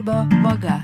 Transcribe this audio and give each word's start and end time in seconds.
pokalbio 0.00 0.40
vaga. 0.42 0.82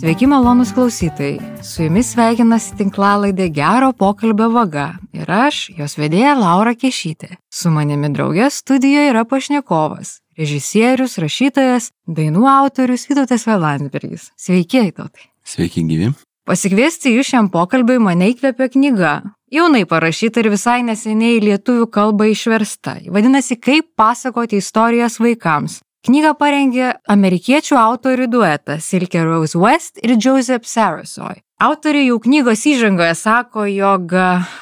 Sveiki, 0.00 0.26
malonus 0.26 0.72
klausytojai. 0.74 1.38
Su 1.62 1.82
jumis 1.82 2.12
sveikinasi 2.12 2.76
tinklalaidė 2.78 3.48
Gero 3.54 3.92
pokalbio 3.96 4.50
vaga 4.52 4.92
ir 5.16 5.30
aš, 5.30 5.70
jos 5.78 5.96
vedėja 5.98 6.34
Laura 6.38 6.74
Kešytė. 6.76 7.38
Su 7.50 7.72
manimi 7.72 8.12
draugė 8.12 8.50
studijoje 8.52 9.14
yra 9.14 9.24
pašnekovas, 9.24 10.18
režisierius, 10.38 11.16
rašytojas, 11.18 11.90
dainų 12.06 12.44
autorius 12.50 13.08
Vytautas 13.08 13.48
Velandsbergis. 13.48 14.30
Sveiki, 14.36 14.84
Vytautai. 14.90 15.30
Sveiki, 15.44 15.82
gyvi. 15.88 16.12
Pasikviesti 16.44 17.14
jūs 17.16 17.30
šiam 17.32 17.48
pokalbiui 17.48 17.96
mane 18.04 18.28
įkvėpė 18.34 18.68
knyga. 18.76 19.22
Jaunai 19.54 19.84
parašyta 19.86 20.42
ir 20.42 20.48
visai 20.50 20.80
neseniai 20.82 21.38
lietuvių 21.38 21.84
kalba 21.94 22.26
išversta. 22.26 22.96
Vadinasi, 23.14 23.54
kaip 23.62 23.92
pasakoti 23.94 24.58
istorijas 24.58 25.20
vaikams. 25.22 25.76
Knygą 26.04 26.32
parengė 26.40 26.88
amerikiečių 27.14 27.78
autorių 27.78 28.26
duetas 28.32 28.88
Silke 28.90 29.22
Rose 29.22 29.54
West 29.54 30.02
ir 30.02 30.16
Joseph 30.18 30.66
Sarasoy. 30.66 31.38
Autoriai 31.62 32.08
jau 32.08 32.18
knygos 32.24 32.64
įžangoje 32.66 33.14
sako, 33.14 33.68
jog 33.70 34.16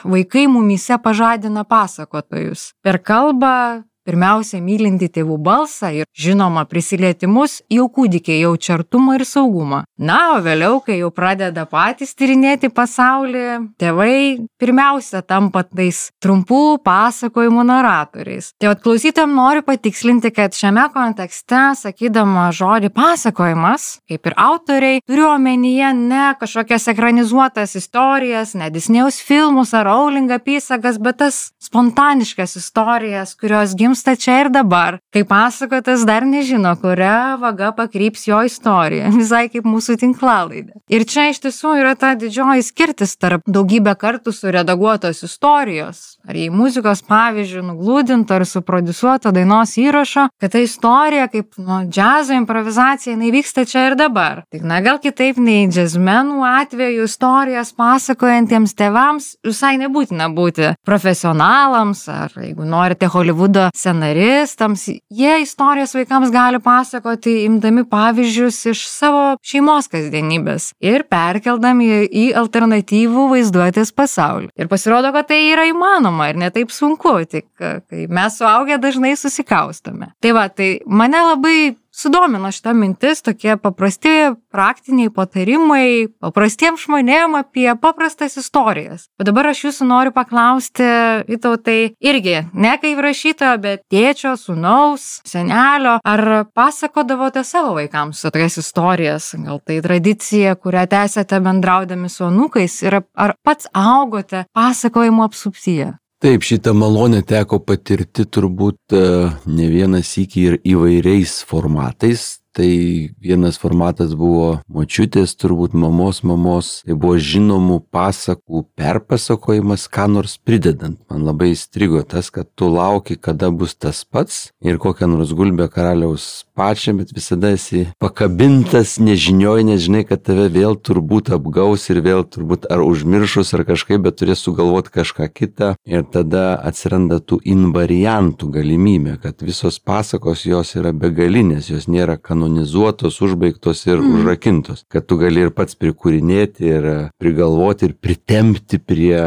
vaikai 0.05 0.45
mumise 0.53 1.01
pažadina 1.01 1.65
pasakotojus. 1.65 2.75
Per 2.85 3.01
kalbą 3.01 3.57
Pirmiausia, 4.03 4.59
mylinti 4.59 5.07
tėvų 5.15 5.37
balsą 5.39 5.93
ir, 5.95 6.07
žinoma, 6.19 6.65
prisilietimus, 6.67 7.61
jau 7.71 7.87
kūdikiai 7.87 8.41
jaučia 8.43 8.75
artumą 8.75 9.15
ir 9.15 9.23
saugumą. 9.29 9.85
Na, 10.03 10.33
o 10.35 10.41
vėliau, 10.43 10.81
kai 10.83 10.97
jau 10.99 11.13
pradeda 11.15 11.63
patys 11.71 12.17
tyrinėti 12.19 12.73
pasaulį, 12.75 13.45
tėvai 13.79 14.43
pirmiausia 14.59 15.21
tampa 15.23 15.63
tais 15.63 16.09
trumpų 16.23 16.81
pasakojimų 16.83 17.63
naratoriais. 17.69 18.51
Tai 18.59 18.73
atklausytam 18.73 19.37
noriu 19.39 19.63
patikslinti, 19.67 20.33
kad 20.35 20.59
šiame 20.59 20.89
kontekste, 20.91 21.63
sakydama 21.79 22.49
žodį 22.59 22.91
pasakojimas, 22.97 24.01
kaip 24.11 24.27
ir 24.27 24.37
autoriai, 24.49 24.99
turiu 25.07 25.29
omenyje 25.31 25.93
ne 26.01 26.25
kažkokias 26.43 26.91
ekranizuotas 26.91 27.77
istorijas, 27.79 28.57
ne 28.59 28.73
Disneyjaus 28.75 29.23
filmus 29.23 29.71
ar 29.79 29.87
Rowling 29.87 30.35
apysagas, 30.35 30.99
bet 30.99 31.23
tas 31.23 31.41
spontaniškas 31.63 32.59
istorijas, 32.59 33.37
kurios 33.39 33.77
gimsta 33.79 33.92
gimsta 33.93 34.17
čia 34.17 34.41
ir 34.41 34.49
dabar, 34.49 34.99
kai 35.13 35.25
pasakotas 35.29 36.07
dar 36.09 36.25
nežino, 36.25 36.73
kuria 36.81 37.37
vaga 37.37 37.73
pakryps 37.77 38.25
jo 38.27 38.39
istorija, 38.49 39.11
visai 39.21 39.51
kaip 39.53 39.67
mūsų 39.69 39.99
tinklalaidė. 40.01 40.81
Ir 40.89 41.05
čia 41.05 41.29
iš 41.29 41.43
tiesų 41.45 41.75
yra 41.83 41.93
ta 41.99 42.15
didžioji 42.17 42.65
skirtis 42.65 43.13
tarp 43.21 43.45
daugybę 43.45 43.93
kartų 44.01 44.33
suredaguotos 44.33 45.21
istorijos, 45.27 46.01
ar 46.25 46.39
į 46.41 46.47
muzikos 46.55 47.05
pavyzdžių 47.05 47.65
nuglūdinto 47.69 48.39
ar 48.39 48.47
suprodusuoto 48.49 49.33
dainos 49.35 49.77
įrašo, 49.77 50.29
kad 50.41 50.55
ta 50.55 50.63
istorija 50.65 51.29
kaip 51.29 51.61
nu, 51.61 51.83
džiazo 51.93 52.39
improvizacija, 52.39 53.13
jinai 53.13 53.33
vyksta 53.37 53.67
čia 53.69 53.91
ir 53.91 53.99
dabar. 54.01 54.45
Tik 54.53 54.65
na 54.65 54.81
gal 54.81 55.03
kitaip 55.05 55.37
nei 55.37 55.69
džiazmenų 55.69 56.41
atveju 56.49 57.05
istorijas 57.11 57.75
pasakojantiems 57.77 58.73
tėvams 58.79 59.29
visai 59.45 59.77
nebūtina 59.85 60.33
būti 60.33 60.73
profesionalams, 60.89 62.07
ar 62.09 62.41
jeigu 62.41 62.65
norite 62.65 63.13
Hollywoodo 63.13 63.69
scenaristams, 63.83 64.87
jie 65.11 65.35
istorijas 65.43 65.95
vaikams 65.97 66.33
gali 66.35 66.61
pasakoti, 66.63 67.43
imdami 67.49 67.85
pavyzdžius 67.91 68.61
iš 68.73 68.85
savo 68.91 69.25
šeimos 69.45 69.91
kasdienybės 69.93 70.71
ir 70.85 71.07
perkeldami 71.11 72.07
į 72.07 72.27
alternatyvų 72.39 73.29
vaizduotės 73.35 73.93
pasaulį. 73.97 74.53
Ir 74.57 74.71
pasirodo, 74.71 75.13
kad 75.15 75.31
tai 75.33 75.43
yra 75.51 75.67
įmanoma 75.71 76.31
ir 76.31 76.41
netaip 76.41 76.73
sunku, 76.75 77.19
tik 77.27 77.49
kai 77.59 78.07
mes 78.09 78.39
suaugę 78.39 78.79
dažnai 78.83 79.15
susikaustame. 79.19 80.13
Tai 80.23 80.37
va, 80.37 80.49
tai 80.49 80.77
mane 80.87 81.23
labai 81.33 81.57
sudomino 81.93 82.51
šita 82.53 82.73
mintis, 82.77 83.23
tokie 83.23 83.57
paprasti 83.61 84.33
praktiniai 84.53 85.13
patarimai 85.13 86.09
paprastiems 86.23 86.87
žmonėm 86.87 87.37
apie 87.39 87.69
paprastas 87.81 88.39
istorijas. 88.41 89.07
O 89.21 89.27
dabar 89.29 89.53
aš 89.53 89.67
jūsų 89.69 89.89
noriu 89.89 90.15
paklausti, 90.17 90.89
Vytautai, 91.29 91.95
irgi 92.03 92.35
ne 92.53 92.73
kaip 92.83 93.01
rašytojo, 93.05 93.55
bet 93.63 93.85
tėčio, 93.93 94.35
sunaus, 94.41 95.21
senelio, 95.29 95.99
ar 96.05 96.45
pasakodavote 96.57 97.45
savo 97.47 97.77
vaikams 97.79 98.25
tokias 98.27 98.59
istorijas, 98.61 99.33
gal 99.45 99.63
tai 99.65 99.81
tradicija, 99.85 100.57
kurią 100.57 100.87
tęsėte 100.93 101.41
bendraudami 101.45 102.11
su 102.13 102.27
anūkais 102.29 102.79
ir 102.87 103.01
ar 103.01 103.37
pats 103.45 103.71
augote 103.73 104.47
pasakojimo 104.57 105.27
apsuptyje? 105.29 105.93
Taip, 106.23 106.45
šitą 106.47 106.71
malonę 106.79 107.25
teko 107.27 107.59
patirti 107.67 108.23
turbūt 108.31 108.95
e, 108.95 109.07
ne 109.51 109.65
vienas 109.67 110.13
iki 110.23 110.45
ir 110.47 110.55
įvairiais 110.63 111.41
formatais. 111.51 112.42
Tai 112.53 112.69
vienas 113.17 113.57
formatas 113.57 114.13
buvo 114.13 114.59
močiutės, 114.69 115.33
turbūt 115.41 115.73
mamos 115.73 116.21
mamos, 116.21 116.83
tai 116.85 116.93
buvo 116.93 117.17
žinomų 117.17 117.79
pasakų 117.89 118.67
perpasakojimas, 118.77 119.87
ką 119.89 120.05
nors 120.13 120.35
pridedant. 120.37 120.99
Man 121.09 121.25
labai 121.25 121.55
įstrigo 121.55 122.03
tas, 122.05 122.29
kad 122.29 122.51
tu 122.53 122.69
lauki, 122.69 123.17
kada 123.17 123.49
bus 123.49 123.73
tas 123.73 124.03
pats 124.05 124.51
ir 124.61 124.77
kokią 124.83 125.09
nors 125.15 125.33
gulbę 125.33 125.71
karaliaus 125.73 126.45
pačią, 126.53 126.99
bet 126.99 127.15
visada 127.17 127.55
esi 127.57 127.87
pakabintas 128.03 128.99
nežinioj, 129.01 129.65
nes 129.71 129.81
žinai, 129.87 130.05
kad 130.09 130.21
tave 130.21 130.51
vėl 130.53 130.77
turbūt 130.77 131.33
apgaus 131.33 131.89
ir 131.89 132.03
vėl 132.05 132.27
turbūt 132.29 132.69
ar 132.69 132.85
užmiršus 132.85 133.55
ar 133.57 133.65
kažkaip, 133.69 134.05
bet 134.05 134.21
turės 134.21 134.45
sugalvoti 134.45 134.93
kažką 134.93 135.31
kitą. 135.33 135.73
Ir 135.89 136.05
tada 136.05 136.59
atsiranda 136.61 137.23
tų 137.25 137.41
invariantų 137.49 138.53
galimybė, 138.61 139.17
kad 139.25 139.41
visos 139.41 139.81
pasakos 139.81 140.45
jos 140.45 140.77
yra 140.77 140.93
begalinės, 140.93 141.73
jos 141.73 141.89
nėra 141.89 142.21
kanonizuotos 142.21 142.42
kanonizuotos, 142.43 143.21
užbaigtos 143.23 143.87
ir 143.87 143.99
mm. 143.99 144.15
užrakintos, 144.15 144.85
kad 144.89 145.07
tu 145.07 145.17
gali 145.17 145.45
ir 145.47 145.51
pats 145.55 145.77
prikūrinėti 145.79 146.67
ir 146.67 146.87
prigalvoti 147.21 147.87
ir 147.89 147.95
pritempti 147.95 148.79
prie 148.79 149.21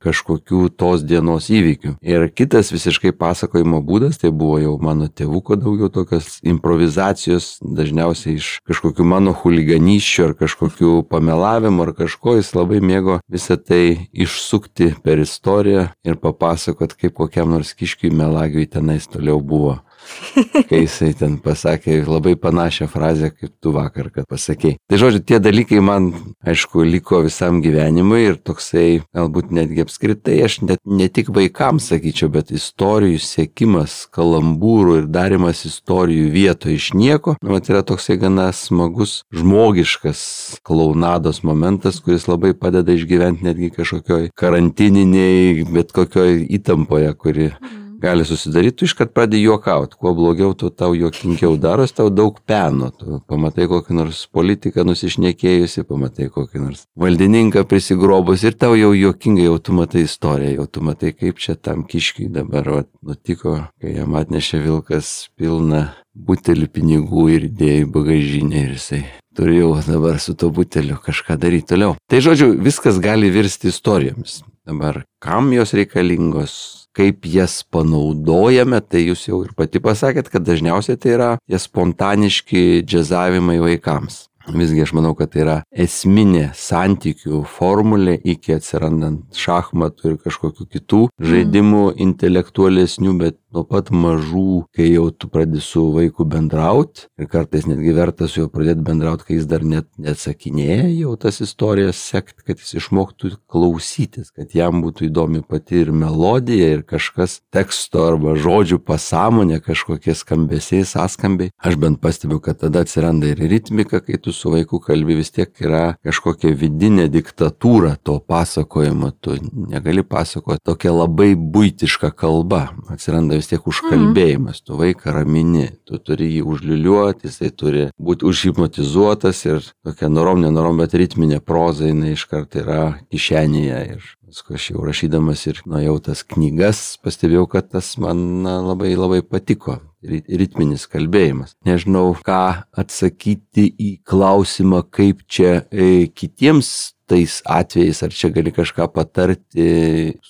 kažkokių 0.00 0.68
tos 0.78 1.02
dienos 1.04 1.50
įvykių. 1.50 1.96
Ir 2.00 2.28
kitas 2.32 2.70
visiškai 2.72 3.12
pasakojimo 3.18 3.82
būdas, 3.84 4.20
tai 4.22 4.30
buvo 4.30 4.60
jau 4.62 4.76
mano 4.82 5.08
tėvuko 5.08 5.58
daugiau 5.60 5.90
tokios 5.92 6.38
improvizacijos, 6.46 7.58
dažniausiai 7.60 8.38
iš 8.38 8.52
kažkokių 8.68 9.04
mano 9.04 9.34
huliganysčių 9.36 10.30
ar 10.30 10.36
kažkokių 10.38 10.94
pamelavimų 11.10 11.88
ar 11.88 11.94
kažko, 12.04 12.38
jis 12.38 12.54
labai 12.56 12.80
mėgo 12.80 13.18
visą 13.30 13.58
tai 13.58 14.08
išsukti 14.12 14.94
per 15.04 15.20
istoriją 15.20 15.90
ir 16.06 16.20
papasakot, 16.22 16.94
kaip 16.94 17.18
kokiam 17.18 17.50
nors 17.50 17.74
kiškiui 17.74 18.14
melagiui 18.14 18.68
tenais 18.70 19.10
toliau 19.10 19.42
buvo 19.42 19.80
kai 20.68 20.82
jisai 20.84 21.12
ten 21.18 21.36
pasakė 21.42 22.00
labai 22.06 22.34
panašią 22.40 22.88
frazę, 22.90 23.30
kaip 23.34 23.52
tu 23.62 23.72
vakar, 23.74 24.10
kad 24.14 24.28
pasakėjai. 24.30 24.78
Tai 24.90 25.00
žodžiu, 25.00 25.22
tie 25.26 25.40
dalykai 25.42 25.80
man, 25.84 26.10
aišku, 26.46 26.84
liko 26.86 27.22
visam 27.26 27.60
gyvenimui 27.64 28.22
ir 28.28 28.38
toksai, 28.38 29.02
galbūt 29.16 29.52
netgi 29.56 29.84
apskritai, 29.84 30.38
aš 30.46 30.60
net 30.66 30.82
ne 30.86 31.08
tik 31.12 31.30
vaikams 31.34 31.90
sakyčiau, 31.92 32.30
bet 32.34 32.52
istorijų 32.54 33.20
sėkimas, 33.24 33.96
kalambūrų 34.14 35.00
ir 35.02 35.10
darimas 35.12 35.64
istorijų 35.68 36.30
vietoje 36.34 36.78
iš 36.80 36.92
nieko, 36.98 37.36
nu, 37.42 37.60
tai 37.60 37.76
yra 37.76 37.84
toksai 37.86 38.18
gana 38.20 38.50
smagus, 38.56 39.20
žmogiškas 39.34 40.22
klaunados 40.66 41.42
momentas, 41.46 42.00
kuris 42.04 42.28
labai 42.30 42.54
padeda 42.58 42.94
išgyventi 42.96 43.46
netgi 43.46 43.72
kažkokioj 43.74 44.30
karantininiai, 44.38 45.66
bet 45.70 45.94
kokioj 45.96 46.42
įtampoje, 46.60 47.12
kuri 47.20 47.52
mm 47.52 47.79
gali 48.00 48.24
susidaryti, 48.24 48.76
tu 48.80 48.88
iškart 48.88 49.12
pradedi 49.14 49.42
juokauti. 49.44 49.98
Kuo 50.00 50.14
blogiau, 50.16 50.54
tu 50.54 50.70
tau 50.70 50.94
juokingiau 50.96 51.56
daros, 51.60 51.92
tau 51.96 52.08
daug 52.10 52.40
peno. 52.48 52.90
Tu 52.96 53.20
pamatai 53.30 53.68
kokį 53.70 53.96
nors 53.98 54.24
politiką 54.32 54.84
nusišnekėjusi, 54.88 55.86
pamatai 55.88 56.30
kokį 56.32 56.64
nors 56.64 56.84
valdininką 57.00 57.64
prisigrobus 57.68 58.44
ir 58.48 58.58
tau 58.60 58.76
jau 58.78 58.92
juokingai, 58.96 59.46
jau 59.48 59.58
tu 59.60 59.76
matai 59.76 60.04
istoriją, 60.08 60.56
jau 60.60 60.66
tu 60.66 60.84
matai, 60.86 61.14
kaip 61.16 61.40
čia 61.42 61.56
tam 61.56 61.84
kiškiai 61.88 62.30
dabar 62.32 62.68
vat, 62.80 62.90
nutiko, 63.04 63.56
kai 63.80 63.96
jam 63.98 64.16
atnešė 64.18 64.64
vilkas 64.66 65.30
pilną 65.38 65.88
butelį 66.14 66.68
pinigų 66.74 67.26
ir 67.36 67.48
dėjo 67.54 67.86
į 67.86 67.90
bagažinę 67.94 68.66
ir 68.66 68.76
jisai 68.76 69.04
turėjau 69.36 69.72
dabar 69.86 70.18
su 70.20 70.34
to 70.34 70.50
buteliu 70.52 70.98
kažką 71.00 71.38
daryti 71.40 71.72
toliau. 71.72 71.96
Tai 72.10 72.20
žodžiu, 72.24 72.52
viskas 72.60 72.98
gali 73.00 73.30
virsti 73.32 73.70
istorijomis. 73.70 74.40
Dabar 74.66 75.04
kam 75.22 75.52
jos 75.54 75.72
reikalingos, 75.74 76.79
kaip 76.96 77.26
jas 77.28 77.60
panaudojame, 77.70 78.80
tai 78.82 79.04
jūs 79.06 79.28
jau 79.28 79.42
ir 79.44 79.54
pati 79.58 79.82
pasakėt, 79.82 80.30
kad 80.32 80.46
dažniausiai 80.46 80.98
tai 81.00 81.14
yra 81.16 81.30
tie 81.46 81.60
spontaniški 81.60 82.82
džiazavimai 82.86 83.60
vaikams. 83.62 84.26
Visgi 84.50 84.82
aš 84.82 84.94
manau, 84.96 85.12
kad 85.14 85.30
tai 85.30 85.42
yra 85.44 85.56
esminė 85.70 86.48
santykių 86.56 87.42
formulė 87.46 88.16
iki 88.32 88.54
atsirandant 88.56 89.36
šachmatų 89.36 90.14
ir 90.14 90.16
kažkokių 90.24 90.66
kitų 90.74 91.02
žaidimų 91.22 91.84
intelektualesnių, 92.06 93.14
bet 93.20 93.38
nuo 93.54 93.64
pat 93.66 93.90
mažų, 93.90 94.64
kai 94.76 94.88
jau 94.92 95.08
tu 95.10 95.28
pradedi 95.30 95.62
su 95.64 95.82
vaiku 95.94 96.24
bendrauti 96.28 97.08
ir 97.20 97.28
kartais 97.30 97.66
netgi 97.68 97.94
verta 97.96 98.28
su 98.30 98.44
juo 98.44 98.50
pradėti 98.52 98.84
bendrauti, 98.86 99.26
kai 99.26 99.38
jis 99.38 99.48
dar 99.50 99.64
net 99.66 99.88
neatsakinėja, 100.00 100.86
jau 101.00 101.16
tas 101.20 101.40
istorijas 101.42 102.00
sekti, 102.00 102.44
kad 102.46 102.62
jis 102.62 102.76
išmoktų 102.80 103.32
klausytis, 103.50 104.30
kad 104.36 104.54
jam 104.54 104.82
būtų 104.84 105.08
įdomi 105.08 105.42
pati 105.46 105.82
ir 105.82 105.92
melodija, 105.94 106.70
ir 106.76 106.84
kažkas 106.86 107.40
teksto 107.54 108.06
arba 108.06 108.36
žodžių 108.38 108.80
pasąmonė, 108.86 109.60
kažkokie 109.64 110.14
skambesiai, 110.18 110.86
sąskambiai. 110.88 111.52
Aš 111.58 111.78
bent 111.80 112.00
pastebiu, 112.02 112.40
kad 112.44 112.60
tada 112.62 112.84
atsiranda 112.84 113.32
ir 113.32 113.42
ritmika, 113.50 114.00
kai 114.04 114.20
tu 114.22 114.34
su 114.36 114.52
vaiku 114.54 114.80
kalbi, 114.84 115.18
vis 115.18 115.32
tiek 115.34 115.50
yra 115.64 115.96
kažkokia 116.06 116.54
vidinė 116.56 117.08
diktatūra 117.12 117.96
to 118.06 118.18
pasakojimo, 118.30 119.12
tu 119.20 119.36
negali 119.42 120.04
pasakoti 120.06 120.62
tokia 120.64 120.94
labai 120.94 121.32
būtiška 121.34 122.12
kalba, 122.16 122.68
atsiranda 122.92 123.39
vis 123.40 123.50
tiek 123.50 123.66
užkalbėjimas, 123.72 124.62
tu 124.62 124.78
vaiką 124.78 125.16
ramini, 125.16 125.70
tu 125.88 125.98
turi 125.98 126.30
jį 126.36 126.44
užliuliuoti, 126.52 127.28
jisai 127.30 127.50
turi 127.50 127.88
būti 127.98 128.28
užhipnotizuotas 128.30 129.44
ir 129.48 129.66
tokia 129.86 130.12
norom, 130.12 130.44
nenorom, 130.44 130.80
bet 130.80 130.96
ritminė 131.00 131.40
proza 131.42 131.90
jinai 131.90 132.14
iškart 132.14 132.60
yra 132.60 132.82
kišenėje. 133.10 133.84
Ir 133.96 134.08
Paskui 134.30 134.54
aš 134.54 134.64
jau 134.70 134.84
rašydamas 134.86 135.40
ir 135.50 135.56
nuėjau 135.66 135.96
tas 136.06 136.20
knygas, 136.22 136.80
pastebėjau, 137.02 137.48
kad 137.50 137.72
tas 137.72 137.88
man 137.98 138.20
na, 138.44 138.60
labai 138.62 138.92
labai 138.94 139.24
patiko. 139.26 139.80
Ritminis 140.06 140.86
kalbėjimas. 140.88 141.56
Nežinau, 141.66 142.14
ką 142.24 142.62
atsakyti 142.78 143.66
į 143.74 143.88
klausimą, 144.06 144.84
kaip 144.94 145.26
čia 145.26 145.64
e, 145.68 146.06
kitiems 146.14 146.70
tais 147.10 147.40
atvejais, 147.44 148.02
ar 148.06 148.14
čia 148.14 148.30
gali 148.34 148.52
kažką 148.54 148.86
patarti, 148.94 149.66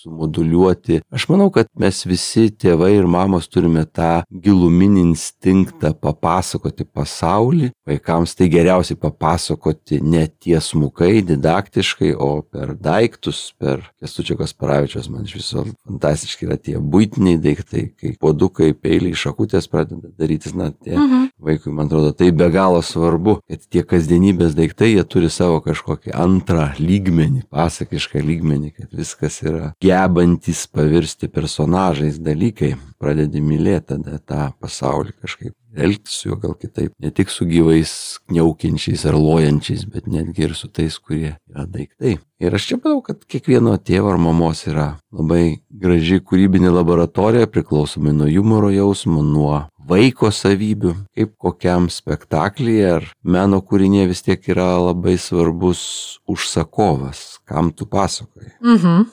sumoduliuoti. 0.02 1.00
Aš 1.12 1.28
manau, 1.30 1.50
kad 1.52 1.68
mes 1.80 2.02
visi 2.08 2.48
tėvai 2.50 2.94
ir 2.96 3.08
mamos 3.10 3.48
turime 3.52 3.84
tą 3.84 4.22
giluminį 4.32 5.04
instinktą 5.10 5.92
papasakoti 6.00 6.88
pasaulį. 6.88 7.70
Vaikams 7.90 8.36
tai 8.38 8.46
geriausiai 8.52 8.98
papasakoti 9.00 9.98
ne 10.02 10.26
tiesmukai, 10.28 11.20
didaktiškai, 11.26 12.12
o 12.14 12.42
per 12.42 12.74
daiktus, 12.78 13.50
per 13.58 13.82
Kestučiakas 14.00 14.54
Paravičios, 14.54 15.08
man 15.10 15.26
iš 15.26 15.34
viso 15.40 15.64
fantastiški 15.88 16.46
yra 16.46 16.58
tie 16.60 16.76
būtiniai 16.78 17.40
daiktai, 17.42 17.84
kai 17.98 18.14
podukai, 18.20 18.70
peiliai, 18.78 19.16
šakutės 19.18 19.66
pradeda 19.72 20.12
darytis, 20.20 20.54
na, 20.56 20.70
tie 20.70 20.94
mhm. 20.94 21.30
vaikui, 21.42 21.74
man 21.74 21.90
atrodo, 21.90 22.12
tai 22.16 22.30
be 22.36 22.50
galo 22.54 22.82
svarbu, 22.84 23.40
kad 23.50 23.66
tie 23.72 23.82
kasdienybės 23.86 24.54
daiktai, 24.58 24.92
jie 24.94 25.04
turi 25.04 25.32
savo 25.32 25.58
kažkokį 25.64 26.14
antrą 26.14 26.70
lygmenį, 26.78 27.46
pasakišką 27.50 28.22
lygmenį, 28.24 28.74
kad 28.78 28.94
viskas 28.96 29.40
yra 29.42 29.72
gebantis 29.82 30.66
pavirsti 30.70 31.30
personažais 31.32 32.20
dalykai, 32.22 32.76
pradedi 33.00 33.42
mylėti 33.42 33.96
tada 33.96 34.20
tą 34.22 34.50
pasaulį 34.60 35.16
kažkaip. 35.22 35.54
Elgtis 35.76 36.16
su 36.20 36.28
juo 36.28 36.38
gal 36.40 36.54
kitaip, 36.58 36.92
ne 36.98 37.10
tik 37.14 37.30
su 37.30 37.46
gyvais 37.46 37.92
kniaukiančiais 38.28 39.04
ar 39.06 39.18
lojančiais, 39.18 39.84
bet 39.90 40.08
netgi 40.10 40.48
ir 40.48 40.54
su 40.58 40.68
tais, 40.68 40.98
kurie 40.98 41.36
yra 41.50 41.66
daiktai. 41.66 42.16
Ir 42.40 42.56
aš 42.56 42.70
čia 42.70 42.78
manau, 42.80 43.02
kad 43.04 43.22
kiekvieno 43.28 43.76
tėvo 43.78 44.10
ar 44.14 44.18
mamos 44.18 44.64
yra 44.66 44.94
labai 45.12 45.60
graži 45.70 46.18
kūrybinė 46.24 46.72
laboratorija, 46.74 47.50
priklausomai 47.52 48.14
nuo 48.16 48.30
humoro 48.32 48.72
jausmo, 48.74 49.22
nuo 49.22 49.66
vaiko 49.90 50.30
savybių, 50.34 50.94
kaip 51.16 51.36
kokiam 51.40 51.90
spektaklyje 51.92 52.90
ar 52.96 53.08
meno 53.22 53.60
kūrinėje 53.62 54.10
vis 54.10 54.26
tiek 54.26 54.50
yra 54.52 54.72
labai 54.80 55.16
svarbus 55.20 55.82
užsakovas, 56.30 57.40
kam 57.46 57.72
tu 57.76 57.86
pasakoji. 57.90 58.54
Mhm. 58.60 59.08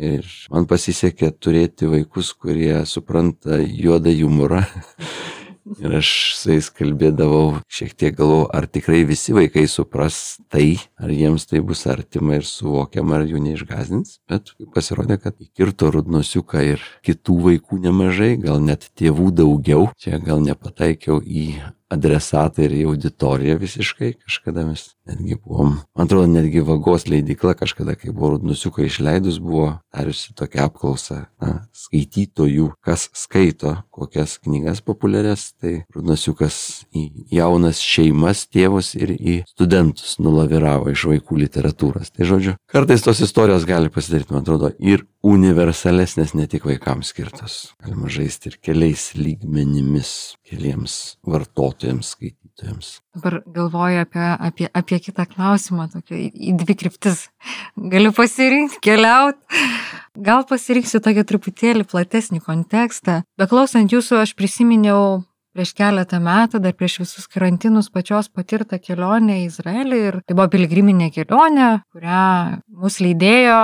Ir 0.00 0.24
man 0.48 0.64
pasisekė 0.64 1.34
turėti 1.36 1.88
vaikus, 1.90 2.32
kurie 2.32 2.80
supranta 2.88 3.58
juodą 3.60 4.14
humorą 4.16 4.62
Ir 5.80 5.96
aš 6.00 6.10
su 6.38 6.52
jais 6.54 6.68
kalbėdavau, 6.74 7.60
šiek 7.70 7.92
tiek 7.98 8.16
galvojau, 8.18 8.48
ar 8.56 8.66
tikrai 8.70 9.02
visi 9.08 9.34
vaikai 9.36 9.66
supras 9.70 10.38
tai, 10.52 10.80
ar 11.00 11.12
jiems 11.12 11.46
tai 11.50 11.60
bus 11.64 11.84
artima 11.90 12.38
ir 12.38 12.46
suvokiama, 12.48 13.20
ar 13.20 13.26
jų 13.28 13.42
neišgazdins. 13.44 14.18
Bet 14.30 14.54
pasirodė, 14.74 15.20
kad 15.22 15.36
įkirto 15.42 15.92
rudnosiuką 15.94 16.64
ir 16.74 16.86
kitų 17.06 17.36
vaikų 17.48 17.82
nemažai, 17.86 18.32
gal 18.40 18.62
net 18.64 18.88
tėvų 18.98 19.30
daugiau. 19.42 19.90
Čia 20.00 20.22
gal 20.24 20.42
nepataikiau 20.44 21.20
į 21.20 21.46
adresatą 21.90 22.64
ir 22.64 22.74
į 22.78 22.84
auditoriją 22.92 23.58
visiškai. 23.60 24.14
Kažkada 24.24 24.64
mes 24.68 24.90
netgi 25.10 25.36
buvom, 25.42 25.76
man 25.96 26.06
atrodo, 26.06 26.28
netgi 26.30 26.62
vagos 26.64 27.08
leidikla 27.10 27.56
kažkada, 27.58 27.96
kai 27.98 28.12
buvo 28.14 28.36
Rudnusiuką 28.36 28.84
išleidus, 28.86 29.40
buvo 29.42 29.72
dariusi 29.94 30.34
tokią 30.38 30.68
apklausą 30.68 31.24
na, 31.42 31.54
skaitytojų, 31.74 32.70
kas 32.84 33.08
skaito 33.16 33.74
kokias 33.90 34.38
knygas 34.44 34.82
populiarias. 34.86 35.50
Tai 35.60 35.80
Rudnusiukas 35.94 36.60
į 36.94 37.06
jaunas 37.34 37.82
šeimas, 37.82 38.46
tėvus 38.50 38.94
ir 38.98 39.14
į 39.16 39.40
studentus 39.50 40.18
nulaviravo 40.22 40.92
iš 40.94 41.08
vaikų 41.10 41.42
literatūros. 41.44 42.14
Tai 42.14 42.28
žodžiu, 42.28 42.56
kartais 42.70 43.04
tos 43.04 43.22
istorijos 43.24 43.66
gali 43.68 43.90
pasidaryti, 43.92 44.32
man 44.34 44.44
atrodo, 44.44 44.72
ir 44.78 45.04
universalesnės 45.26 46.32
ne 46.38 46.46
tik 46.48 46.64
vaikams 46.68 47.10
skirtos. 47.12 47.58
Galima 47.84 48.08
žaisti 48.12 48.52
ir 48.52 48.56
keliais 48.64 49.10
lygmenimis, 49.18 50.12
keliems 50.50 50.96
vartotojams 51.26 52.12
skaitytojams. 52.16 52.90
Dabar 53.14 53.40
galvoju 53.46 54.02
apie, 54.02 54.26
apie, 54.48 54.68
apie 54.74 54.98
kitą 55.04 55.26
klausimą, 55.30 55.86
tokio 55.94 56.18
į, 56.18 56.28
į 56.50 56.56
dvi 56.60 56.76
kryptis. 56.82 57.28
Galiu 57.94 58.12
pasirinkti, 58.16 58.82
keliauti. 58.84 59.62
Gal 60.20 60.42
pasirinksiu 60.50 60.98
tokį 61.04 61.24
truputėlį 61.30 61.86
platesnį 61.88 62.42
kontekstą. 62.44 63.20
Beklausant 63.38 63.94
jūsų, 63.94 64.18
aš 64.24 64.34
prisiminiau 64.38 65.22
prieš 65.54 65.72
keletą 65.76 66.20
metų, 66.22 66.60
dar 66.62 66.74
prieš 66.76 67.00
visus 67.02 67.26
karantinus 67.30 67.90
pačios 67.92 68.28
patirtą 68.30 68.78
kelionę 68.82 69.40
į 69.40 69.46
Izraelį 69.48 70.00
ir 70.08 70.18
tai 70.26 70.36
buvo 70.36 70.48
piligriminė 70.52 71.10
kelionė, 71.14 71.68
kurią 71.94 72.24
mus 72.80 73.00
lydėjo 73.02 73.58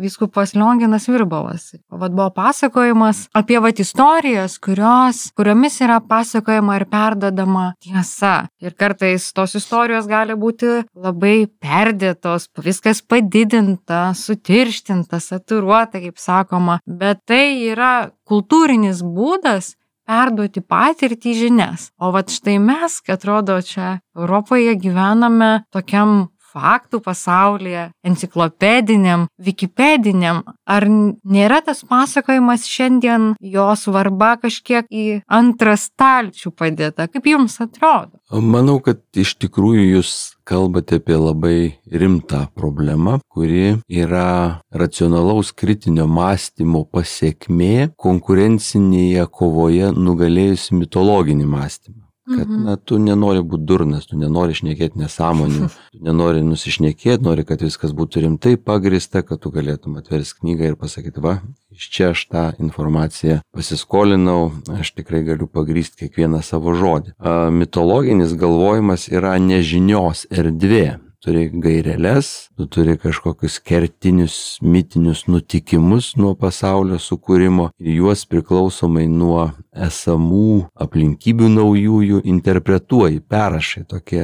viskupas 0.00 0.54
Lionginas 0.56 1.08
Virbovas. 1.10 1.70
Vat 1.90 2.14
buvo 2.14 2.28
pasakojimas 2.36 3.26
apie 3.36 3.58
vat 3.62 3.80
istorijas, 3.82 4.58
kurios, 4.62 5.26
kuriomis 5.36 5.80
yra 5.84 6.00
pasakojama 6.04 6.80
ir 6.80 6.86
perdodama 6.90 7.66
tiesa. 7.82 8.34
Ir 8.60 8.76
kartais 8.78 9.30
tos 9.36 9.56
istorijos 9.58 10.08
gali 10.10 10.36
būti 10.38 10.84
labai 10.94 11.48
perdėtos, 11.62 12.50
viskas 12.60 13.00
padidinta, 13.02 14.10
sutirštinta, 14.16 15.20
saturuota, 15.22 16.02
kaip 16.02 16.20
sakoma, 16.20 16.80
bet 16.86 17.24
tai 17.28 17.44
yra 17.70 18.10
kultūrinis 18.30 19.02
būdas 19.02 19.74
perduoti 20.10 20.62
patirtį 20.66 21.36
žinias. 21.44 21.90
O 22.02 22.10
vat 22.14 22.32
štai 22.34 22.58
mes, 22.62 22.98
kad 23.06 23.20
atrodo, 23.20 23.60
čia 23.62 24.00
Europoje 24.16 24.74
gyvename 24.80 25.62
tokiam 25.70 26.30
faktų 26.50 27.00
pasaulyje, 27.04 27.88
enciklopediniam, 28.06 29.26
wikipediniam, 29.40 30.42
ar 30.66 30.86
nėra 30.88 31.60
tas 31.66 31.82
pasakojimas 31.86 32.66
šiandien 32.70 33.34
jo 33.40 33.68
svarba 33.78 34.36
kažkiek 34.42 34.88
į 34.90 35.22
antrą 35.30 35.76
stalčių 35.78 36.52
padėta? 36.56 37.08
Kaip 37.10 37.30
jums 37.30 37.60
atrodo? 37.62 38.18
Manau, 38.30 38.78
kad 38.84 39.02
iš 39.18 39.34
tikrųjų 39.42 39.86
jūs 39.96 40.12
kalbate 40.46 40.98
apie 41.00 41.16
labai 41.18 41.58
rimtą 41.86 42.44
problemą, 42.58 43.18
kuri 43.30 43.80
yra 43.86 44.60
racionalaus 44.74 45.54
kritinio 45.54 46.06
mąstymo 46.10 46.84
pasiekmė 46.90 47.90
konkurencinėje 48.00 49.26
kovoje 49.40 49.90
nugalėjus 49.94 50.70
mitologinį 50.74 51.50
mąstymą 51.50 52.09
kad 52.30 52.46
mhm. 52.46 52.62
na, 52.68 52.76
tu 52.76 52.98
nenori 53.02 53.42
būti 53.42 53.66
durnas, 53.68 54.06
tu 54.10 54.18
nenori 54.20 54.56
šnekėti 54.56 55.00
nesąmonių, 55.00 55.68
tu 55.94 56.02
nenori 56.06 56.44
nusišnekėti, 56.46 57.24
nori, 57.26 57.44
kad 57.48 57.62
viskas 57.64 57.94
būtų 57.96 58.24
rimtai 58.26 58.54
pagrista, 58.56 59.24
kad 59.26 59.42
tu 59.42 59.52
galėtum 59.54 59.98
atversti 60.00 60.40
knygą 60.44 60.72
ir 60.72 60.78
pasakyti, 60.80 61.22
va, 61.24 61.38
iš 61.74 61.90
čia 61.92 62.10
aš 62.14 62.24
tą 62.30 62.46
informaciją 62.62 63.40
pasiskolinau, 63.56 64.50
aš 64.78 64.94
tikrai 64.96 65.24
galiu 65.26 65.50
pagrysti 65.50 66.06
kiekvieną 66.06 66.42
savo 66.46 66.74
žodį. 66.78 67.14
A, 67.18 67.36
mitologinis 67.54 68.34
galvojimas 68.38 69.10
yra 69.12 69.36
nežinios 69.42 70.26
erdvė 70.30 71.00
turi 71.20 71.48
gaireles, 71.52 72.50
tu 72.56 72.66
turi 72.66 72.96
kažkokius 73.00 73.58
kertinius 73.64 74.36
mitinius 74.62 75.26
nutikimus 75.28 76.14
nuo 76.16 76.34
pasaulio 76.38 76.98
sukūrimo 77.00 77.70
ir 77.78 77.98
juos 78.00 78.24
priklausomai 78.30 79.06
nuo 79.08 79.50
esamų 79.70 80.70
aplinkybių 80.80 81.50
naujųjų 81.56 82.22
interpretuoji, 82.32 83.20
perrašai 83.20 83.84
tokie 83.90 84.22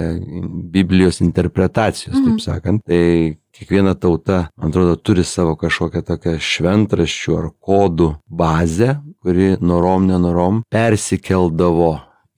Biblijos 0.72 1.20
interpretacijos, 1.24 2.16
taip 2.16 2.32
mhm. 2.36 2.42
sakant. 2.42 2.84
Tai 2.86 3.36
kiekviena 3.56 3.94
tauta, 3.96 4.46
man 4.56 4.72
atrodo, 4.72 4.96
turi 4.96 5.24
savo 5.24 5.56
kažkokią 5.60 6.02
tokią 6.10 6.36
šventraščių 6.40 7.38
ar 7.38 7.52
kodų 7.60 8.10
bazę, 8.28 8.98
kuri 9.24 9.54
norom 9.60 10.08
nenorom 10.08 10.62
persikeldavo 10.72 11.94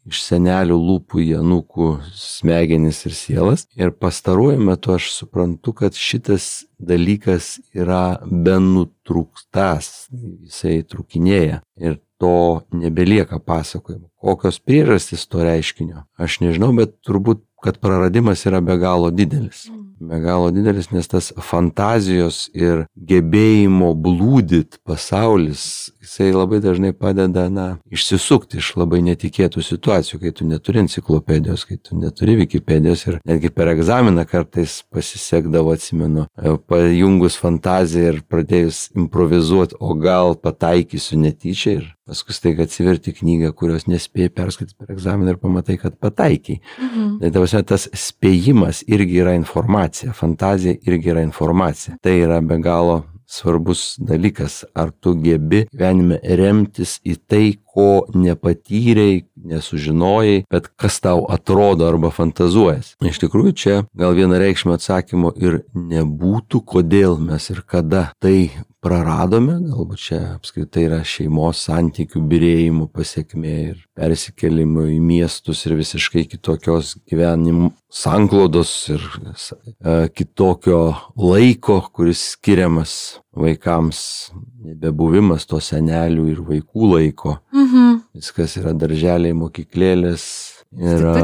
iš 0.08 0.22
senelių 0.24 0.76
lūpų 0.76 1.22
į 1.24 1.28
anūkų 1.42 1.88
smegenis 2.16 3.04
ir 3.08 3.14
sielas. 3.16 3.66
Ir 3.78 3.92
pastaruoju 3.92 4.60
metu 4.70 4.94
aš 4.96 5.10
suprantu, 5.14 5.74
kad 5.82 5.96
šitas 5.98 6.66
dalykas 6.78 7.58
yra 7.76 8.18
be 8.24 8.58
nutrūkstas, 8.62 10.08
jisai 10.12 10.80
trukinėja. 10.88 11.62
Ir 11.78 11.98
to 12.18 12.62
nebelieka 12.74 13.38
pasakojimo. 13.38 14.08
Kokios 14.18 14.58
priežastys 14.58 15.26
to 15.30 15.44
reiškinio, 15.46 16.02
aš 16.18 16.40
nežinau, 16.42 16.72
bet 16.74 16.96
turbūt, 17.06 17.44
kad 17.64 17.80
praradimas 17.82 18.46
yra 18.46 18.60
be 18.64 18.78
galo 18.78 19.10
didelis. 19.10 19.66
Mm 19.70 19.88
be 20.00 20.20
galo 20.20 20.50
didelis, 20.50 20.90
nes 20.94 21.08
tas 21.10 21.30
fantazijos 21.42 22.46
ir 22.56 22.84
gebėjimo 23.10 23.90
blūdit 23.98 24.78
pasaulis, 24.86 25.90
jisai 26.02 26.30
labai 26.34 26.60
dažnai 26.62 26.92
padeda, 26.96 27.48
na, 27.52 27.66
išsisukti 27.90 28.60
iš 28.62 28.74
labai 28.78 29.00
netikėtų 29.06 29.64
situacijų, 29.64 30.20
kai 30.22 30.34
tu 30.38 30.46
neturi 30.48 30.82
enciklopedijos, 30.84 31.66
kai 31.68 31.80
tu 31.82 31.98
neturi 31.98 32.38
Wikipedijos 32.38 33.06
ir 33.08 33.18
netgi 33.28 33.50
per 33.54 33.72
egzaminą 33.74 34.26
kartais 34.28 34.80
pasisekdavo, 34.94 35.74
atsimenu, 35.74 36.28
pajungus 36.70 37.38
fantaziją 37.40 38.14
ir 38.14 38.24
pradėjus 38.30 38.88
improvizuoti, 38.96 39.78
o 39.80 39.94
gal 39.98 40.36
pataikysiu 40.38 41.18
netyčia 41.24 41.78
ir 41.80 41.86
paskui 42.08 42.32
staiga 42.32 42.64
atsiverti 42.64 43.12
knygą, 43.12 43.50
kurios 43.56 43.84
nespėjai 43.90 44.32
perskaityti 44.32 44.78
per 44.80 44.94
egzaminą 44.94 45.34
ir 45.34 45.40
pamatai, 45.42 45.76
kad 45.80 45.98
pataikiai. 46.00 46.62
Mhm. 46.78 47.10
Tai 47.20 47.32
tavasi, 47.48 47.66
tas 47.66 47.88
spėjimas 47.94 48.82
irgi 48.86 49.22
yra 49.22 49.34
informacija, 49.36 50.12
fantazija 50.12 50.76
irgi 50.86 51.10
yra 51.14 51.22
informacija. 51.22 51.96
Tai 52.02 52.12
yra 52.12 52.40
be 52.40 52.58
galo 52.58 53.04
svarbus 53.28 53.96
dalykas, 54.00 54.64
ar 54.74 54.90
tu 54.90 55.12
gebi 55.20 55.66
gyvenime 55.68 56.18
remtis 56.22 56.98
į 57.04 57.16
tai, 57.28 57.58
ko 57.68 58.06
nepatyrei, 58.14 59.26
nesužinojai, 59.44 60.46
bet 60.50 60.70
kas 60.80 60.96
tau 61.04 61.26
atrodo 61.28 61.86
arba 61.86 62.10
fantazuojas. 62.10 62.94
Iš 63.04 63.20
tikrųjų, 63.26 63.52
čia 63.52 63.76
gal 63.94 64.16
vienareikšmio 64.16 64.78
atsakymo 64.78 65.34
ir 65.36 65.60
nebūtų, 65.76 66.64
kodėl 66.64 67.20
mes 67.20 67.50
ir 67.52 67.60
kada 67.68 68.08
tai 68.18 68.48
praradome, 68.88 69.58
galbūt 69.68 70.00
čia 70.00 70.18
apskritai 70.36 70.86
yra 70.86 70.98
šeimos 71.06 71.60
santykių 71.66 72.22
birėjimų 72.30 72.86
pasiekmė 72.94 73.54
ir 73.66 73.82
persikėlimų 73.98 74.86
į 74.94 74.98
miestus 75.04 75.64
ir 75.68 75.76
visiškai 75.76 76.24
kitokios 76.30 76.94
gyvenimo 77.08 77.72
sanklodos 77.92 78.72
ir 78.94 79.04
e, 79.28 80.08
kitokio 80.16 80.80
laiko, 81.20 81.80
kuris 81.92 82.24
skiriamas 82.34 82.94
vaikams, 83.38 84.00
nebebuvimas 84.64 85.46
to 85.48 85.60
senelių 85.62 86.28
ir 86.32 86.44
vaikų 86.48 86.92
laiko. 86.94 87.38
Mhm. 87.54 88.00
Viskas 88.18 88.56
yra 88.60 88.72
darželiai, 88.76 89.36
mokyklėlės. 89.36 90.24
Yra, 90.76 91.14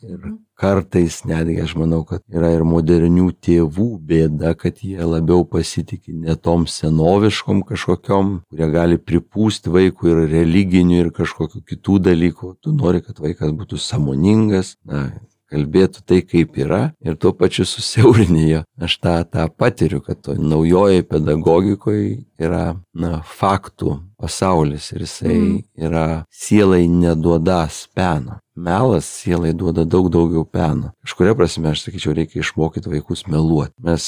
ir 0.00 0.20
kartais 0.56 1.18
netgi 1.28 1.58
aš 1.60 1.74
manau, 1.76 2.00
kad 2.08 2.22
yra 2.32 2.48
ir 2.54 2.62
modernių 2.64 3.26
tėvų 3.44 3.88
bėda, 4.08 4.54
kad 4.56 4.80
jie 4.80 5.04
labiau 5.04 5.44
pasitikė 5.44 6.14
ne 6.16 6.36
tom 6.40 6.64
senoviškom 6.64 7.60
kažkokiom, 7.68 8.30
kurie 8.48 8.70
gali 8.72 8.96
pripūsti 8.96 9.72
vaikui 9.74 10.14
ir 10.14 10.22
religinių 10.32 11.02
ir 11.04 11.10
kažkokių 11.16 11.60
kitų 11.74 11.98
dalykų. 12.08 12.54
Tu 12.64 12.72
nori, 12.72 13.04
kad 13.04 13.20
vaikas 13.20 13.52
būtų 13.56 13.80
samoningas, 13.84 14.78
na, 14.88 15.10
kalbėtų 15.50 16.04
tai, 16.06 16.20
kaip 16.24 16.56
yra 16.60 16.82
ir 17.02 17.16
tuo 17.20 17.32
pačiu 17.36 17.66
susiaurinė 17.68 18.44
jo. 18.46 18.62
Aš 18.80 18.96
tą, 19.02 19.16
tą 19.28 19.46
patiriu, 19.52 20.00
kad 20.04 20.22
to 20.24 20.36
naujoje 20.38 21.02
pedagogikoje 21.10 22.20
yra 22.40 22.78
na, 22.94 23.20
faktų 23.26 23.98
pasaulis 24.20 24.90
ir 24.94 25.04
jisai 25.06 25.34
mm. 25.34 25.58
yra 25.88 26.06
sielai 26.30 26.86
neduodas 26.88 27.86
peno. 27.96 28.38
Melas 28.60 29.06
sielai 29.08 29.54
duoda 29.56 29.86
daug 29.88 30.10
daugiau 30.12 30.44
peno. 30.44 30.90
Kažkuria 31.06 31.32
prasme, 31.38 31.70
aš 31.72 31.86
sakyčiau, 31.86 32.12
reikia 32.16 32.42
išmokyti 32.42 32.92
vaikus 32.92 33.24
meluoti. 33.30 33.72
Mes 33.86 34.04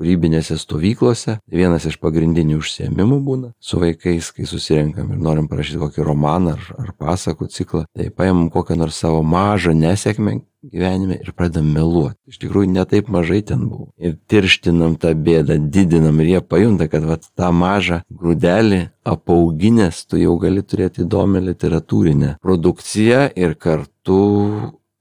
kūrybinėse 0.00 0.58
stovyklose 0.58 1.36
vienas 1.46 1.86
iš 1.86 2.00
pagrindinių 2.02 2.58
užsiemimų 2.58 3.20
būna 3.28 3.52
su 3.62 3.78
vaikais, 3.78 4.32
kai 4.34 4.48
susirenkam 4.50 5.14
ir 5.14 5.22
norim 5.22 5.46
parašyti 5.50 5.78
kokį 5.84 6.06
romaną 6.10 6.56
ar, 6.56 6.68
ar 6.82 6.92
pasakų 6.98 7.50
ciklą, 7.54 7.84
tai 7.94 8.10
paimam 8.10 8.50
kokią 8.50 8.80
nors 8.82 8.98
savo 8.98 9.22
mažą 9.22 9.76
nesėkmę 9.78 10.40
gyvenime 10.62 11.18
ir 11.22 11.32
pradedam 11.36 11.68
meluoti. 11.72 12.18
Iš 12.30 12.40
tikrųjų, 12.42 12.70
netaip 12.74 13.10
mažai 13.12 13.40
ten 13.46 13.66
buvo. 13.70 13.88
Ir 14.00 14.16
tirštinam 14.30 14.96
tą 15.00 15.14
bėdą, 15.14 15.58
didinam 15.72 16.20
ir 16.22 16.32
jie 16.34 16.40
pajunta, 16.42 16.88
kad 16.90 17.06
vat, 17.08 17.28
tą 17.38 17.52
mažą 17.54 18.02
grūdelį 18.10 18.82
apauginės 19.08 20.04
tu 20.08 20.20
jau 20.20 20.36
gali 20.42 20.64
turėti 20.66 21.04
įdomią 21.06 21.44
literatūrinę 21.50 22.34
produkciją 22.44 23.28
ir 23.38 23.54
kartu 23.60 24.20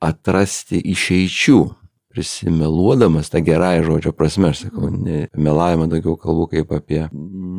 atrasti 0.03 0.79
išeičių 0.93 1.59
prisimeluodamas 2.17 3.29
tą 3.29 3.43
gerąją 3.45 3.83
žodžio 3.85 4.11
prasme, 4.17 4.49
aš 4.49 4.63
sakau, 4.65 4.89
ne, 4.89 5.27
melavimą 5.37 5.85
daugiau 5.91 6.15
kalbu 6.17 6.47
kaip 6.49 6.71
apie 6.73 7.03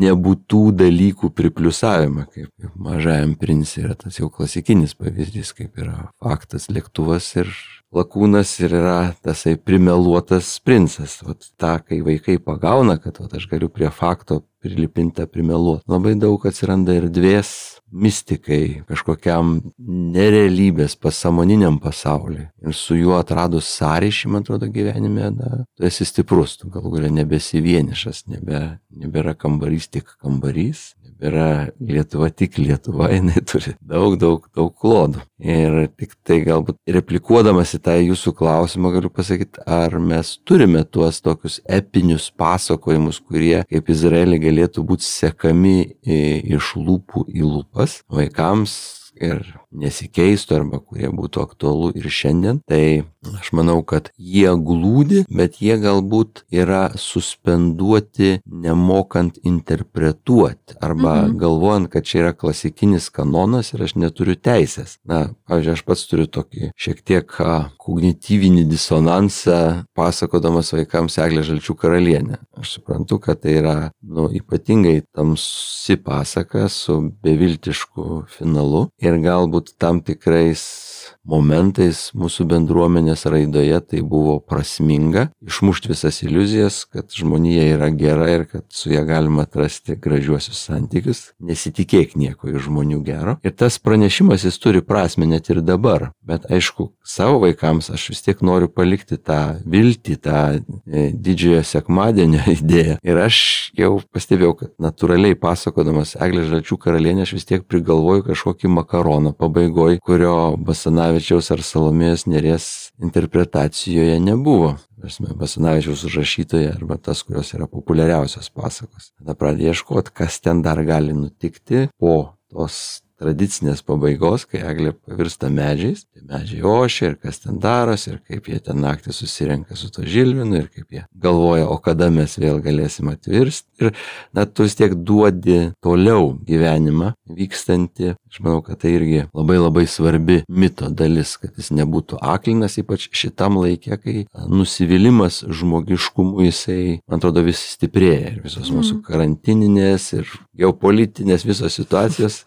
nebūtų 0.02 0.62
dalykų 0.80 1.30
pripliusavimą, 1.38 2.26
kaip, 2.26 2.48
kaip 2.58 2.72
mažajam 2.88 3.36
princui 3.38 3.84
yra 3.84 3.94
tas 3.98 4.18
jau 4.18 4.26
klasikinis 4.34 4.96
pavyzdys, 4.98 5.54
kaip 5.54 5.78
yra 5.78 6.08
faktas 6.18 6.66
lėktuvas 6.74 7.30
ir 7.38 7.52
lakūnas 7.94 8.56
ir 8.64 8.74
yra 8.80 8.98
tasai 9.22 9.54
primeluotas 9.56 10.50
princas. 10.66 11.20
Vat 11.22 11.46
tą, 11.54 11.76
kai 11.78 12.02
vaikai 12.02 12.40
pagauna, 12.42 12.98
kad 12.98 13.22
vat, 13.22 13.38
aš 13.38 13.46
galiu 13.52 13.70
prie 13.70 13.92
fakto 13.94 14.42
prilipintą 14.62 15.26
primeluoti. 15.30 15.86
Labai 15.90 16.14
daug 16.18 16.44
atsiranda 16.48 16.96
erdvės 16.98 17.50
mystikai, 17.88 18.82
kažkokiam 18.88 19.54
nerealybės 19.78 20.96
pasamoniniam 21.00 21.78
pasauliui. 21.80 22.48
Ir 22.66 22.76
su 22.76 22.98
juo 22.98 23.16
atradus 23.18 23.70
sąryšį, 23.78 24.32
man 24.32 24.44
atrodo, 24.44 24.68
gyvenime, 24.72 25.30
na, 25.34 25.62
tu 25.76 25.88
esi 25.88 26.06
stiprus, 26.08 26.58
tu 26.60 26.68
galų 26.72 26.98
galia 26.98 27.12
nebesi 27.20 27.62
vienišas, 27.64 28.26
nebe, 28.28 28.62
nebėra 28.92 29.34
kambarys 29.38 29.88
tik 29.94 30.12
kambarys, 30.18 30.90
yra 31.20 31.68
Lietuva 31.80 32.30
tik 32.30 32.58
Lietuva, 32.60 33.10
jinai 33.14 33.42
turi 33.46 33.74
daug, 33.80 34.16
daug, 34.20 34.46
daug 34.54 34.72
klodų. 34.74 35.24
Ir 35.38 35.88
tik 35.98 36.16
tai 36.26 36.40
galbūt 36.46 36.80
replikuodamas 36.98 37.76
į 37.78 37.82
tą 37.86 37.96
jūsų 38.00 38.34
klausimą 38.38 38.92
galiu 38.96 39.10
pasakyti, 39.14 39.62
ar 39.66 39.98
mes 40.02 40.34
turime 40.48 40.84
tuos 40.84 41.22
tokius 41.22 41.60
epinius 41.64 42.30
pasakojimus, 42.38 43.20
kurie 43.22 43.62
kaip 43.70 43.90
Izraelį 43.94 44.42
galėtų 44.48 44.86
būti 44.88 45.06
sekami 45.06 45.76
iš 46.04 46.74
lūpų 46.78 47.28
į 47.30 47.44
lūpas 47.46 48.00
vaikams 48.10 48.78
ir 49.18 49.42
nesikeistų 49.74 50.56
arba 50.58 50.80
kurie 50.80 51.10
būtų 51.12 51.42
aktualu 51.44 51.90
ir 51.98 52.08
šiandien, 52.12 52.60
tai 52.68 53.04
aš 53.38 53.50
manau, 53.56 53.80
kad 53.86 54.10
jie 54.16 54.48
glūdi, 54.56 55.24
bet 55.28 55.60
jie 55.62 55.76
galbūt 55.80 56.44
yra 56.54 56.88
suspenduoti 56.98 58.38
nemokant 58.46 59.38
interpretuoti 59.44 60.78
arba 60.80 61.14
mhm. 61.26 61.36
galvojant, 61.40 61.90
kad 61.92 62.06
čia 62.08 62.22
yra 62.22 62.32
klasikinis 62.36 63.10
kanonas 63.14 63.72
ir 63.74 63.84
aš 63.84 63.96
neturiu 64.00 64.36
teisės. 64.38 64.98
Na, 65.08 65.28
pavyzdžiui, 65.48 65.74
aš 65.76 65.84
pats 65.86 66.06
turiu 66.08 66.28
tokį 66.30 66.72
šiek 66.78 67.02
tiek 67.06 67.36
kognityvinį 67.82 68.64
disonansą, 68.68 69.84
pasakodamas 69.96 70.72
vaikams 70.76 71.18
Eglė 71.22 71.44
Žalčių 71.46 71.76
karalienė. 71.78 72.40
Aš 72.58 72.78
suprantu, 72.78 73.20
kad 73.22 73.42
tai 73.42 73.58
yra, 73.60 73.76
nu, 74.02 74.28
ypatingai 74.34 75.02
tamsi 75.14 75.98
pasaka 76.02 76.68
su 76.72 76.98
beviltišku 77.24 78.24
finalu 78.32 78.86
ir 79.02 79.18
galbūt 79.22 79.57
galbūt 79.58 79.74
tam 79.78 80.00
tikrais 80.00 80.87
momentais 81.28 82.08
mūsų 82.16 82.46
bendruomenės 82.48 83.26
raidoje 83.28 83.78
tai 83.84 84.00
buvo 84.06 84.38
prasminga, 84.40 85.28
išmušti 85.44 85.92
visas 85.92 86.22
iliuzijas, 86.24 86.82
kad 86.88 87.12
žmonija 87.14 87.66
yra 87.74 87.90
gera 87.92 88.28
ir 88.32 88.46
kad 88.48 88.64
su 88.72 88.92
ją 88.92 89.04
galima 89.08 89.44
atrasti 89.44 89.96
gražiuosius 90.00 90.62
santykius, 90.68 91.22
nesitikėk 91.38 92.16
nieko 92.18 92.48
iš 92.50 92.68
žmonių 92.68 93.02
gero. 93.04 93.36
Ir 93.44 93.54
tas 93.58 93.78
pranešimas 93.82 94.46
jis 94.48 94.58
turi 94.62 94.82
prasme 94.84 95.28
net 95.28 95.50
ir 95.52 95.60
dabar, 95.64 96.10
bet 96.24 96.48
aišku, 96.50 96.90
savo 97.04 97.42
vaikams 97.44 97.90
aš 97.92 98.08
vis 98.14 98.24
tiek 98.24 98.40
noriu 98.44 98.70
palikti 98.72 99.20
tą 99.20 99.58
viltį, 99.68 100.18
tą 100.24 100.40
e, 100.56 101.08
didžiojo 101.12 101.62
sekmadienio 101.66 102.44
idėją. 102.56 102.98
Ir 103.04 103.22
aš 103.26 103.38
jau 103.78 103.98
pastebėjau, 104.14 104.54
kad 104.62 104.74
natūraliai 104.80 105.36
pasakodamas 105.38 106.16
Eglė 106.18 106.46
Žalčių 106.48 106.80
karalienė 106.80 107.26
aš 107.26 107.36
vis 107.36 107.48
tiek 107.48 107.68
prigalvoju 107.68 108.24
kažkokį 108.30 108.72
makaroną 108.78 109.34
pabaigoje, 109.36 110.00
kurio 110.04 110.56
Basanavičius 110.56 111.17
Basanavičiaus 111.18 111.48
ar 111.50 111.62
Salomėjos 111.66 112.22
nerės 112.30 112.64
interpretacijoje 113.02 114.20
nebuvo. 114.22 114.76
Prasme, 115.00 115.32
Basanavičiaus 115.34 116.04
užrašytoje 116.06 116.68
arba 116.70 116.94
tas, 117.02 117.24
kurios 117.26 117.50
yra 117.56 117.66
populiariausios 117.66 118.52
pasakos. 118.54 119.10
Tada 119.18 119.34
pradėjai 119.34 119.74
ieškoti, 119.74 120.14
kas 120.14 120.38
ten 120.38 120.62
dar 120.62 120.78
gali 120.86 121.16
nutikti 121.16 121.88
po 121.98 122.38
tos 122.54 123.02
tradicinės 123.18 123.82
pabaigos, 123.86 124.44
kai 124.48 124.62
eglė 124.66 124.92
pavirsta 124.94 125.50
medžiais, 125.52 126.04
tai 126.06 126.22
medžiai 126.28 126.62
ošia 126.66 127.12
ir 127.12 127.16
kas 127.22 127.42
ten 127.42 127.58
darosi 127.62 128.12
ir 128.12 128.18
kaip 128.26 128.48
jie 128.50 128.58
ten 128.62 128.80
naktį 128.82 129.14
susirenka 129.14 129.76
su 129.78 129.90
to 129.94 130.04
žilvinu 130.06 130.60
ir 130.60 130.68
kaip 130.70 130.94
jie 130.94 131.04
galvoja, 131.18 131.66
o 131.68 131.78
kada 131.82 132.10
mes 132.14 132.38
vėl 132.38 132.62
galėsim 132.64 133.10
atvirsti. 133.12 133.66
Ir 133.82 133.92
na, 134.34 134.46
tu 134.46 134.66
vis 134.66 134.76
tiek 134.78 134.94
duodi 134.94 135.72
toliau 135.84 136.32
gyvenimą 136.46 137.12
vykstantį. 137.38 138.14
Aš 138.28 138.40
manau, 138.44 138.62
kad 138.64 138.80
tai 138.82 138.94
irgi 138.96 139.24
labai 139.32 139.58
labai 139.58 139.86
svarbi 139.90 140.40
mito 140.48 140.90
dalis, 140.90 141.36
kad 141.40 141.56
jis 141.58 141.72
nebūtų 141.78 142.20
aklinas, 142.22 142.78
ypač 142.80 143.08
šitam 143.16 143.58
laikė, 143.62 143.98
kai 144.02 144.16
nusivylimas 144.50 145.42
žmogiškumu 145.48 146.46
jisai, 146.46 147.00
man 147.08 147.22
atrodo, 147.22 147.42
vis 147.46 147.62
stiprėja 147.74 148.34
ir 148.34 148.44
visos 148.44 148.70
mūsų 148.70 148.98
mhm. 148.98 149.04
karantininės 149.08 150.12
ir 150.20 150.30
geopolitinės 150.58 151.46
visos 151.48 151.78
situacijos 151.80 152.42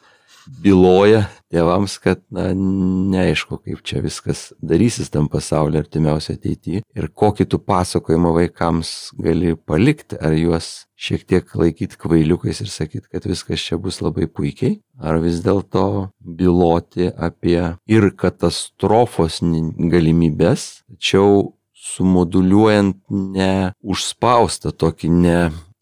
byloja 0.48 1.26
tėvams, 1.52 1.98
kad 2.02 2.22
na, 2.34 2.50
neaišku, 2.56 3.60
kaip 3.66 3.82
čia 3.88 4.02
viskas 4.04 4.50
darysis 4.64 5.12
tam 5.14 5.28
pasaulyje 5.32 5.84
artimiausia 5.86 6.36
ateityje 6.38 6.82
ir 6.82 7.10
kokį 7.22 7.48
tu 7.52 7.60
pasakojimą 7.60 8.34
vaikams 8.38 9.12
gali 9.22 9.56
palikti, 9.56 10.18
ar 10.20 10.36
juos 10.38 10.88
šiek 11.02 11.26
tiek 11.28 11.56
laikyti 11.58 12.00
kvailiukais 12.00 12.62
ir 12.64 12.72
sakyti, 12.72 13.08
kad 13.12 13.26
viskas 13.28 13.64
čia 13.64 13.80
bus 13.82 14.02
labai 14.04 14.28
puikiai, 14.30 14.80
ar 15.02 15.20
vis 15.24 15.42
dėlto 15.46 16.12
byloti 16.22 17.10
apie 17.12 17.74
ir 17.90 18.12
katastrofos 18.18 19.42
galimybės, 19.42 20.86
tačiau 20.92 21.52
sumoduliuojant 21.82 23.00
ne 23.10 23.74
užspaustą 23.82 24.72
tokį 24.78 25.10
ne 25.18 25.38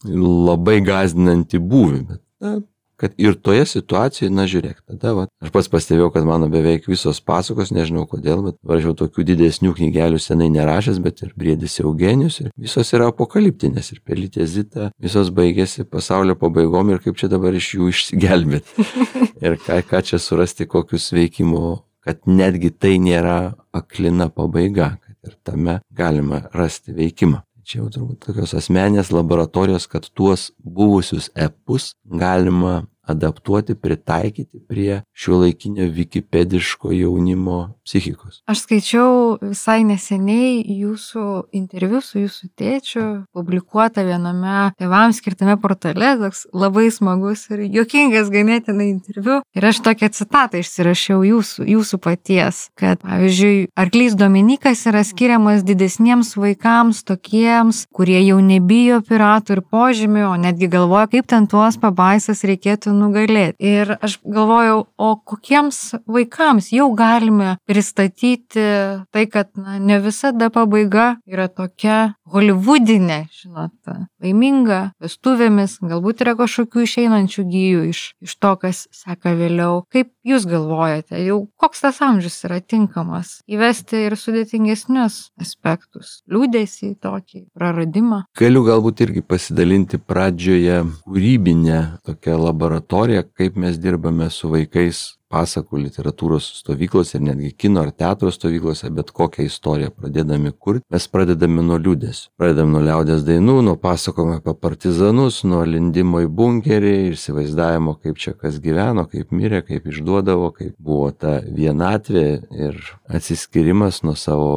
labai 0.05 0.79
gazdinantį 0.85 1.59
būvį, 1.59 2.03
bet 2.07 2.21
na, 2.39 2.59
kad 2.99 3.13
ir 3.17 3.37
toje 3.39 3.63
situacijoje, 3.69 4.29
na 4.33 4.43
žiūrėk, 4.49 4.81
tada 4.91 5.13
va, 5.15 5.25
aš 5.39 5.53
pats 5.55 5.69
pastebėjau, 5.71 6.09
kad 6.11 6.27
mano 6.27 6.49
beveik 6.51 6.87
visos 6.89 7.21
pasakos, 7.23 7.71
nežinau 7.75 8.03
kodėl, 8.09 8.41
bet 8.49 8.57
važiavau 8.67 8.97
tokių 8.99 9.25
didesnių 9.31 9.71
knygelių 9.77 10.19
senai 10.19 10.49
nerašęs, 10.51 10.99
bet 11.03 11.23
ir 11.23 11.31
Briedis 11.39 11.79
Eugenijus, 11.79 12.41
ir 12.43 12.51
visos 12.59 12.91
yra 12.95 13.07
apokaliptinės, 13.13 13.93
ir 13.95 14.03
Pelytė 14.03 14.47
Zita, 14.49 14.89
visos 14.99 15.31
baigėsi 15.35 15.87
pasaulio 15.87 16.35
pabaigom 16.39 16.91
ir 16.91 17.03
kaip 17.03 17.19
čia 17.19 17.31
dabar 17.31 17.55
iš 17.55 17.73
jų 17.77 17.91
išsigelbėti. 17.93 18.87
ir 19.45 19.59
ką, 19.63 19.79
ką 19.87 20.03
čia 20.11 20.19
surasti, 20.19 20.67
kokius 20.67 21.13
veikimo, 21.15 21.79
kad 22.03 22.27
netgi 22.27 22.73
tai 22.75 22.97
nėra 22.99 23.39
aklina 23.75 24.27
pabaiga, 24.27 24.97
kad 24.99 25.31
ir 25.31 25.39
tame 25.47 25.79
galima 25.95 26.49
rasti 26.51 26.95
veikimą 26.95 27.45
čia 27.69 27.83
jau 27.83 27.89
turbūt 27.93 28.23
tokios 28.25 28.55
asmenės 28.57 29.11
laboratorijos, 29.13 29.85
kad 29.91 30.07
tuos 30.17 30.49
buvusius 30.57 31.29
epus 31.37 31.91
galima 32.09 32.79
adaptuoti, 33.09 33.75
pritaikyti 33.75 34.61
prie 34.67 35.01
šio 35.13 35.41
laikinio 35.43 35.89
wikipediško 35.93 36.91
jaunimo 36.93 37.59
psichikos. 37.85 38.41
Aš 38.49 38.63
skaičiau 38.65 39.39
visai 39.41 39.81
neseniai 39.87 40.61
jūsų 40.61 41.25
interviu 41.57 42.01
su 42.05 42.21
jūsų 42.21 42.49
tėčiu, 42.59 43.05
publikuotą 43.33 44.05
viename 44.05 44.69
tėvams 44.79 45.19
skirtame 45.21 45.57
portale, 45.61 46.13
toks 46.21 46.45
labai 46.53 46.89
smagus 46.93 47.47
ir 47.49 47.65
jokingas 47.73 48.29
ganėtinai 48.33 48.91
interviu. 48.91 49.39
Ir 49.57 49.69
aš 49.71 49.81
tokią 49.85 50.11
citatą 50.13 50.61
išsirašiau 50.61 51.23
jūsų, 51.25 51.65
jūsų 51.73 52.01
paties, 52.03 52.67
kad 52.79 53.01
pavyzdžiui, 53.01 53.69
arklys 53.79 54.17
Dominikas 54.19 54.85
yra 54.89 55.01
skiriamas 55.07 55.65
didesniems 55.65 56.35
vaikams, 56.37 57.01
tokiems, 57.07 57.85
kurie 57.95 58.19
jau 58.21 58.39
nebijo 58.43 59.01
piratų 59.05 59.57
ir 59.57 59.63
požymių, 59.65 60.25
o 60.29 60.35
netgi 60.39 60.69
galvoja, 60.71 61.09
kaip 61.15 61.29
ten 61.31 61.49
tuos 61.49 61.79
pabaisas 61.81 62.45
reikėtų 62.45 62.93
nugalėti. 62.99 63.57
Ir 63.63 63.95
aš 63.97 64.19
galvojau, 64.23 64.83
o 64.97 65.09
kokiems 65.31 65.79
vaikams 66.09 66.71
jau 66.75 66.89
galime 66.97 67.55
pristatyti 67.69 68.65
tai, 69.11 69.25
kad 69.31 69.51
na, 69.57 69.79
ne 69.79 69.99
visada 70.03 70.49
pabaiga 70.53 71.15
yra 71.29 71.47
tokia 71.49 72.13
holivudinė, 72.29 73.23
žinot, 73.33 73.73
laiminga, 74.21 74.81
vestuvėmis, 75.01 75.79
galbūt 75.81 76.23
yra 76.25 76.35
kažkokių 76.39 76.85
išeinančių 76.85 77.45
gyjų 77.49 77.83
iš, 77.89 78.03
iš 78.25 78.35
to, 78.37 78.53
kas 78.61 78.85
seka 78.95 79.33
vėliau. 79.39 79.83
Kaip 79.93 80.11
jūs 80.27 80.45
galvojate, 80.49 81.17
jau 81.25 81.41
koks 81.59 81.85
tas 81.85 82.01
amžius 82.05 82.37
yra 82.47 82.59
tinkamas 82.61 83.39
įvesti 83.49 84.05
ir 84.07 84.17
sudėtingesnius 84.19 85.19
aspektus, 85.41 86.19
liūdėsi 86.29 86.93
tokį 87.01 87.47
praradimą? 87.57 88.23
Galiu 88.37 88.65
galbūt 88.67 89.03
irgi 89.07 89.25
pasidalinti 89.25 89.99
pradžioje 90.01 90.83
kūrybinę 91.05 91.79
tokią 92.05 92.37
laboratoriją, 92.37 92.88
kaip 93.37 93.55
mes 93.55 93.77
dirbame 93.81 94.29
su 94.33 94.49
vaikais 94.49 95.19
pasakų 95.29 95.83
literatūros 95.83 96.47
stovyklose 96.63 97.17
ir 97.19 97.25
netgi 97.27 97.51
kino 97.63 97.83
ar 97.85 97.91
teatro 97.93 98.31
stovyklose, 98.33 98.89
bet 98.93 99.11
kokią 99.15 99.45
istoriją 99.45 99.91
pradėdami 99.93 100.51
kurti, 100.57 100.85
mes 100.89 101.05
pradedame 101.11 101.61
nuo 101.65 101.77
liūdės. 101.77 102.23
Pradedame 102.39 102.73
nuo 102.73 102.81
liaudės 102.87 103.21
dainų, 103.27 103.59
nuo 103.67 103.75
pasakojimo 103.79 104.39
apie 104.39 104.55
partizanus, 104.57 105.43
nuo 105.45 105.61
lindimo 105.69 106.23
į 106.25 106.31
bunkerį, 106.39 106.95
įsivaizdavimo, 107.13 107.95
kaip 108.01 108.17
čia 108.21 108.33
kas 108.33 108.57
gyveno, 108.63 109.05
kaip 109.11 109.33
mirė, 109.35 109.61
kaip 109.67 109.85
išduodavo, 109.93 110.49
kaip 110.57 110.73
buvo 110.81 111.11
ta 111.13 111.39
vienatvė 111.45 112.27
ir 112.57 112.81
atsiskirimas 113.05 114.01
nuo 114.01 114.17
savo 114.17 114.53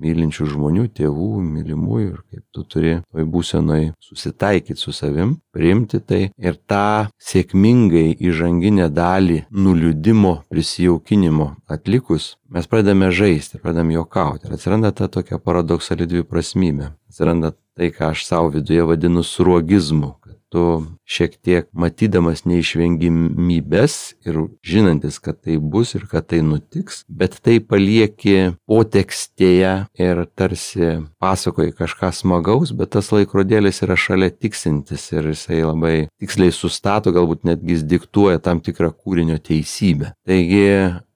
mylinčių 0.00 0.46
žmonių, 0.52 0.86
tėvų, 0.96 1.28
mylimųjų 1.42 2.08
ir 2.12 2.22
kaip 2.30 2.44
tu 2.54 2.64
turi 2.68 2.94
toj 3.12 3.26
būsenoj 3.32 3.90
susitaikyti 4.02 4.80
su 4.80 4.94
savim, 4.96 5.36
priimti 5.54 6.00
tai 6.00 6.22
ir 6.36 6.58
tą 6.68 7.08
sėkmingai 7.22 8.16
įžanginę 8.16 8.88
dalį 8.92 9.42
nuliūdimo, 9.50 10.34
prisijaukinimo 10.52 11.52
atlikus, 11.72 12.34
mes 12.52 12.68
pradame 12.70 13.10
žaisti, 13.10 13.60
pradame 13.62 13.96
juokauti 13.96 14.46
ir 14.48 14.56
atsiranda 14.56 14.92
ta 14.94 15.08
tokia 15.12 15.40
paradoksali 15.42 16.08
dviprasmybė. 16.08 16.92
Atsiranda 17.10 17.54
tai, 17.76 17.90
ką 17.92 18.12
aš 18.14 18.24
savo 18.28 18.52
viduje 18.54 18.84
vadinu 18.88 19.24
surogizmu, 19.24 20.14
tu 20.52 20.64
šiek 21.08 21.36
tiek 21.42 21.68
matydamas 21.76 22.44
neišvengimybės 22.46 23.96
ir 24.26 24.38
žinantis, 24.66 25.18
kad 25.22 25.40
tai 25.42 25.58
bus 25.58 25.94
ir 25.98 26.06
kad 26.10 26.28
tai 26.30 26.42
nutiks, 26.46 27.02
bet 27.08 27.38
tai 27.42 27.58
palieki 27.60 28.56
potekstėje 28.68 29.74
ir 30.02 30.22
tarsi 30.38 30.92
pasakoji 31.22 31.74
kažką 31.78 32.12
smagaus, 32.14 32.74
bet 32.76 32.94
tas 32.96 33.10
laikrodėlis 33.14 33.82
yra 33.86 33.98
šalia 33.98 34.30
tiksintis 34.30 35.08
ir 35.14 35.32
jisai 35.32 35.62
labai 35.64 35.96
tiksliai 36.20 36.54
sustato, 36.54 37.14
galbūt 37.14 37.46
netgi 37.48 37.76
jis 37.76 37.86
diktuoja 37.96 38.42
tam 38.42 38.62
tikrą 38.64 38.92
kūrinio 38.94 39.38
teisybę. 39.42 40.14
Taigi 40.26 40.66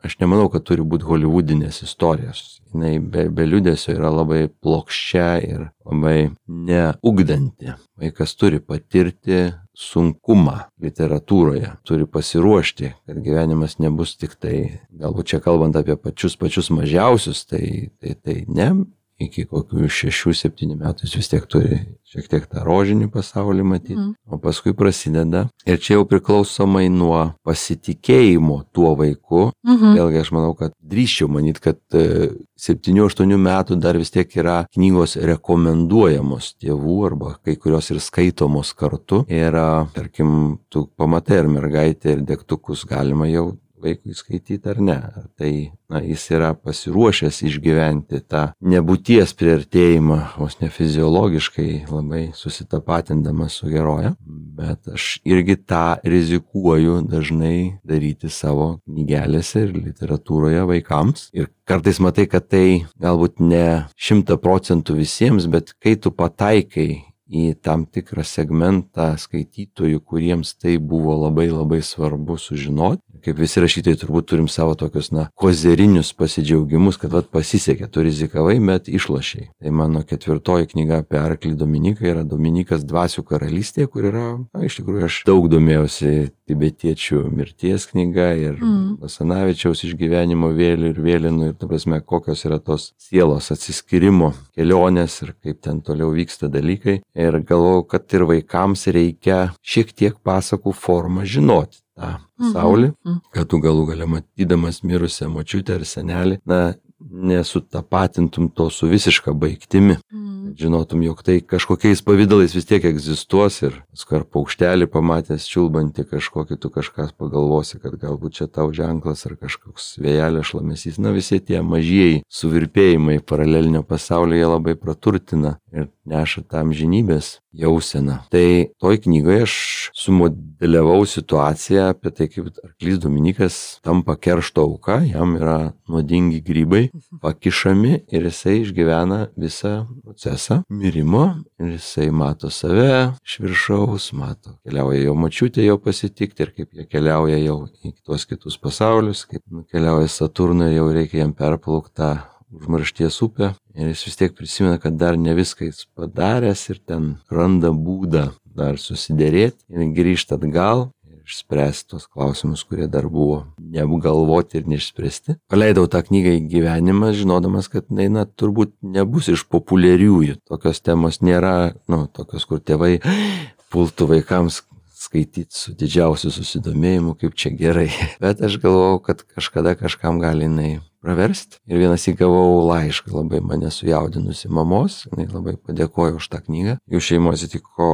aš 0.05 0.17
nemanau, 0.21 0.49
kad 0.53 0.65
turi 0.67 0.85
būti 0.87 1.07
holivudinės 1.09 1.83
istorijos. 1.87 2.61
Jis 2.71 3.03
be, 3.13 3.27
be 3.33 3.47
liūdėsio 3.49 3.95
yra 3.97 4.13
labai 4.15 4.45
plokščia 4.63 5.29
ir 5.47 5.67
labai 5.87 6.31
neugdanti. 6.47 7.75
Vaikas 8.01 8.37
turi 8.39 8.61
patirti 8.63 9.51
sunkumą 9.77 10.57
literatūroje, 10.83 11.75
turi 11.89 12.07
pasiruošti, 12.11 12.93
kad 13.09 13.21
gyvenimas 13.25 13.79
nebus 13.81 14.17
tik 14.21 14.37
tai, 14.41 14.57
galbūt 14.93 15.33
čia 15.33 15.43
kalbant 15.45 15.79
apie 15.79 15.97
pačius 15.97 16.37
pačius 16.41 16.71
mažiausius, 16.75 17.47
tai 17.49 17.91
tai, 18.01 18.17
tai 18.21 18.43
ne, 18.49 18.71
iki 19.21 19.47
kokių 19.49 19.89
6-7 19.91 20.77
metų 20.81 21.07
jis 21.07 21.17
vis 21.21 21.31
tiek 21.33 21.47
turi 21.51 21.81
šiek 22.11 22.27
tiek 22.27 22.47
tą 22.51 22.65
rožinį 22.67 23.07
pasaulį 23.13 23.65
matyti, 23.67 23.95
mm. 23.99 24.15
o 24.35 24.39
paskui 24.43 24.73
prasideda. 24.77 25.45
Ir 25.69 25.79
čia 25.83 25.95
jau 25.99 26.07
priklausomai 26.11 26.89
nuo 26.91 27.21
pasitikėjimo 27.47 28.57
tuo 28.75 28.97
vaiku, 28.99 29.51
mm 29.67 29.77
-hmm. 29.77 29.95
vėlgi 29.99 30.21
aš 30.25 30.33
manau, 30.35 30.55
kad 30.59 30.75
drįščiau 30.83 31.31
manyti, 31.31 31.63
kad 31.69 31.79
7-8 31.95 33.23
e, 33.23 33.39
metų 33.47 33.79
dar 33.79 33.99
vis 33.99 34.11
tiek 34.11 34.37
yra 34.37 34.65
knygos 34.75 35.17
rekomenduojamos 35.17 36.55
tėvų 36.59 36.99
arba 37.07 37.37
kai 37.45 37.57
kurios 37.57 37.91
ir 37.91 38.01
skaitomos 38.01 38.75
kartu. 38.75 39.25
Ir, 39.29 39.55
tarkim, 39.95 40.59
tu 40.69 40.89
pamatai, 40.97 41.45
ar 41.45 41.47
mergaitė 41.49 42.17
ir 42.17 42.27
degtukus 42.27 42.85
galima 42.85 43.31
jau 43.31 43.53
vaikui 43.83 44.15
skaityti 44.17 44.71
ar 44.71 44.81
ne. 44.81 44.99
Tai 45.39 45.53
na, 45.91 46.01
jis 46.05 46.27
yra 46.35 46.53
pasiruošęs 46.55 47.41
išgyventi 47.49 48.23
tą 48.31 48.45
nebūties 48.63 49.35
priartėjimą, 49.39 50.19
vos 50.39 50.59
ne 50.63 50.71
fiziologiškai 50.73 51.69
labai 51.91 52.29
susitapatindamas 52.39 53.61
su 53.61 53.71
geroje. 53.73 54.15
Bet 54.61 54.91
aš 54.95 55.17
irgi 55.27 55.57
tą 55.59 55.99
rizikuoju 56.05 57.01
dažnai 57.11 57.81
daryti 57.87 58.31
savo 58.33 58.77
knygelėse 58.85 59.67
ir 59.67 59.77
literatūroje 59.79 60.67
vaikams. 60.71 61.29
Ir 61.37 61.51
kartais 61.69 62.01
matai, 62.03 62.27
kad 62.31 62.49
tai 62.51 62.85
galbūt 63.01 63.41
ne 63.43 63.87
šimta 63.97 64.39
procentų 64.41 65.01
visiems, 65.01 65.49
bet 65.51 65.75
kai 65.83 65.97
tu 65.97 66.13
pataikai 66.15 67.10
į 67.31 67.55
tam 67.63 67.87
tikrą 67.87 68.25
segmentą 68.27 69.13
skaitytojų, 69.21 70.03
kuriems 70.03 70.57
tai 70.59 70.77
buvo 70.79 71.15
labai 71.23 71.49
labai 71.53 71.81
svarbu 71.87 72.37
sužinoti, 72.41 73.03
kaip 73.25 73.39
visi 73.41 73.61
rašytojai 73.63 73.99
turbūt 74.01 74.29
turim 74.33 74.49
savo 74.51 74.75
tokius, 74.79 75.11
na, 75.15 75.29
kozerinius 75.39 76.13
pasidžiaugimus, 76.17 76.99
kad 77.01 77.13
vat 77.15 77.31
pasisekė, 77.33 77.89
tu 77.93 78.05
rizikavai, 78.07 78.57
bet 78.65 78.89
išlašiai. 78.89 79.51
Tai 79.61 79.75
mano 79.77 80.03
ketvirtoji 80.07 80.71
knyga 80.73 81.03
apie 81.05 81.21
Arklį 81.21 81.55
Dominiką 81.61 82.09
yra 82.11 82.25
Dominikas 82.27 82.85
Dvasių 82.89 83.25
karalystėje, 83.29 83.91
kur 83.93 84.09
yra, 84.11 84.27
na, 84.41 84.65
iš 84.67 84.81
tikrųjų 84.81 85.07
aš 85.09 85.23
daug 85.29 85.51
domėjausi 85.53 86.31
tibetiečių 86.51 87.23
mirties 87.31 87.87
knyga 87.91 88.31
ir 88.39 88.57
mm. 88.59 88.99
Vasanavičiaus 89.05 89.85
išgyvenimo 89.87 90.51
vėlių 90.57 90.91
ir 90.95 91.01
vėlinų 91.05 91.51
ir, 91.51 91.57
ta 91.61 91.69
prasme, 91.71 92.01
kokios 92.03 92.43
yra 92.49 92.59
tos 92.63 92.91
sielos 93.01 93.51
atsiskirimo 93.55 94.33
kelionės 94.57 95.21
ir 95.25 95.35
kaip 95.39 95.61
ten 95.65 95.83
toliau 95.87 96.11
vyksta 96.15 96.51
dalykai. 96.51 97.01
Ir 97.21 97.41
galvojau, 97.47 97.85
kad 97.95 98.17
ir 98.17 98.27
vaikams 98.29 98.87
reikia 98.95 99.41
šiek 99.61 99.93
tiek 99.93 100.21
pasakų 100.25 100.73
formą 100.77 101.27
žinoti 101.29 101.83
tą 102.01 102.15
pasaulį, 102.41 102.93
mhm. 102.93 103.17
mhm. 103.17 103.33
kad 103.35 103.51
tu 103.51 103.61
galų 103.63 103.91
gale 103.93 104.09
matydamas 104.09 104.81
mirusią 104.87 105.29
močiutę 105.33 105.77
ar 105.77 105.85
senelį, 105.89 106.41
na, 106.49 106.63
nesutapatintum 107.01 108.51
to 108.55 108.71
su 108.71 108.89
visiška 108.89 109.33
baigtimi. 109.33 109.97
Mhm. 110.13 110.31
žinotum, 110.57 111.03
jog 111.03 111.23
tai 111.23 111.41
kažkokiais 111.41 112.03
pavydalais 112.03 112.55
vis 112.55 112.67
tiek 112.67 112.85
egzistuos 112.85 113.61
ir 113.63 113.77
skar 113.97 114.25
paukštelį 114.25 114.89
pamatęs 114.91 115.47
čiulbantį 115.47 116.07
kažkokį, 116.11 116.59
tu 116.59 116.71
kažkas 116.75 117.13
pagalvosi, 117.13 117.79
kad 117.83 117.95
galbūt 118.01 118.41
čia 118.41 118.49
tau 118.51 118.73
ženklas 118.75 119.27
ar 119.29 119.37
kažkoks 119.39 119.93
vėjelio 120.03 120.43
šlamesys. 120.47 120.99
Na 120.99 121.15
visi 121.15 121.39
tie 121.39 121.63
mažieji 121.63 122.25
suvirpėjimai 122.27 123.21
paralelinio 123.23 123.85
pasaulyje 123.87 124.51
labai 124.51 124.75
praturtina 124.81 125.59
ir 125.73 125.91
neša 126.11 126.45
tam 126.51 126.75
žinybės 126.77 127.39
jauseną. 127.53 128.21
Tai 128.31 128.71
toj 128.79 129.01
knygoje 129.05 129.43
aš 129.47 129.55
sumodeliavau 129.97 131.03
situaciją 131.07 131.89
apie 131.91 132.13
tai, 132.15 132.29
kaip 132.31 132.51
arklys 132.65 133.01
Dominikas 133.03 133.57
tampa 133.85 134.15
keršto 134.17 134.65
auka, 134.69 135.01
jam 135.07 135.35
yra 135.39 135.73
nuodingi 135.91 136.41
grybai 136.47 136.85
pakišami 137.23 138.05
ir 138.13 138.29
jisai 138.29 138.61
išgyvena 138.63 139.21
visą 139.39 139.75
procesą 140.05 140.61
mirimo 140.71 141.25
ir 141.59 141.75
jisai 141.77 142.11
mato 142.15 142.51
save 142.51 143.13
iš 143.27 143.39
viršaus, 143.43 144.11
mato, 144.15 144.57
keliauja 144.65 145.03
jo 145.09 145.17
mačiutė 145.19 145.67
jo 145.67 145.79
pasitikti 145.83 146.47
ir 146.47 146.55
kaip 146.57 146.75
jie 146.75 146.87
keliauja 146.91 147.39
jau 147.43 147.59
į 147.85 147.95
tuos 148.05 148.27
kitus 148.31 148.59
pasaulius, 148.63 149.27
kaip 149.27 149.43
nukeliauja 149.51 150.11
Saturnui, 150.11 150.73
jau 150.75 150.91
reikia 150.95 151.25
jam 151.25 151.35
perplaukti 151.37 152.11
užmaršties 152.53 153.23
upę 153.23 153.55
ir 153.75 153.91
jis 153.93 154.07
vis 154.07 154.17
tiek 154.21 154.35
prisimena, 154.37 154.79
kad 154.79 154.97
dar 154.99 155.19
ne 155.19 155.35
viską 155.39 155.69
jis 155.71 155.85
padaręs 155.97 156.69
ir 156.73 156.81
ten 156.87 157.13
randa 157.31 157.71
būdą 157.71 158.31
dar 158.57 158.79
susidėrėti 158.79 159.63
ir 159.71 159.93
grįžta 159.97 160.39
atgal 160.39 160.89
ir 161.11 161.21
išspręsti 161.27 161.93
tos 161.93 162.09
klausimus, 162.11 162.65
kurie 162.67 162.89
dar 162.91 163.09
buvo 163.09 163.45
neapgalvoti 163.59 164.61
ir 164.61 164.71
neišspręsti. 164.71 165.39
Paleidau 165.51 165.87
tą 165.91 166.03
knygą 166.07 166.35
į 166.39 166.43
gyvenimą, 166.51 167.13
žinodamas, 167.17 167.71
kad 167.73 167.87
jinai, 167.91 168.09
na, 168.13 168.27
turbūt 168.27 168.75
nebus 168.83 169.31
iš 169.31 169.47
populiariųjų. 169.53 170.41
Tokios 170.51 170.83
temos 170.83 171.23
nėra, 171.23 171.75
nu, 171.91 172.05
tokios, 172.11 172.49
kur 172.51 172.63
tėvai 172.63 172.99
pultų 173.71 174.11
vaikams 174.17 174.65
skaityti 175.01 175.57
su 175.57 175.75
didžiausiu 175.79 176.33
susidomėjimu, 176.35 177.17
kaip 177.21 177.35
čia 177.39 177.55
gerai. 177.57 177.89
Bet 178.23 178.43
aš 178.45 178.61
galvojau, 178.63 179.01
kad 179.09 179.25
kažkada 179.25 179.77
kažkam 179.79 180.21
gali 180.23 180.49
jinai 180.49 180.71
praversti. 181.01 181.59
Ir 181.71 181.81
vienas 181.81 182.05
įgavau 182.11 182.61
laišką 182.69 183.15
labai 183.15 183.41
mane 183.45 183.71
sujaudinusi 183.73 184.51
mamos, 184.53 185.03
jinai 185.09 185.27
labai 185.33 185.57
padėkojo 185.57 186.21
už 186.21 186.29
tą 186.33 186.43
knygą. 186.45 186.77
Jų 186.93 187.03
šeimos 187.09 187.47
įtiko 187.47 187.91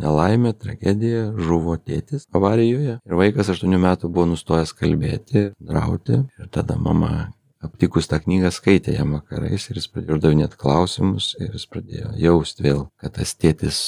nelaimė, 0.00 0.52
tragedija, 0.60 1.30
žuvo 1.40 1.78
tėtis 1.80 2.28
avarijoje. 2.36 3.00
Ir 3.00 3.20
vaikas 3.24 3.52
8 3.56 3.80
metų 3.80 4.12
buvo 4.12 4.28
nustojęs 4.34 4.76
kalbėti, 4.76 5.50
drauti. 5.56 6.24
Ir 6.40 6.52
tada 6.52 6.76
mama 6.76 7.30
aptikus 7.64 8.08
tą 8.10 8.20
knygą 8.24 8.50
skaitė 8.54 8.96
ją 8.96 9.06
vakarais 9.12 9.68
ir 9.68 9.80
jis 9.80 9.88
pradėjo 9.92 10.18
uždavinėti 10.18 10.60
klausimus 10.60 11.34
ir 11.40 11.52
jis 11.56 11.66
pradėjo 11.70 12.12
jausti 12.20 12.66
vėl, 12.66 12.84
kad 13.00 13.16
tas 13.18 13.34
tėtis 13.36 13.80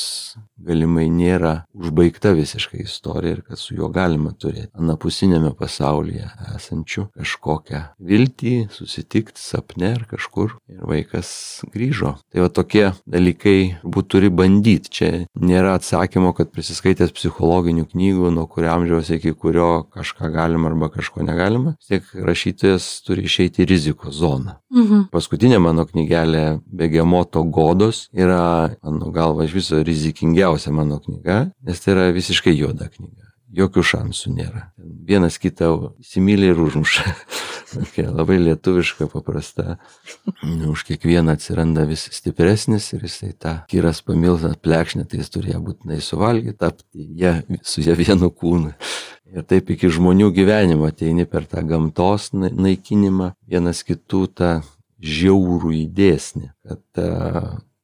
galimai 0.63 1.09
nėra 1.11 1.65
užbaigta 1.75 2.33
visiškai 2.37 2.85
istorija 2.85 3.39
ir 3.39 3.43
kad 3.47 3.61
su 3.61 3.75
juo 3.77 3.89
galima 3.93 4.33
turėti 4.39 4.71
anapusinėme 4.79 5.53
pasaulyje 5.59 6.29
esančių 6.57 7.09
kažkokią 7.19 7.83
viltį, 8.13 8.55
susitikti 8.75 9.41
sapne 9.43 9.95
ar 9.97 10.05
kažkur 10.11 10.57
ir 10.71 10.85
vaikas 10.89 11.33
grįžo. 11.73 12.15
Tai 12.33 12.45
va 12.45 12.51
tokie 12.53 12.85
dalykai 13.11 13.83
būt 13.83 14.11
turi 14.15 14.31
bandyti. 14.33 14.93
Čia 14.93 15.11
nėra 15.41 15.77
atsakymo, 15.79 16.33
kad 16.37 16.53
prisiskaitęs 16.53 17.15
psichologinių 17.17 17.89
knygų, 17.93 18.31
nuo 18.35 18.47
kurio 18.51 18.73
amžiaus 18.75 19.11
iki 19.15 19.33
kurio 19.39 19.87
kažką 19.95 20.31
galima 20.35 20.71
arba 20.71 20.91
kažko 20.93 21.25
negalima, 21.27 21.75
tiek 21.89 22.07
rašytojas 22.15 22.89
turi 23.07 23.27
išeiti 23.29 23.62
į 23.63 23.69
rizikos 23.71 24.19
zoną. 24.21 24.59
Mhm. 24.75 25.09
Paskutinė 25.15 25.61
mano 25.63 25.87
knygelė 25.89 26.61
Begemoto 26.67 27.45
godos 27.45 28.09
yra, 28.13 28.73
mano 28.83 29.11
galva, 29.15 29.47
iš 29.47 29.57
viso 29.61 29.83
rizikingiausia 29.83 30.73
mano 30.75 31.01
knyga, 31.03 31.45
nes 31.63 31.83
tai 31.83 31.97
yra 31.97 32.09
visiškai 32.15 32.55
juoda 32.57 32.91
knyga. 32.93 33.31
Jokių 33.53 33.83
šansų 33.85 34.31
nėra. 34.33 34.63
Vienas 34.81 35.37
kitą 35.37 35.69
įsimylė 36.01 36.55
ir 36.55 36.61
užmuša. 36.63 37.05
Tokia 37.73 38.07
labai 38.09 38.39
lietuviška, 38.41 39.11
paprasta. 39.13 39.77
Už 40.69 40.85
kiekvieną 40.89 41.35
atsiranda 41.37 41.85
vis 41.89 42.07
stipresnis 42.17 42.91
ir 42.97 43.05
jisai 43.05 43.33
tą 43.37 43.55
kyras 43.69 44.01
pamilsą 44.05 44.55
plekšnę, 44.61 45.05
tai 45.09 45.21
jis 45.21 45.33
turi 45.33 45.53
ją 45.53 45.61
būtinai 45.65 46.01
suvalgyti, 46.05 46.57
tapti 46.61 47.09
ją, 47.21 47.35
su 47.61 47.85
ją 47.85 47.97
vienu 48.01 48.33
kūnu. 48.33 48.73
Ir 49.33 49.47
taip 49.49 49.71
iki 49.73 49.89
žmonių 49.93 50.29
gyvenimo 50.37 50.91
ateini 50.91 51.25
per 51.29 51.47
tą 51.49 51.63
gamtos 51.65 52.31
naikinimą, 52.37 53.33
vienas 53.49 53.81
kitų 53.89 54.27
tą 54.37 54.51
žiaurų 55.03 55.73
įdėsnį, 55.87 56.51
kad 56.69 57.03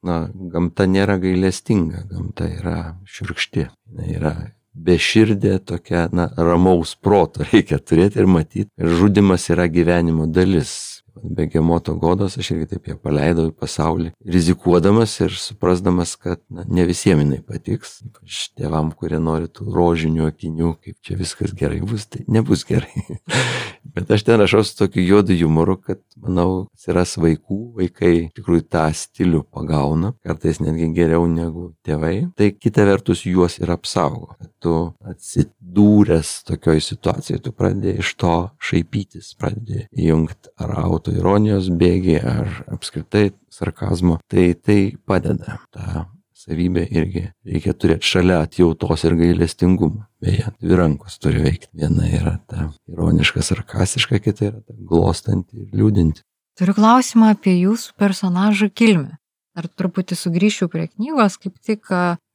na, 0.04 0.18
gamta 0.52 0.86
nėra 0.86 1.16
gailestinga, 1.22 2.04
gamta 2.10 2.50
yra 2.52 2.78
širkšti, 3.08 3.64
jinai 3.88 4.12
yra 4.18 4.34
beširdė 4.78 5.56
tokia, 5.66 6.06
na, 6.12 6.28
ramaus 6.36 6.94
proto 6.94 7.46
reikia 7.48 7.80
turėti 7.80 8.20
ir 8.22 8.30
matyti. 8.30 8.70
Ir 8.78 8.94
žudimas 9.00 9.48
yra 9.50 9.66
gyvenimo 9.72 10.28
dalis 10.30 10.97
begemoto 11.22 11.94
godos, 11.98 12.38
aš 12.38 12.52
irgi 12.54 12.70
taip 12.74 12.90
ją 12.92 12.98
paleidau 13.02 13.48
į 13.50 13.54
pasaulį, 13.58 14.12
rizikuodamas 14.36 15.16
ir 15.24 15.34
suprasdamas, 15.38 16.16
kad 16.20 16.42
na, 16.50 16.66
ne 16.68 16.86
visiems 16.88 17.24
jinai 17.24 17.40
patiks, 17.44 17.98
ypač 18.06 18.48
tėvam, 18.58 18.92
kurie 18.96 19.18
nori 19.22 19.50
tų 19.50 19.68
rožinių 19.74 20.28
akinių, 20.30 20.74
kaip 20.84 20.98
čia 21.04 21.18
viskas 21.18 21.54
gerai 21.56 21.80
bus, 21.82 22.06
tai 22.10 22.24
nebus 22.30 22.64
gerai. 22.68 23.18
Bet 23.94 24.10
aš 24.14 24.22
ten 24.26 24.38
rašau 24.40 24.62
su 24.66 24.76
tokiu 24.78 25.02
juodu 25.02 25.34
humoru, 25.38 25.78
kad, 25.82 26.00
manau, 26.20 26.68
atsiras 26.76 27.16
vaikų, 27.18 27.58
vaikai 27.78 28.12
tikrųjų 28.36 28.66
tą 28.70 28.84
stilių 28.94 29.42
pagauna, 29.54 30.12
kartais 30.26 30.60
netgi 30.62 30.90
geriau 30.94 31.26
negu 31.30 31.72
tėvai. 31.86 32.28
Tai 32.38 32.50
kita 32.54 32.84
vertus 32.88 33.24
juos 33.26 33.58
ir 33.58 33.72
apsaugo. 33.74 34.36
Tu 34.62 34.74
atsidūręs 35.08 36.32
tokioj 36.48 36.82
situacijoje, 36.84 37.42
tu 37.46 37.54
pradedi 37.56 37.98
iš 38.02 38.14
to 38.20 38.36
šaipytis, 38.68 39.32
pradedi 39.38 39.86
jungti 40.08 40.52
ar 40.60 40.74
auto 40.84 41.07
autoironijos 41.08 41.70
bėgiai 41.72 42.20
ar 42.22 42.62
apskritai 42.72 43.32
sarkazmo, 43.50 44.18
tai 44.28 44.54
tai 44.54 44.96
padeda. 45.06 45.58
Ta 45.72 46.06
savybė 46.38 46.86
irgi 46.94 47.24
reikia 47.44 47.74
turėti 47.74 48.06
šalia 48.06 48.42
atjautos 48.44 49.04
ir 49.04 49.16
gailestingumo. 49.18 50.06
Beje, 50.22 50.52
dvi 50.60 50.78
rankos 50.78 51.18
turi 51.18 51.42
veikti. 51.42 51.70
Viena 51.74 52.06
yra 52.06 52.38
ta 52.48 52.70
ironiška, 52.88 53.42
sarkastiška, 53.42 54.20
kita 54.22 54.50
yra 54.50 54.60
ta 54.60 54.74
glostanti 54.76 55.64
ir 55.64 55.72
liūdinti. 55.74 56.24
Turiu 56.58 56.74
klausimą 56.74 57.32
apie 57.34 57.54
jūsų 57.60 57.94
personažų 57.98 58.70
kilmę. 58.74 59.18
Ar 59.58 59.66
truputį 59.66 60.14
sugrįšiu 60.14 60.68
prie 60.70 60.86
knygos, 60.86 61.38
kaip 61.42 61.56
tik 61.58 61.88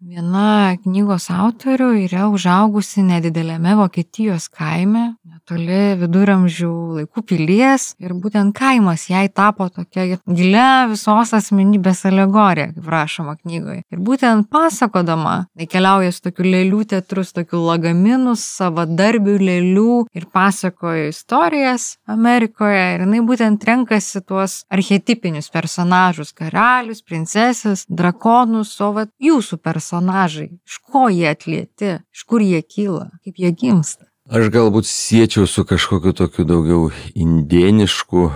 viena 0.03 0.75
knygos 0.83 1.29
autorių 1.31 1.89
yra 2.03 2.27
užaugusi 2.31 3.03
nedidelėme 3.05 3.75
Vokietijos 3.79 4.49
kaime, 4.51 5.13
netoli 5.23 5.95
viduramžių 6.01 6.71
laikų 6.97 7.23
pilies 7.29 7.93
ir 8.03 8.15
būtent 8.19 8.51
kaimas 8.57 9.05
jai 9.09 9.25
tapo 9.31 9.69
tokia 9.71 10.17
gilia 10.27 10.85
visos 10.91 11.33
asmenybės 11.37 12.03
alegorija, 12.09 12.73
kaip 12.75 12.89
rašoma 12.91 13.37
knygoje. 13.39 13.83
Ir 13.93 14.01
būtent 14.03 14.49
pasakodama, 14.51 15.45
tai 15.55 15.67
keliauja 15.71 16.11
su 16.11 16.25
tokiu 16.27 16.49
lėlių 16.49 16.83
teatru, 16.93 17.23
su 17.23 17.37
tokiu 17.39 17.63
lagaminu, 17.63 18.35
savadarbių 18.39 19.37
lėlių 19.39 19.97
ir 20.13 20.27
pasakoja 20.35 21.07
istorijas 21.13 21.93
Amerikoje 22.07 22.83
ir 22.97 23.05
jinai 23.05 23.23
būtent 23.23 23.63
renkasi 23.67 24.23
tuos 24.27 24.63
archetipinius 24.73 25.49
personažus- 25.53 26.35
karalius, 26.39 27.01
princesės, 27.01 27.85
drakonus, 27.87 28.75
o 28.81 28.91
va 28.91 29.07
jūsų 29.21 29.61
personažai, 29.93 30.59
iš 30.65 30.77
ko 30.77 31.09
jie 31.09 31.29
atlieti, 31.29 31.99
iš 32.13 32.23
kur 32.23 32.41
jie 32.41 32.61
kyla, 32.61 33.09
kaip 33.23 33.37
jie 33.37 33.51
gimsta. 33.51 34.05
Aš 34.23 34.47
galbūt 34.55 34.87
siečiau 34.87 35.43
su 35.51 35.65
kažkokiu 35.67 36.13
tokiu 36.15 36.45
daugiau 36.47 36.85
indienišku 37.11 38.29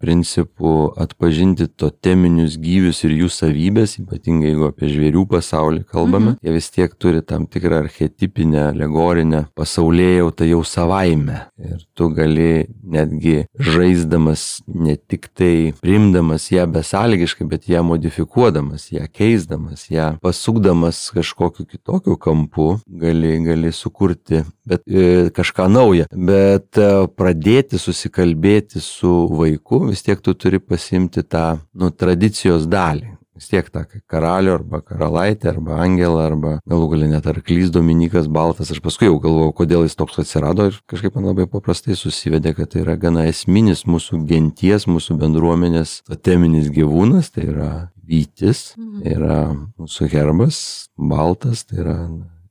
principu 0.00 0.94
atpažinti 0.96 1.66
toteminius 1.68 2.56
gyvius 2.60 3.02
ir 3.04 3.12
jų 3.12 3.28
savybės, 3.28 3.98
ypatingai 4.00 4.54
jeigu 4.54 4.70
apie 4.70 4.88
žvėrių 4.88 5.26
pasaulį 5.28 5.82
kalbame, 5.84 6.32
mhm. 6.32 6.38
jie 6.40 6.54
vis 6.56 6.70
tiek 6.72 6.96
turi 6.96 7.20
tam 7.20 7.44
tikrą 7.44 7.82
archetipinę, 7.84 8.70
alegorinę 8.70 9.42
pasaulėjautą 9.56 10.48
jau 10.48 10.62
savaime. 10.64 11.42
Ir 11.60 11.84
tu 11.92 12.08
gali 12.16 12.64
netgi 12.80 13.44
žaisdamas 13.60 14.62
ne 14.64 14.96
tik 14.96 15.28
tai 15.36 15.74
primdamas 15.84 16.48
ją 16.56 16.64
besąlygiškai, 16.72 17.50
bet 17.52 17.68
ją 17.68 17.84
modifikuodamas, 17.84 18.88
ją 18.96 19.04
keisdamas, 19.12 19.90
ją 19.92 20.14
pasukdamas 20.24 21.04
kažkokiu 21.12 21.68
kitokiu 21.68 22.16
kampu, 22.16 22.78
gali, 22.88 23.36
gali 23.44 23.76
sukurti 23.76 24.46
bet, 24.64 24.82
e, 24.88 25.30
kažką 25.34 25.68
naują. 25.72 26.06
Bet 26.14 26.78
e, 26.80 26.90
pradėti 27.18 27.80
susikalbėti 27.80 28.82
su 28.84 29.12
vaiku, 29.32 29.86
vis 29.90 30.04
tiek 30.06 30.22
tu 30.24 30.36
turi 30.38 30.62
pasimti 30.62 31.24
tą 31.26 31.58
nu, 31.74 31.90
tradicijos 31.90 32.68
dalį. 32.70 33.14
Vis 33.34 33.48
tiek 33.50 33.66
tą 33.66 33.80
karalių 34.06 34.52
arba 34.54 34.78
karalaitę 34.86 35.48
arba 35.50 35.80
angelą 35.82 36.20
arba 36.22 36.52
galų 36.70 36.92
galia 36.92 37.08
net 37.16 37.24
arklys 37.26 37.72
Dominikas 37.74 38.28
Baltas. 38.30 38.70
Aš 38.70 38.78
paskui 38.84 39.08
jau 39.08 39.16
galvojau, 39.22 39.50
kodėl 39.58 39.82
jis 39.88 39.98
toks 39.98 40.20
atsirado 40.22 40.68
ir 40.70 40.78
kažkaip 40.90 41.16
man 41.18 41.26
labai 41.32 41.48
paprastai 41.50 41.96
susivedė, 41.98 42.54
kad 42.54 42.70
tai 42.70 42.84
yra 42.84 42.94
gana 43.00 43.26
esminis 43.26 43.82
mūsų 43.90 44.20
genties, 44.30 44.86
mūsų 44.86 45.18
bendruomenės 45.18 45.96
toteminis 46.06 46.70
gyvūnas, 46.76 47.32
tai 47.34 47.48
yra 47.50 47.72
vytis, 48.06 48.76
tai 48.76 49.16
yra 49.16 49.40
mūsų 49.50 50.08
herbas, 50.14 50.60
baltas, 50.94 51.66
tai 51.66 51.82
yra 51.82 51.98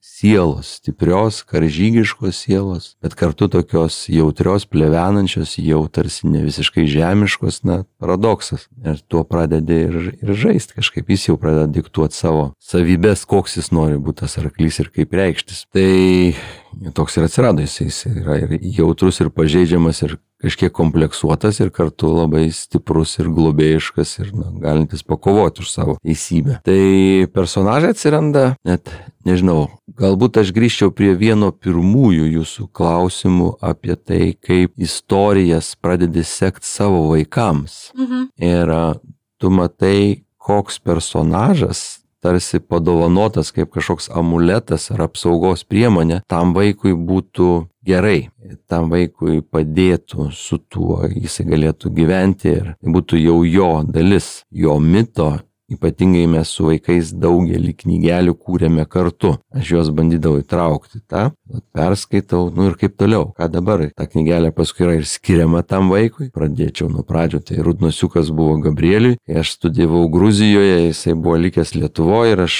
sielos, 0.03 0.67
stiprios, 0.81 1.41
karžygiškos 1.47 2.35
sielos, 2.35 2.87
bet 3.01 3.15
kartu 3.15 3.47
tokios 3.47 4.03
jautrios, 4.11 4.65
plevenančios, 4.67 5.55
jau 5.63 5.85
tarsi 5.87 6.27
ne 6.27 6.41
visiškai 6.43 6.83
žemiškos, 6.91 7.61
na, 7.63 7.77
paradoksas. 8.03 8.67
Ir 8.83 8.99
tuo 9.07 9.23
pradedi 9.23 9.79
ir, 9.87 9.95
ir 10.19 10.33
žaisti 10.35 10.75
kažkaip, 10.81 11.07
jis 11.15 11.29
jau 11.29 11.37
pradeda 11.39 11.69
diktuoti 11.71 12.19
savo 12.19 12.49
savybės, 12.59 13.23
koks 13.29 13.55
jis 13.61 13.71
nori 13.71 13.95
būti 13.95 14.25
tas 14.25 14.35
arklys 14.43 14.81
ir 14.83 14.91
kaip 14.91 15.15
reikštis. 15.15 15.63
Tai 15.71 16.91
toks 16.99 17.17
ir 17.17 17.29
atsirado, 17.29 17.63
jis, 17.63 17.79
jis 17.85 18.03
yra 18.11 18.41
ir 18.43 18.57
jautrus, 18.59 19.21
ir 19.23 19.31
pažeidžiamas, 19.31 20.03
ir 20.03 20.17
kažkiek 20.43 20.73
kompleksuotas 20.75 21.61
ir 21.63 21.71
kartu 21.73 22.11
labai 22.11 22.45
stiprus 22.53 23.15
ir 23.21 23.31
globėjiškas 23.33 24.11
ir 24.21 24.33
na, 24.35 24.51
galintis 24.63 25.05
pakovoti 25.07 25.63
už 25.63 25.71
savo 25.71 25.95
teisybę. 26.03 26.59
Tai 26.67 26.83
personažai 27.33 27.93
atsiranda, 27.95 28.45
net 28.67 28.91
nežinau, 29.27 29.69
galbūt 29.99 30.41
aš 30.43 30.51
grįžčiau 30.55 30.91
prie 30.95 31.13
vieno 31.19 31.53
pirmųjų 31.55 32.27
jūsų 32.37 32.67
klausimų 32.75 33.49
apie 33.63 33.95
tai, 33.95 34.21
kaip 34.35 34.75
istorijas 34.75 35.73
pradedi 35.79 36.25
sekti 36.27 36.67
savo 36.67 37.07
vaikams. 37.13 37.93
Mhm. 37.95 38.29
Ir 38.43 38.75
tu 39.39 39.51
matai, 39.53 40.23
koks 40.43 40.81
personažas 40.83 42.02
tarsi 42.23 42.61
padovanotas 42.63 43.51
kaip 43.55 43.73
kažkoks 43.75 44.09
amuletas 44.15 44.89
ar 44.93 45.05
apsaugos 45.09 45.65
priemonė, 45.67 46.21
tam 46.31 46.55
vaikui 46.55 46.95
būtų 46.95 47.49
gerai, 47.85 48.29
tam 48.71 48.89
vaikui 48.93 49.41
padėtų 49.43 50.29
su 50.31 50.61
tuo, 50.71 51.03
jisai 51.11 51.45
galėtų 51.51 51.91
gyventi 51.95 52.53
ir 52.53 52.69
būtų 52.83 53.19
jau 53.19 53.41
jo 53.47 53.71
dalis, 53.87 54.43
jo 54.51 54.79
mito 54.79 55.33
Ypatingai 55.71 56.25
mes 56.27 56.49
su 56.51 56.67
vaikais 56.67 57.13
daugelį 57.15 57.71
knygelių 57.79 58.33
kūrėme 58.35 58.83
kartu. 58.89 59.37
Aš 59.55 59.71
juos 59.73 59.91
bandydavau 59.95 60.41
įtraukti 60.41 60.99
tą, 61.07 61.29
perskaitau, 61.75 62.49
nu 62.53 62.67
ir 62.69 62.75
kaip 62.79 62.97
toliau. 62.99 63.29
Ką 63.37 63.47
dabar? 63.53 63.85
Ta 63.95 64.07
knygelė 64.09 64.51
paskui 64.55 64.83
yra 64.87 64.97
ir 64.99 65.07
skiriama 65.07 65.63
tam 65.63 65.89
vaikui. 65.93 66.29
Pradėčiau 66.35 66.89
nuo 66.91 67.05
pradžių. 67.07 67.43
Tai 67.47 67.61
Rudnosiukas 67.67 68.33
buvo 68.35 68.57
Gabrieliui. 68.65 69.17
Kai 69.23 69.39
aš 69.43 69.55
studijavau 69.57 70.03
Gruzijoje, 70.11 70.89
jisai 70.89 71.15
buvo 71.15 71.39
likęs 71.45 71.75
Lietuvoje 71.77 72.35
ir 72.35 72.43
aš 72.43 72.57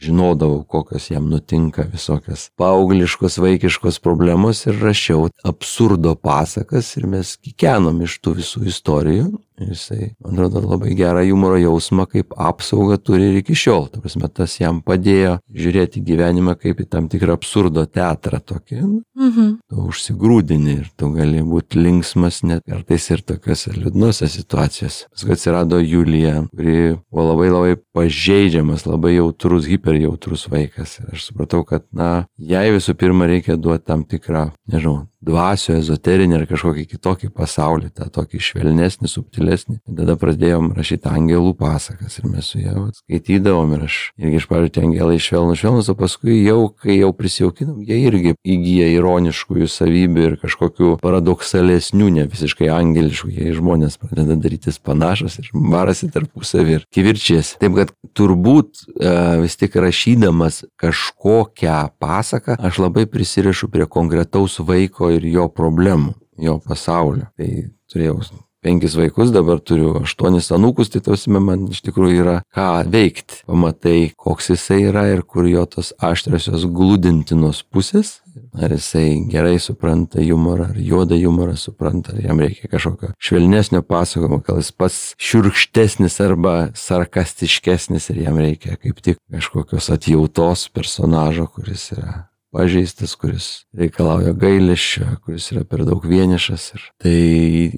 žinodavau, 0.00 0.62
kokios 0.68 1.10
jam 1.10 1.28
nutinka 1.30 1.86
visokios 1.92 2.50
paaugliškos, 2.60 3.38
vaikiškos 3.42 4.00
problemos 4.04 4.66
ir 4.66 4.78
rašiau 4.82 5.28
absurdo 5.44 6.14
pasakas 6.14 6.96
ir 6.96 7.08
mes 7.10 7.36
kikenom 7.40 8.02
iš 8.06 8.20
tų 8.20 8.38
visų 8.40 8.66
istorijų. 8.72 9.28
Jisai, 9.56 10.10
man 10.20 10.34
atrodo, 10.34 10.60
labai 10.68 10.92
gerą 10.92 11.22
humoro 11.24 11.56
jausmą 11.56 12.04
kaip 12.12 12.34
apsaugą 12.36 12.98
turi 13.00 13.30
ir 13.30 13.38
iki 13.40 13.54
šiol. 13.56 13.86
Ta 13.88 14.02
prasme, 14.04 14.28
tas 14.28 14.58
jam 14.60 14.82
padėjo 14.84 15.38
žiūrėti 15.48 16.02
gyvenimą 16.04 16.58
kaip 16.60 16.82
į 16.84 16.88
tam 16.92 17.06
tikrą 17.08 17.38
absurdo 17.38 17.86
teatrą 17.88 18.42
tokį. 18.44 18.82
Mhm. 19.16 19.54
Tu 19.64 19.86
užsigrūdini 19.88 20.74
ir 20.82 20.90
tu 21.00 21.08
gali 21.14 21.40
būti 21.40 21.80
linksmas 21.80 22.42
net 22.44 22.66
kartais 22.68 23.08
ir 23.14 23.24
tokiuose 23.24 23.72
liūdnose 23.78 24.28
situacijose. 24.28 25.08
Paskui 25.14 25.32
atsirado 25.38 25.80
Julija, 25.80 26.42
kuri 26.52 26.98
buvo 27.08 27.26
labai 27.30 27.48
labai 27.48 27.74
pažeidžiamas, 27.96 28.84
labai 28.84 29.14
jautrus, 29.16 29.64
hiper 29.70 29.85
super 29.86 30.00
jautrus 30.00 30.48
vaikas. 30.50 30.98
Ir 30.98 31.14
aš 31.14 31.28
supratau, 31.28 31.62
kad, 31.64 31.84
na, 31.94 32.26
jai 32.38 32.72
visų 32.74 32.96
pirma 32.98 33.28
reikia 33.30 33.56
duoti 33.56 33.86
tam 33.86 34.02
tikrą, 34.04 34.48
nežinau, 34.66 35.06
dvasio, 35.26 35.74
ezoterinį 35.80 36.38
ar 36.38 36.44
kažkokį 36.48 36.84
kitokį 36.92 37.30
pasaulį, 37.34 37.90
tą 37.96 38.06
tokį 38.12 38.40
švelnesnį, 38.48 39.10
subtilesnį. 39.10 39.78
Ir 39.86 39.98
tada 40.00 40.16
pradėjom 40.20 40.72
rašyti 40.76 41.10
angelų 41.10 41.54
pasakas 41.58 42.18
ir 42.20 42.28
mes 42.30 42.50
su 42.52 42.60
ją 42.62 42.88
skaitydavom 43.00 43.74
ir 43.76 43.86
aš 43.88 43.98
irgi 44.20 44.40
iš 44.40 44.48
pradžių 44.50 44.72
tie 44.74 44.84
angelai 44.86 45.18
švelnus, 45.22 45.60
švelnus, 45.62 45.90
o 45.90 45.96
paskui 45.98 46.38
jau, 46.44 46.58
kai 46.70 46.98
jau 47.00 47.10
prisijaukinam, 47.16 47.80
jie 47.86 47.98
irgi 48.06 48.34
įgyja 48.46 48.90
ironiškųjų 48.94 49.70
savybių 49.72 50.26
ir 50.30 50.38
kažkokių 50.42 50.92
paradoksalesnių, 51.02 52.10
ne 52.20 52.26
visiškai 52.30 52.70
angeliškų, 52.76 53.32
jie 53.34 53.56
žmonės 53.56 53.98
pradeda 54.02 54.38
darytis 54.38 54.78
panašus 54.78 55.40
ir 55.42 55.50
varasi 55.54 56.10
tarpusavį 56.14 56.78
ir 56.78 56.86
kivirčiasi. 56.94 57.58
Taip 57.62 57.78
kad 57.80 57.94
turbūt 58.16 58.86
e, 58.94 59.16
vis 59.42 59.58
tik 59.58 59.75
rašydamas 59.82 60.64
kažkokią 60.80 61.78
pasaką, 62.02 62.56
aš 62.58 62.80
labai 62.82 63.06
prisirišu 63.10 63.70
prie 63.72 63.86
konkretaus 63.86 64.58
vaiko 64.60 65.10
ir 65.14 65.26
jo 65.28 65.48
problemų, 65.52 66.14
jo 66.42 66.58
pasaulio. 66.64 67.30
Tai 67.36 67.50
turėjau 67.92 68.20
penkis 68.64 68.96
vaikus, 68.98 69.32
dabar 69.34 69.60
turiu 69.60 69.94
aštuonis 70.02 70.50
anūkus, 70.54 70.92
tai 70.92 71.02
tausime 71.04 71.42
man 71.42 71.66
iš 71.72 71.82
tikrųjų 71.86 72.20
yra 72.24 72.36
ką 72.54 72.68
veikti. 72.92 73.42
Pamatai, 73.48 73.98
koks 74.16 74.52
jisai 74.54 74.82
yra 74.90 75.06
ir 75.12 75.24
kur 75.26 75.48
jo 75.50 75.66
tos 75.70 75.92
aštriosios 76.02 76.68
glūdintinos 76.70 77.64
pusės 77.72 78.18
Ar 78.56 78.72
jisai 78.72 79.24
gerai 79.28 79.58
supranta 79.60 80.20
humorą, 80.20 80.70
ar 80.70 80.78
juodą 80.80 81.16
humorą 81.20 81.56
supranta, 81.56 82.12
ar 82.12 82.22
jam 82.24 82.40
reikia 82.40 82.68
kažkokio 82.72 83.12
švelnesnio 83.20 83.82
pasakojimo, 83.84 84.40
gal 84.44 84.60
jis 84.60 84.72
pats 84.76 85.00
šiurkštesnis 85.20 86.16
arba 86.24 86.54
sarkastiškesnis 86.76 88.10
ir 88.12 88.22
jam 88.26 88.40
reikia 88.40 88.76
kaip 88.80 89.00
tik 89.04 89.20
kažkokios 89.32 89.90
atjautos 89.96 90.68
personažo, 90.72 91.48
kuris 91.52 91.90
yra 91.96 92.26
pažeistas, 92.56 93.14
kuris 93.20 93.48
reikalauja 93.76 94.32
gailėšio, 94.36 95.12
kuris 95.24 95.50
yra 95.52 95.64
per 95.68 95.84
daug 95.86 96.04
vienišas. 96.08 96.68
Ir 96.76 96.84
tai 97.02 97.16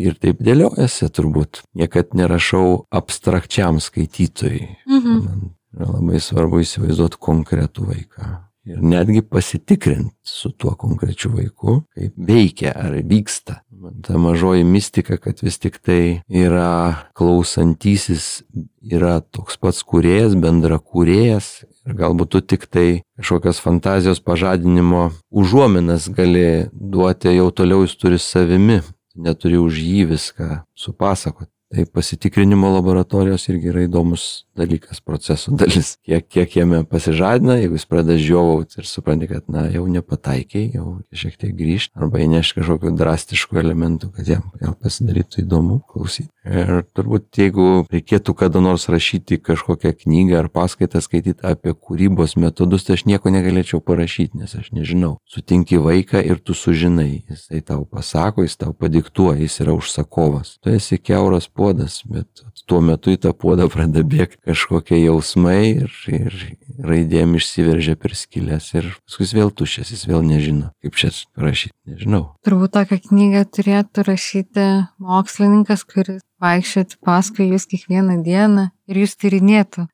ir 0.09 0.19
taip 0.23 0.43
dėliojasi 0.45 1.11
turbūt. 1.19 1.63
Niekad 1.79 2.15
nerašau 2.19 2.85
abstrakčiam 2.95 3.83
skaitytojui. 3.83 4.67
Mhm. 4.87 5.23
Man 5.25 5.49
yra 5.77 5.95
labai 5.99 6.21
svarbu 6.23 6.63
įsivaizduoti 6.65 7.21
konkretų 7.23 7.91
vaiką 7.93 8.37
ir 8.69 8.83
netgi 8.85 9.23
pasitikrinti 9.23 10.15
su 10.23 10.51
tuo 10.53 10.75
konkrečiu 10.77 11.33
vaiku, 11.37 11.83
kaip 11.97 12.15
veikia 12.29 12.75
ar 12.77 12.99
vyksta. 13.09 13.63
Ta 14.05 14.19
mažoji 14.19 14.65
mistika, 14.67 15.17
kad 15.17 15.41
vis 15.43 15.59
tik 15.63 15.79
tai 15.85 16.21
yra 16.29 17.09
klausantysis, 17.17 18.43
yra 18.83 19.21
toks 19.21 19.57
pats 19.61 19.85
kuriejas, 19.87 20.35
bendra 20.37 20.81
kuriejas 20.83 21.63
galbūt 21.97 22.33
tu 22.35 22.43
tik 22.45 22.67
tai 22.71 23.03
kažkokias 23.19 23.61
fantazijos 23.65 24.21
pažadinimo 24.21 25.09
užuominas 25.31 26.09
gali 26.15 26.69
duoti, 26.73 27.35
jau 27.37 27.51
toliau 27.51 27.85
jis 27.87 27.97
turi 28.01 28.19
savimi, 28.23 28.81
neturi 29.17 29.61
už 29.61 29.81
jį 29.83 30.09
viską 30.15 30.51
supasakoti. 30.79 31.53
Tai 31.69 31.83
pasitikrinimo 31.93 32.71
laboratorijos 32.73 33.43
irgi 33.51 33.69
yra 33.69 33.83
įdomus 33.85 34.23
dalykas, 34.57 35.03
proceso 35.05 35.53
dalis. 35.53 35.99
Kiek, 36.07 36.25
kiek 36.25 36.55
jame 36.57 36.81
pasižadina, 36.89 37.59
jeigu 37.61 37.77
jis 37.77 37.85
pradeda 37.91 38.17
žiovauti 38.17 38.81
ir 38.81 38.89
supranti, 38.89 39.29
kad, 39.29 39.45
na, 39.53 39.67
jau 39.69 39.83
nepataikiai, 39.93 40.71
jau 40.79 40.95
šiek 41.13 41.37
tiek 41.37 41.53
grįžti, 41.59 41.93
arba 42.01 42.23
įneš 42.25 42.55
kažkokių 42.57 42.95
drastiškų 42.97 43.61
elementų, 43.61 44.09
kad 44.17 44.33
jam 44.33 44.49
vėl 44.57 44.73
pasidarytų 44.81 45.43
įdomu 45.45 45.83
klausyti. 45.93 46.33
Ir 46.49 46.83
turbūt, 46.97 47.29
jeigu 47.37 47.85
reikėtų 47.93 48.33
kada 48.39 48.63
nors 48.65 48.87
rašyti 48.89 49.37
kažkokią 49.45 49.93
knygą 50.03 50.39
ar 50.41 50.49
paskaitą 50.53 51.03
skaityti 51.05 51.45
apie 51.45 51.75
kūrybos 51.77 52.39
metodus, 52.41 52.87
tai 52.87 52.97
aš 52.97 53.05
nieko 53.11 53.33
negalėčiau 53.35 53.83
parašyti, 53.85 54.41
nes 54.41 54.55
aš 54.57 54.71
nežinau. 54.73 55.19
Sutinki 55.29 55.81
vaiką 55.83 56.23
ir 56.25 56.41
tu 56.41 56.57
sužinai, 56.57 57.25
jisai 57.29 57.61
tau 57.61 57.85
pasako, 57.85 58.47
jis 58.47 58.57
tau 58.61 58.73
padiktuoja, 58.73 59.43
jis 59.45 59.61
yra 59.65 59.77
užsakovas. 59.77 60.57
Tu 60.65 60.73
esi 60.79 60.97
keuras 60.99 61.51
puodas, 61.53 62.01
bet 62.09 62.45
tuo 62.69 62.81
metu 62.85 63.13
į 63.13 63.21
tą 63.25 63.35
puodą 63.37 63.69
pradeda 63.73 64.05
bėgti 64.05 64.41
kažkokie 64.49 65.01
jausmai 65.03 65.61
ir, 65.85 65.93
ir 66.09 66.39
raidėm 66.85 67.37
išsiveržia 67.39 67.97
per 68.01 68.17
skilės 68.17 68.71
ir 68.77 68.89
paskui 69.05 69.27
jis 69.27 69.35
vėl 69.37 69.53
tuščias, 69.53 69.93
jis 69.95 70.07
vėl 70.09 70.25
nežino, 70.27 70.73
kaip 70.85 70.97
čia 71.01 71.13
rašyti, 71.37 71.77
nežinau. 71.89 72.25
Turbūt 72.47 72.77
tokią 72.77 73.01
knygą 73.09 73.45
turėtų 73.57 74.07
rašyti 74.09 74.67
mokslininkas, 75.03 75.85
kuris 75.89 76.23
vaikščioti 76.43 76.99
paskui 77.05 77.49
jūs 77.53 77.67
kiekvieną 77.71 78.21
dieną 78.27 78.69
ir 78.89 79.01
jūs 79.03 79.17
tyrinėtų 79.21 79.87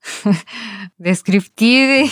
deskriptyviai. 1.07 2.09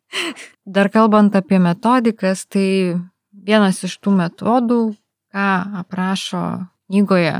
Dar 0.74 0.90
kalbant 0.92 1.36
apie 1.38 1.60
metodikas, 1.62 2.46
tai 2.46 2.98
vienas 3.32 3.82
iš 3.86 3.96
tų 4.02 4.14
metodų, 4.18 4.80
ką 5.34 5.48
aprašo 5.82 6.44
knygoje 6.90 7.34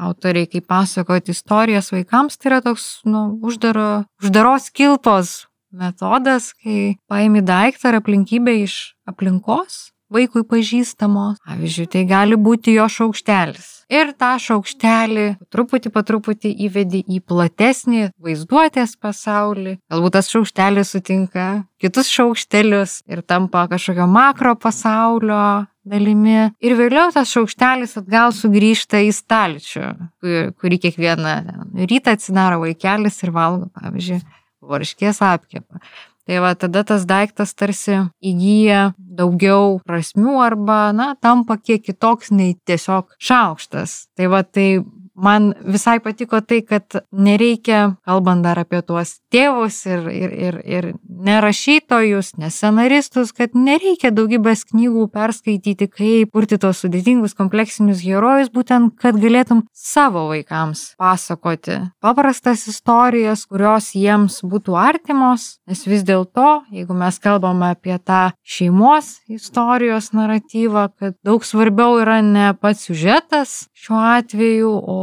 autoriai, 0.00 0.48
kai 0.48 0.62
pasakoti 0.64 1.34
istorijas 1.34 1.90
vaikams, 1.92 2.38
tai 2.38 2.52
yra 2.52 2.60
toks, 2.64 3.02
nu, 3.08 3.26
uždaro, 3.44 4.04
uždaros 4.22 4.70
kilpos 4.72 5.44
metodas, 5.70 6.52
kai 6.56 6.96
paimi 7.10 7.42
daiktą 7.46 7.90
ar 7.90 8.00
aplinkybę 8.00 8.54
iš 8.64 8.78
aplinkos 9.08 9.90
vaikui 10.12 10.44
pažįstamos. 10.46 11.38
Pavyzdžiui, 11.46 11.88
tai 11.90 12.04
gali 12.08 12.38
būti 12.40 12.74
jo 12.76 12.86
šaukštelis. 12.90 13.68
Ir 13.90 14.12
tą 14.14 14.36
šaukštelį 14.38 15.26
truputį 15.50 15.90
po 15.90 16.04
truputį 16.06 16.52
įvedi 16.66 17.00
į 17.10 17.22
platesnį 17.26 18.10
vaizduotės 18.22 18.94
pasaulį. 19.02 19.80
Galbūt 19.90 20.14
tas 20.14 20.30
šaukštelis 20.30 20.92
sutinka 20.94 21.48
kitus 21.82 22.10
šaukštelius 22.12 23.00
ir 23.10 23.24
tampa 23.26 23.64
kažkokio 23.70 24.06
makro 24.10 24.54
pasaulio 24.54 25.66
dalimi. 25.90 26.50
Ir 26.62 26.76
vėliau 26.78 27.10
tas 27.14 27.32
šaukštelis 27.34 27.96
atgal 27.98 28.34
sugrįžta 28.36 29.00
į 29.06 29.10
stalčių, 29.16 29.86
kurį 30.60 30.80
kiekvieną 30.86 31.34
rytą 31.90 32.14
atsidaro 32.14 32.60
vaikelis 32.62 33.18
ir 33.24 33.34
valgo, 33.34 33.70
pavyzdžiui, 33.74 34.20
varškės 34.70 35.22
apkepą. 35.24 35.80
Tai 36.28 36.40
va 36.44 36.52
tada 36.54 36.82
tas 36.86 37.06
daiktas 37.08 37.54
tarsi 37.56 37.96
įgyja 38.20 38.90
daugiau 38.98 39.78
prasmių 39.88 40.36
arba, 40.44 40.80
na, 40.96 41.14
tampa 41.20 41.56
kiek 41.58 41.82
kitoks 41.86 42.30
nei 42.34 42.54
tiesiog 42.68 43.16
šaukštas. 43.18 43.96
Tai 44.16 44.30
va 44.32 44.42
tai 44.44 44.68
man 45.14 45.52
visai 45.64 45.98
patiko 46.00 46.40
tai, 46.40 46.60
kad 46.66 47.00
nereikia, 47.12 47.96
kalbant 48.06 48.44
dar 48.44 48.60
apie 48.62 48.80
tuos 48.86 49.18
tėvus 49.32 49.82
ir, 49.88 50.06
ir, 50.10 50.34
ir, 50.46 50.58
ir 50.64 50.88
nerašytojus, 51.04 52.34
nescenaristus, 52.40 53.32
kad 53.36 53.54
nereikia 53.56 54.12
daugybės 54.14 54.64
knygų 54.70 55.06
perskaityti, 55.14 55.90
kaip 55.90 56.32
kurti 56.34 56.58
tos 56.60 56.82
sudėtingus 56.84 57.36
kompleksinius 57.38 58.04
herojus, 58.04 58.52
būtent, 58.54 58.96
kad 59.00 59.18
galėtum 59.20 59.64
savo 59.76 60.26
vaikams 60.30 60.94
pasakoti 61.00 61.80
paprastas 62.02 62.66
istorijas, 62.70 63.46
kurios 63.50 63.92
jiems 63.96 64.40
būtų 64.46 64.76
artimos, 64.78 65.58
nes 65.68 65.84
vis 65.88 66.04
dėlto, 66.06 66.62
jeigu 66.74 66.96
mes 66.96 67.20
kalbame 67.22 67.72
apie 67.74 67.96
tą 67.98 68.30
šeimos 68.46 69.18
istorijos 69.30 70.12
naratyvą, 70.16 70.88
kad 70.98 71.18
daug 71.26 71.44
svarbiau 71.46 72.00
yra 72.00 72.20
ne 72.24 72.50
pats 72.60 72.88
siužetas 72.88 73.56
šiuo 73.76 74.00
atveju, 74.16 74.70
o 74.70 74.99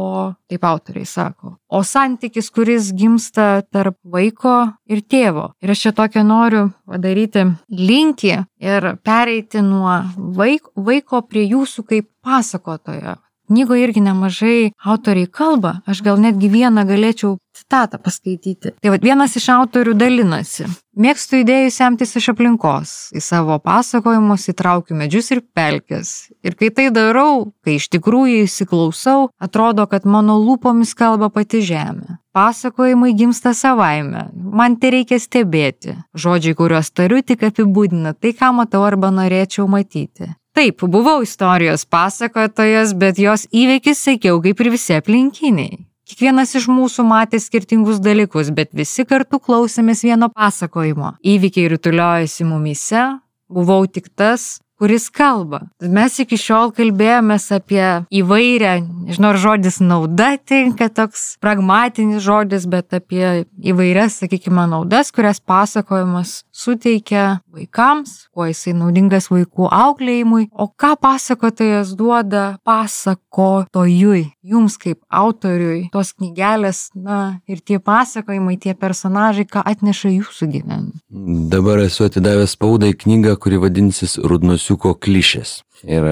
taip 0.48 0.64
autoriai 0.64 1.06
sako, 1.08 1.54
o 1.68 1.82
santykis, 1.84 2.50
kuris 2.54 2.90
gimsta 2.96 3.62
tarp 3.72 3.98
vaiko 4.04 4.56
ir 4.90 5.04
tėvo. 5.04 5.50
Ir 5.62 5.74
aš 5.74 5.86
čia 5.86 5.94
tokią 5.96 6.24
noriu 6.26 6.64
padaryti 6.88 7.46
linkį 7.68 8.34
ir 8.64 8.90
pereiti 9.04 9.62
nuo 9.64 10.00
vaiko, 10.16 10.72
vaiko 10.88 11.22
prie 11.28 11.46
jūsų 11.52 11.86
kaip 11.88 12.10
pasakotojo. 12.24 13.18
Knygoje 13.48 13.86
irgi 13.86 14.00
nemažai 14.04 14.72
autoriai 14.84 15.26
kalba, 15.26 15.78
aš 15.88 16.02
gal 16.04 16.20
netgi 16.20 16.50
vieną 16.52 16.84
galėčiau 16.84 17.38
citatą 17.56 17.98
paskaityti. 17.98 18.74
Tai 18.82 18.92
vad 18.92 19.02
vienas 19.02 19.36
iš 19.40 19.48
autorių 19.54 19.94
dalinasi. 19.98 20.68
Mėgstu 20.98 21.40
idėjų 21.40 21.70
semtis 21.72 22.12
iš 22.18 22.28
aplinkos, 22.34 22.92
į 23.16 23.22
savo 23.24 23.56
pasakojimus 23.62 24.48
įtraukiu 24.52 24.98
medžius 24.98 25.30
ir 25.32 25.40
pelkes. 25.56 26.28
Ir 26.44 26.58
kai 26.58 26.68
tai 26.74 26.88
darau, 26.94 27.52
kai 27.64 27.78
iš 27.78 27.88
tikrųjų 27.94 28.44
įsiklausau, 28.44 29.30
atrodo, 29.40 29.86
kad 29.90 30.04
mano 30.04 30.36
lūpomis 30.42 30.92
kalba 30.98 31.30
pati 31.32 31.62
žemė. 31.64 32.18
Pasakojimai 32.36 33.14
gimsta 33.18 33.54
savaime, 33.56 34.28
man 34.34 34.76
tai 34.78 34.92
reikia 34.98 35.16
stebėti. 35.18 35.96
Žodžiai, 36.14 36.58
kuriuos 36.58 36.92
tariu, 36.92 37.22
tik 37.24 37.48
apibūdina 37.48 38.12
tai, 38.14 38.34
ką 38.36 38.52
matau 38.60 38.84
arba 38.86 39.10
norėčiau 39.14 39.66
matyti. 39.70 40.34
Taip, 40.58 40.82
buvau 40.82 41.20
istorijos 41.22 41.84
pasakotojas, 41.86 42.90
bet 42.98 43.18
jos 43.22 43.44
įvykis 43.54 44.00
sekiau 44.08 44.40
kaip 44.42 44.58
ir 44.58 44.72
visi 44.74 44.96
aplinkiniai. 44.96 45.76
Kiekvienas 46.10 46.56
iš 46.58 46.66
mūsų 46.66 47.04
matė 47.06 47.38
skirtingus 47.38 48.00
dalykus, 48.02 48.50
bet 48.50 48.72
visi 48.74 49.04
kartu 49.06 49.38
klausėmės 49.38 50.02
vieno 50.02 50.26
pasakojimo. 50.34 51.12
Įvykiai 51.22 51.68
rutuliojasi 51.76 52.48
mumise, 52.48 53.04
buvau 53.46 53.84
tik 53.86 54.10
tas, 54.18 54.56
kuris 54.78 55.08
kalba. 55.10 55.64
Mes 55.82 56.18
iki 56.22 56.38
šiol 56.38 56.70
kalbėjomės 56.76 57.48
apie 57.56 57.82
įvairią, 58.14 58.74
nežinau, 59.08 59.32
ar 59.34 59.40
žodis 59.42 59.80
nauda 59.82 60.30
tinka 60.38 60.88
toks 60.94 61.34
pragmatinis 61.42 62.22
žodis, 62.22 62.68
bet 62.70 62.94
apie 62.94 63.44
įvairias, 63.58 64.20
sakykime, 64.22 64.68
naudas, 64.70 65.10
kurias 65.14 65.42
pasakojimas 65.42 66.42
suteikia 66.54 67.40
vaikams, 67.54 68.28
kuo 68.34 68.46
jisai 68.46 68.76
naudingas 68.78 69.28
vaikų 69.32 69.66
auklėjimui, 69.74 70.48
o 70.54 70.68
ką 70.70 70.94
pasakotojas 71.02 71.94
duoda 71.98 72.44
pasakotojui, 72.66 74.28
jums 74.46 74.78
kaip 74.78 75.00
autoriui, 75.10 75.88
tos 75.94 76.14
knygelės, 76.14 76.88
na 76.94 77.40
ir 77.50 77.62
tie 77.66 77.80
pasakojimai, 77.82 78.58
tie 78.62 78.76
personažai, 78.78 79.48
ką 79.48 79.64
atneša 79.66 80.14
jūsų 80.14 80.50
gyvenimą. 80.54 81.02
Dabar 81.50 81.82
esu 81.82 82.06
atidavęs 82.06 82.54
spaudai 82.54 82.94
knygą, 82.94 83.34
kuri 83.42 83.58
vadinsis 83.62 84.18
Rudnus 84.22 84.67
Vasiuko 84.68 84.90
klišės. 85.00 85.62
Ir 85.88 86.04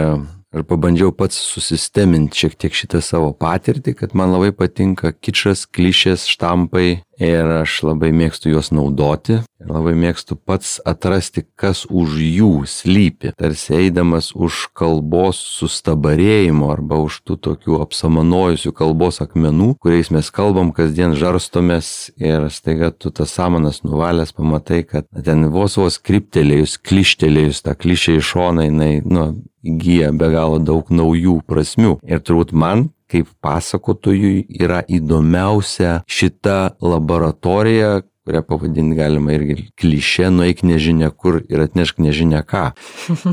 ir 0.57 0.64
pabandžiau 0.69 1.12
pats 1.12 1.37
susisteminti 1.53 2.45
šiek 2.45 2.57
tiek 2.57 2.77
šitą 2.77 3.03
savo 3.05 3.33
patirtį, 3.37 3.97
kad 4.01 4.16
man 4.16 4.33
labai 4.35 4.53
patinka 4.57 5.12
kičas, 5.12 5.66
klišės, 5.69 6.27
štampai 6.31 6.88
ir 7.21 7.51
aš 7.62 7.81
labai 7.87 8.12
mėgstu 8.12 8.53
juos 8.53 8.73
naudoti. 8.75 9.40
Ir 9.57 9.71
labai 9.73 9.95
mėgstu 9.97 10.37
pats 10.37 10.77
atrasti, 10.85 11.47
kas 11.57 11.87
už 11.88 12.19
jų 12.21 12.51
slypi, 12.69 13.33
tarsi 13.40 13.73
eidamas 13.79 14.31
už 14.37 14.66
kalbos 14.77 15.40
sustabarėjimo 15.57 16.69
arba 16.75 16.99
už 17.01 17.23
tų 17.25 17.38
tokių 17.49 17.81
apsamanojusių 17.87 18.75
kalbos 18.77 19.23
akmenų, 19.25 19.73
kuriais 19.81 20.12
mes 20.12 20.29
kalbam, 20.29 20.75
kasdien 20.77 21.16
žarstomės 21.16 22.12
ir 22.21 22.51
staiga 22.53 22.92
tu 22.92 23.11
tas 23.11 23.33
samanas 23.33 23.81
nuvalęs 23.87 24.37
pamatai, 24.37 24.85
kad 24.85 25.09
ten 25.25 25.49
vos 25.55 25.81
vos 25.81 25.97
kriptelėjus, 26.05 26.77
klištelėjus 26.85 27.64
tą 27.64 27.77
klišę 27.81 28.21
į 28.21 28.25
šoną, 28.29 28.69
jinai, 28.69 28.92
nu, 29.09 29.31
įgyja 29.72 30.12
be 30.16 30.31
galo 30.35 30.61
daug 30.62 30.90
naujų 30.90 31.40
prasmių. 31.48 31.98
Ir 32.07 32.22
turbūt 32.24 32.55
man 32.57 32.90
kaip 33.11 33.29
pasakotojui 33.44 34.46
yra 34.59 34.83
įdomiausia 34.90 36.00
šita 36.11 36.76
laboratorija, 36.83 38.02
kurią 38.27 38.43
pavadinti 38.43 38.97
galima 38.99 39.37
irgi 39.37 39.69
klišė, 39.79 40.31
nueik 40.35 40.65
nežinia 40.67 41.12
kur 41.15 41.39
ir 41.47 41.62
atnešk 41.62 42.01
nežinia 42.03 42.43
ką. 42.47 42.65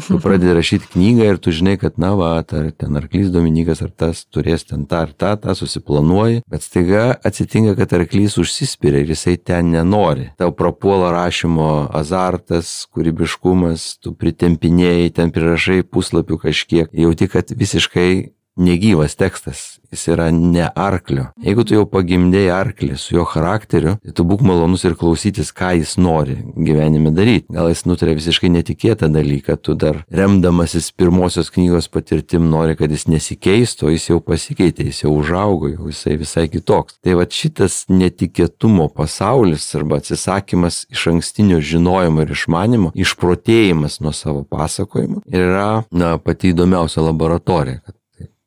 Tu 0.08 0.20
pradedi 0.22 0.54
rašyti 0.54 0.92
knygą 0.94 1.32
ir 1.32 1.40
tu 1.42 1.54
žinai, 1.56 1.76
kad 1.82 1.98
na 2.02 2.14
va, 2.20 2.30
ar 2.44 2.70
ten 2.78 3.00
arklys 3.00 3.32
Dominikas 3.34 3.82
ar 3.82 3.90
tas 3.90 4.24
turės 4.30 4.68
ten 4.70 4.86
tą 4.90 5.04
ar 5.08 5.16
tą, 5.18 5.34
tą 5.42 5.56
susiplanuoji, 5.58 6.44
bet 6.50 6.66
staiga 6.66 7.08
atsitinka, 7.26 7.74
kad 7.80 7.96
arklys 7.98 8.38
užsispiria 8.42 9.02
ir 9.02 9.16
jisai 9.16 9.36
ten 9.42 9.74
nenori. 9.74 10.30
Tau 10.38 10.54
prapuola 10.54 11.10
rašymo 11.16 11.72
azartas, 11.98 12.86
kūrybiškumas, 12.94 13.88
tu 14.04 14.14
pritempinėjai, 14.14 15.10
ten 15.18 15.34
prirašai 15.34 15.82
puslapių 15.90 16.40
kažkiek, 16.46 16.94
jauti, 16.94 17.32
kad 17.34 17.50
visiškai 17.58 18.10
negyvas 18.58 19.16
tekstas, 19.16 19.80
jis 19.92 20.08
yra 20.14 20.30
ne 20.32 20.68
arklio. 20.76 21.28
Jeigu 21.44 21.66
tu 21.66 21.78
jau 21.78 21.86
pagimdėjai 21.90 22.52
arklį 22.54 22.98
su 23.02 23.16
jo 23.18 23.26
charakteriu, 23.30 23.96
tai 24.04 24.14
tu 24.16 24.26
būk 24.28 24.44
malonus 24.46 24.86
ir 24.88 24.98
klausytis, 25.00 25.52
ką 25.56 25.74
jis 25.80 25.96
nori 26.02 26.38
gyvenime 26.54 27.14
daryti. 27.16 27.50
Gal 27.54 27.72
jis 27.72 27.86
nutarė 27.90 28.16
visiškai 28.20 28.52
netikėtą 28.54 29.10
dalyką, 29.14 29.58
tu 29.62 29.76
dar 29.80 30.04
remdamasis 30.14 30.92
pirmosios 30.98 31.52
knygos 31.54 31.90
patirtim 31.94 32.50
nori, 32.52 32.78
kad 32.80 32.94
jis 32.94 33.08
nesikeistų, 33.12 33.94
jis 33.94 34.10
jau 34.12 34.20
pasikeitė, 34.24 34.88
jis 34.90 35.04
jau 35.06 35.16
užaugo, 35.18 35.74
jau 35.74 35.90
jisai 35.90 36.18
visai 36.22 36.48
kitoks. 36.54 37.00
Tai 37.04 37.18
va 37.20 37.28
šitas 37.30 37.84
netikėtumo 37.90 38.90
pasaulis 38.94 39.66
arba 39.78 40.02
atsisakymas 40.02 40.84
iš 40.94 41.08
ankstinio 41.14 41.62
žinojimo 41.64 42.24
ir 42.24 42.34
išmanimo, 42.38 42.94
išprotėjimas 42.94 44.00
nuo 44.04 44.14
savo 44.16 44.46
pasakojimo 44.50 45.24
yra 45.34 45.84
na, 45.92 46.18
pati 46.18 46.54
įdomiausia 46.54 47.04
laboratorija, 47.04 47.82
kad 47.86 47.96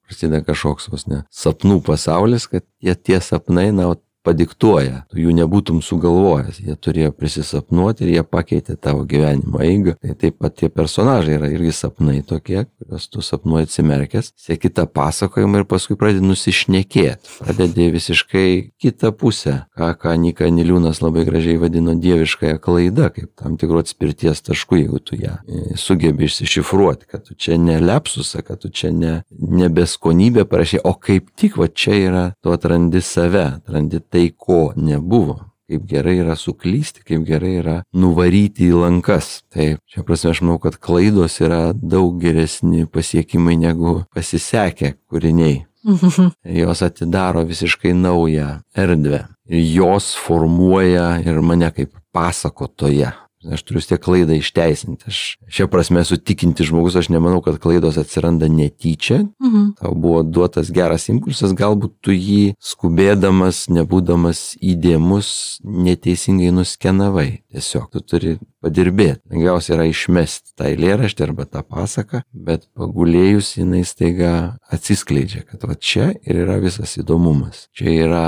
prasideda 0.06 0.42
kažkoks 0.46 0.90
vos 0.92 1.06
ne 1.10 1.22
sapnų 1.34 1.80
pasaulis, 1.86 2.48
kad 2.50 2.64
jie 2.82 2.94
tie 2.94 3.20
sapnai, 3.22 3.68
na, 3.74 3.90
padiktuoja, 4.26 5.04
tu 5.10 5.20
jų 5.22 5.34
nebūtum 5.36 5.80
sugalvojęs, 5.84 6.60
jie 6.66 6.76
turėjo 6.82 7.12
prisisapnuoti 7.16 8.06
ir 8.06 8.12
jie 8.16 8.24
pakeitė 8.26 8.76
tavo 8.80 9.04
gyvenimo 9.08 9.62
eigą. 9.64 9.96
Tai 10.02 10.16
taip 10.18 10.40
pat 10.42 10.56
tie 10.60 10.70
personažai 10.72 11.36
yra 11.38 11.50
irgi 11.52 11.72
sapnai 11.76 12.20
tokie, 12.26 12.64
kuriuos 12.66 13.08
tu 13.12 13.22
sapnuoji 13.24 13.68
atsimerkęs, 13.68 14.32
sėki 14.40 14.72
tą 14.74 14.86
pasakojimą 14.90 15.62
ir 15.62 15.68
paskui 15.70 15.98
pradedi 15.98 16.26
nusišnekėti, 16.26 17.36
pradedi 17.42 17.88
visiškai 17.94 18.46
kitą 18.82 19.12
pusę, 19.16 19.58
ką, 19.76 19.92
ką 20.00 20.16
Nika 20.20 20.50
Niliūnas 20.52 21.02
labai 21.04 21.26
gražiai 21.28 21.60
vadino 21.60 21.94
dieviškąją 22.00 22.60
klaidą, 22.62 23.10
kaip 23.14 23.32
tam 23.38 23.56
tikro 23.60 23.82
atspirties 23.84 24.42
tašku, 24.46 24.80
jeigu 24.80 25.00
tu 25.02 25.18
ją 25.20 25.36
e, 25.46 25.76
sugebi 25.80 26.26
išsišifruoti, 26.26 27.08
kad 27.10 27.26
tu 27.26 27.36
čia 27.38 27.58
ne 27.60 27.78
lepsusą, 27.82 28.42
kad 28.46 28.62
tu 28.62 28.70
čia 28.72 28.92
ne, 28.94 29.14
ne 29.30 29.70
beskonybė 29.72 30.46
parašai, 30.48 30.82
o 30.84 30.94
kaip 31.00 31.30
tik 31.38 31.58
va 31.60 31.68
čia 31.68 31.98
yra, 32.00 32.24
tu 32.42 32.54
atrandi 32.54 33.02
save, 33.04 33.44
atrandi 33.60 34.00
tai, 34.00 34.15
ko 34.36 34.72
nebuvo. 34.76 35.40
Kaip 35.66 35.82
gerai 35.90 36.20
yra 36.22 36.36
suklysti, 36.38 37.02
kaip 37.02 37.24
gerai 37.26 37.56
yra 37.58 37.76
nuvaryti 37.98 38.68
į 38.68 38.82
lankas. 38.84 39.40
Taip, 39.50 39.80
čia 39.90 40.04
prasme 40.06 40.30
aš 40.30 40.44
manau, 40.44 40.60
kad 40.62 40.78
klaidos 40.78 41.40
yra 41.42 41.72
daug 41.74 42.20
geresni 42.22 42.86
pasiekimai 42.86 43.56
negu 43.58 43.96
pasisekę 44.14 44.94
kūriniai. 45.10 45.64
Jos 46.60 46.82
atidaro 46.86 47.42
visiškai 47.46 47.94
naują 47.94 48.60
erdvę. 48.74 49.26
Ir 49.46 49.62
jos 49.76 50.14
formuoja 50.18 51.20
ir 51.22 51.42
mane 51.42 51.70
kaip 51.70 51.92
pasakotoje. 52.14 53.12
Aš 53.52 53.62
turiu 53.66 53.80
vis 53.80 53.88
tiek 53.90 54.02
klaidą 54.02 54.36
išteisinti. 54.40 55.10
Aš 55.10 55.20
šia 55.48 55.68
prasme 55.70 56.02
esu 56.02 56.18
tikinti 56.18 56.66
žmogus, 56.66 56.96
aš 56.98 57.10
nemanau, 57.12 57.42
kad 57.44 57.58
klaidos 57.62 57.98
atsiranda 58.00 58.48
netyčia. 58.50 59.22
Mhm. 59.42 59.76
Tau 59.80 59.94
buvo 59.94 60.22
duotas 60.22 60.72
geras 60.74 61.08
impulsas, 61.12 61.54
galbūt 61.56 61.96
tu 62.00 62.14
jį 62.14 62.56
skubėdamas, 62.62 63.66
nebūdamas 63.72 64.56
įdėmus, 64.62 65.60
neteisingai 65.62 66.52
nuskenavai. 66.56 67.28
Tiesiog 67.52 67.90
tu 67.92 68.02
turi 68.02 68.36
padirbėti. 68.64 69.22
Lengviausia 69.30 69.76
yra 69.76 69.86
išmesti 69.90 70.56
tą 70.58 70.70
eilėraštį 70.72 71.26
arba 71.28 71.46
tą 71.48 71.62
pasaką, 71.62 72.22
bet 72.32 72.66
pagulėjus 72.76 73.56
jinai 73.60 73.84
staiga 73.86 74.32
atsiskleidžia, 74.72 75.44
kad 75.46 75.66
va 75.68 75.78
čia 75.78 76.12
ir 76.26 76.42
yra 76.46 76.58
visas 76.62 76.96
įdomumas. 77.00 77.66
Čia 77.76 77.96
yra 78.06 78.26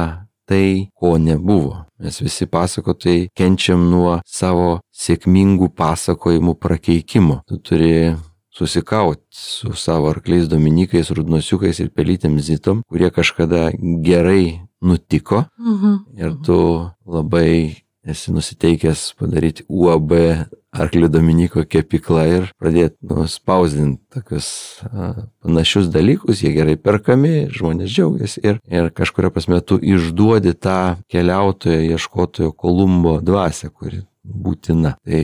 tai, 0.48 0.88
ko 0.96 1.16
nebuvo. 1.20 1.84
Mes 2.00 2.20
visi 2.22 2.46
pasakotojai 2.48 3.28
kenčiam 3.36 3.84
nuo 3.90 4.18
savo 4.26 4.78
sėkmingų 4.94 5.70
pasakojimų 5.76 6.54
prakeikimo. 6.62 7.42
Tu 7.48 7.58
turi 7.62 7.92
susikauti 8.58 9.22
su 9.30 9.74
savo 9.78 10.10
arkliais 10.10 10.48
dominikais, 10.50 11.12
rudnosiukais 11.14 11.78
ir 11.82 11.92
pelytėm 11.94 12.38
zitom, 12.42 12.82
kurie 12.90 13.10
kažkada 13.14 13.68
gerai 14.04 14.68
nutiko 14.82 15.44
mhm. 15.58 15.94
ir 16.18 16.34
tu 16.46 16.58
labai 17.06 17.76
esi 18.06 18.32
nusiteikęs 18.32 19.14
padaryti 19.18 19.64
UAB 19.68 20.12
Arklio 20.72 21.08
Dominiko 21.08 21.64
kepikla 21.64 22.24
ir 22.28 22.50
pradėti 22.60 22.96
nu, 23.08 23.24
spausdinti 23.30 24.02
tokius 24.12 24.48
a, 24.84 25.14
panašius 25.42 25.88
dalykus, 25.92 26.42
jie 26.44 26.52
gerai 26.52 26.76
perkami, 26.76 27.48
žmonės 27.54 27.90
džiaugiasi 27.94 28.44
ir, 28.44 28.60
ir 28.68 28.90
kažkuria 28.94 29.32
prasme 29.32 29.62
tu 29.64 29.80
išduodi 29.80 30.52
tą 30.54 30.98
keliautojo, 31.10 31.80
ieškotojo 31.96 32.52
Kolumbo 32.52 33.18
dvasę, 33.24 33.72
kuri 33.72 34.04
būtina. 34.28 34.94
Tai 35.08 35.22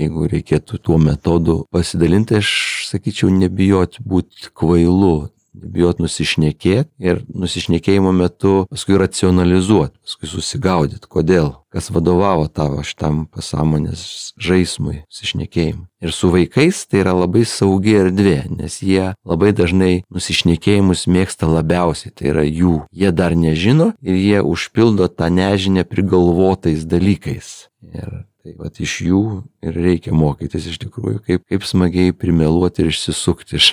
jeigu 0.00 0.26
reikėtų 0.32 0.80
tuo 0.82 0.98
metodu 0.98 1.60
pasidalinti, 1.70 2.40
aš 2.40 2.50
sakyčiau, 2.90 3.30
nebijoti 3.30 4.02
būti 4.02 4.50
kvailu, 4.50 5.30
bijot 5.54 6.00
nusišnekėti 6.02 6.90
ir 7.02 7.22
nusišnekėjimo 7.28 8.12
metu 8.14 8.64
paskui 8.70 8.98
racionalizuoti, 9.00 9.98
paskui 10.04 10.30
susigaudyti, 10.30 11.08
kodėl, 11.10 11.52
kas 11.74 11.90
vadovavo 11.94 12.46
tavo 12.48 12.84
šitam 12.86 13.24
pasąmonės 13.30 14.32
žaismui, 14.40 15.02
nusišnekėjimui. 15.08 15.86
Ir 16.00 16.14
su 16.16 16.30
vaikais 16.32 16.84
tai 16.88 17.02
yra 17.02 17.14
labai 17.18 17.44
saugi 17.48 17.96
erdvė, 18.00 18.38
nes 18.56 18.80
jie 18.82 19.12
labai 19.26 19.52
dažnai 19.56 19.92
nusišnekėjimus 20.08 21.06
mėgsta 21.10 21.50
labiausiai, 21.50 22.14
tai 22.14 22.32
yra 22.32 22.46
jų. 22.46 22.86
Jie 22.90 23.12
dar 23.12 23.36
nežino 23.36 23.92
ir 24.00 24.16
jie 24.16 24.40
užpildo 24.40 25.10
tą 25.12 25.28
nežinę 25.34 25.84
prigalvotais 25.88 26.86
dalykais. 26.88 27.68
Ir 27.90 28.29
Tai 28.40 28.54
vat, 28.56 28.78
iš 28.80 28.94
jų 29.04 29.22
ir 29.60 29.74
reikia 29.76 30.14
mokytis 30.16 30.64
iš 30.70 30.78
tikrųjų, 30.80 31.18
kaip, 31.26 31.42
kaip 31.50 31.64
smagiai 31.68 32.14
primeluoti 32.16 32.80
ir 32.80 32.88
išsisukti 32.88 33.58
iš 33.58 33.66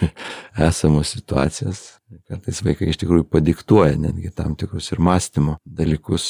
esamos 0.67 1.13
situacijos. 1.15 1.83
Kartais 2.27 2.59
vaikai 2.65 2.89
iš 2.91 2.99
tikrųjų 2.99 3.29
padiktuoja 3.31 3.95
netgi 3.99 4.33
tam 4.35 4.57
tikrus 4.59 4.91
ir 4.91 4.99
mąstymo 5.03 5.55
dalykus. 5.63 6.27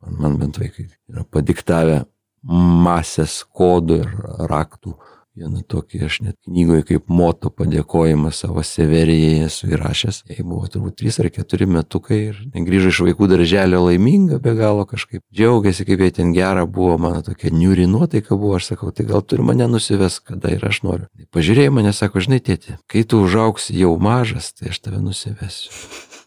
Man, 0.00 0.20
man 0.22 0.38
bent 0.38 0.60
vaikai 0.62 0.86
yra 1.10 1.26
padiktavę 1.34 2.04
masės 2.46 3.40
kodų 3.50 3.98
ir 4.04 4.14
raktų 4.50 4.94
Vieną 5.40 5.62
tokį 5.72 6.02
aš 6.04 6.16
net 6.20 6.36
knygoje 6.44 6.82
kaip 6.90 7.06
moto 7.08 7.48
padėkojimą 7.56 8.28
savo 8.36 8.60
severijai 8.66 9.46
esu 9.46 9.70
įrašęs. 9.72 10.18
Jai 10.28 10.44
buvo 10.44 10.68
turbūt 10.68 10.98
3 11.00 11.22
ar 11.22 11.28
4 11.38 11.68
metukai 11.78 12.18
ir 12.26 12.42
grįžo 12.68 12.92
iš 12.92 13.00
vaikų 13.06 13.30
darželio 13.30 13.80
laiminga 13.86 14.36
be 14.44 14.52
galo 14.58 14.84
kažkaip. 14.90 15.24
Džiaugiasi, 15.32 15.88
kaip 15.88 16.04
jie 16.04 16.10
ten 16.20 16.36
gera 16.36 16.66
buvo, 16.68 16.98
mano 17.00 17.24
tokia 17.24 17.54
niuri 17.56 17.88
nuotaika 17.88 18.36
buvo, 18.36 18.58
aš 18.60 18.74
sakau, 18.74 18.92
tai 18.92 19.08
gal 19.08 19.24
turi 19.24 19.46
mane 19.48 19.70
nusives, 19.72 20.20
kada 20.20 20.52
ir 20.52 20.66
aš 20.68 20.82
noriu. 20.84 21.08
Pažiūrėjai 21.32 21.72
mane, 21.80 21.96
sako, 21.96 22.20
žinai, 22.20 22.42
tėti, 22.44 22.76
kai 22.90 23.06
tu 23.08 23.24
užauks 23.24 23.72
jau 23.72 23.94
mažas, 23.96 24.52
tai 24.52 24.74
aš 24.74 24.84
tave 24.84 25.00
nusivesiu. 25.00 25.72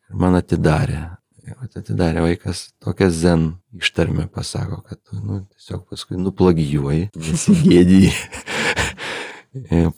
Ir 0.10 0.18
man 0.26 0.42
atidarė 0.42 1.04
atidarė 1.52 2.24
vaikas 2.24 2.72
tokią 2.84 3.10
zen 3.12 3.46
ištarmę, 3.76 4.28
pasako, 4.32 4.82
kad 4.88 5.00
tu 5.04 5.18
nu, 5.20 5.42
tiesiog 5.54 5.86
paskui 5.90 6.18
nuplagijuoji, 6.20 7.10
nesigėdėjai, 7.16 8.14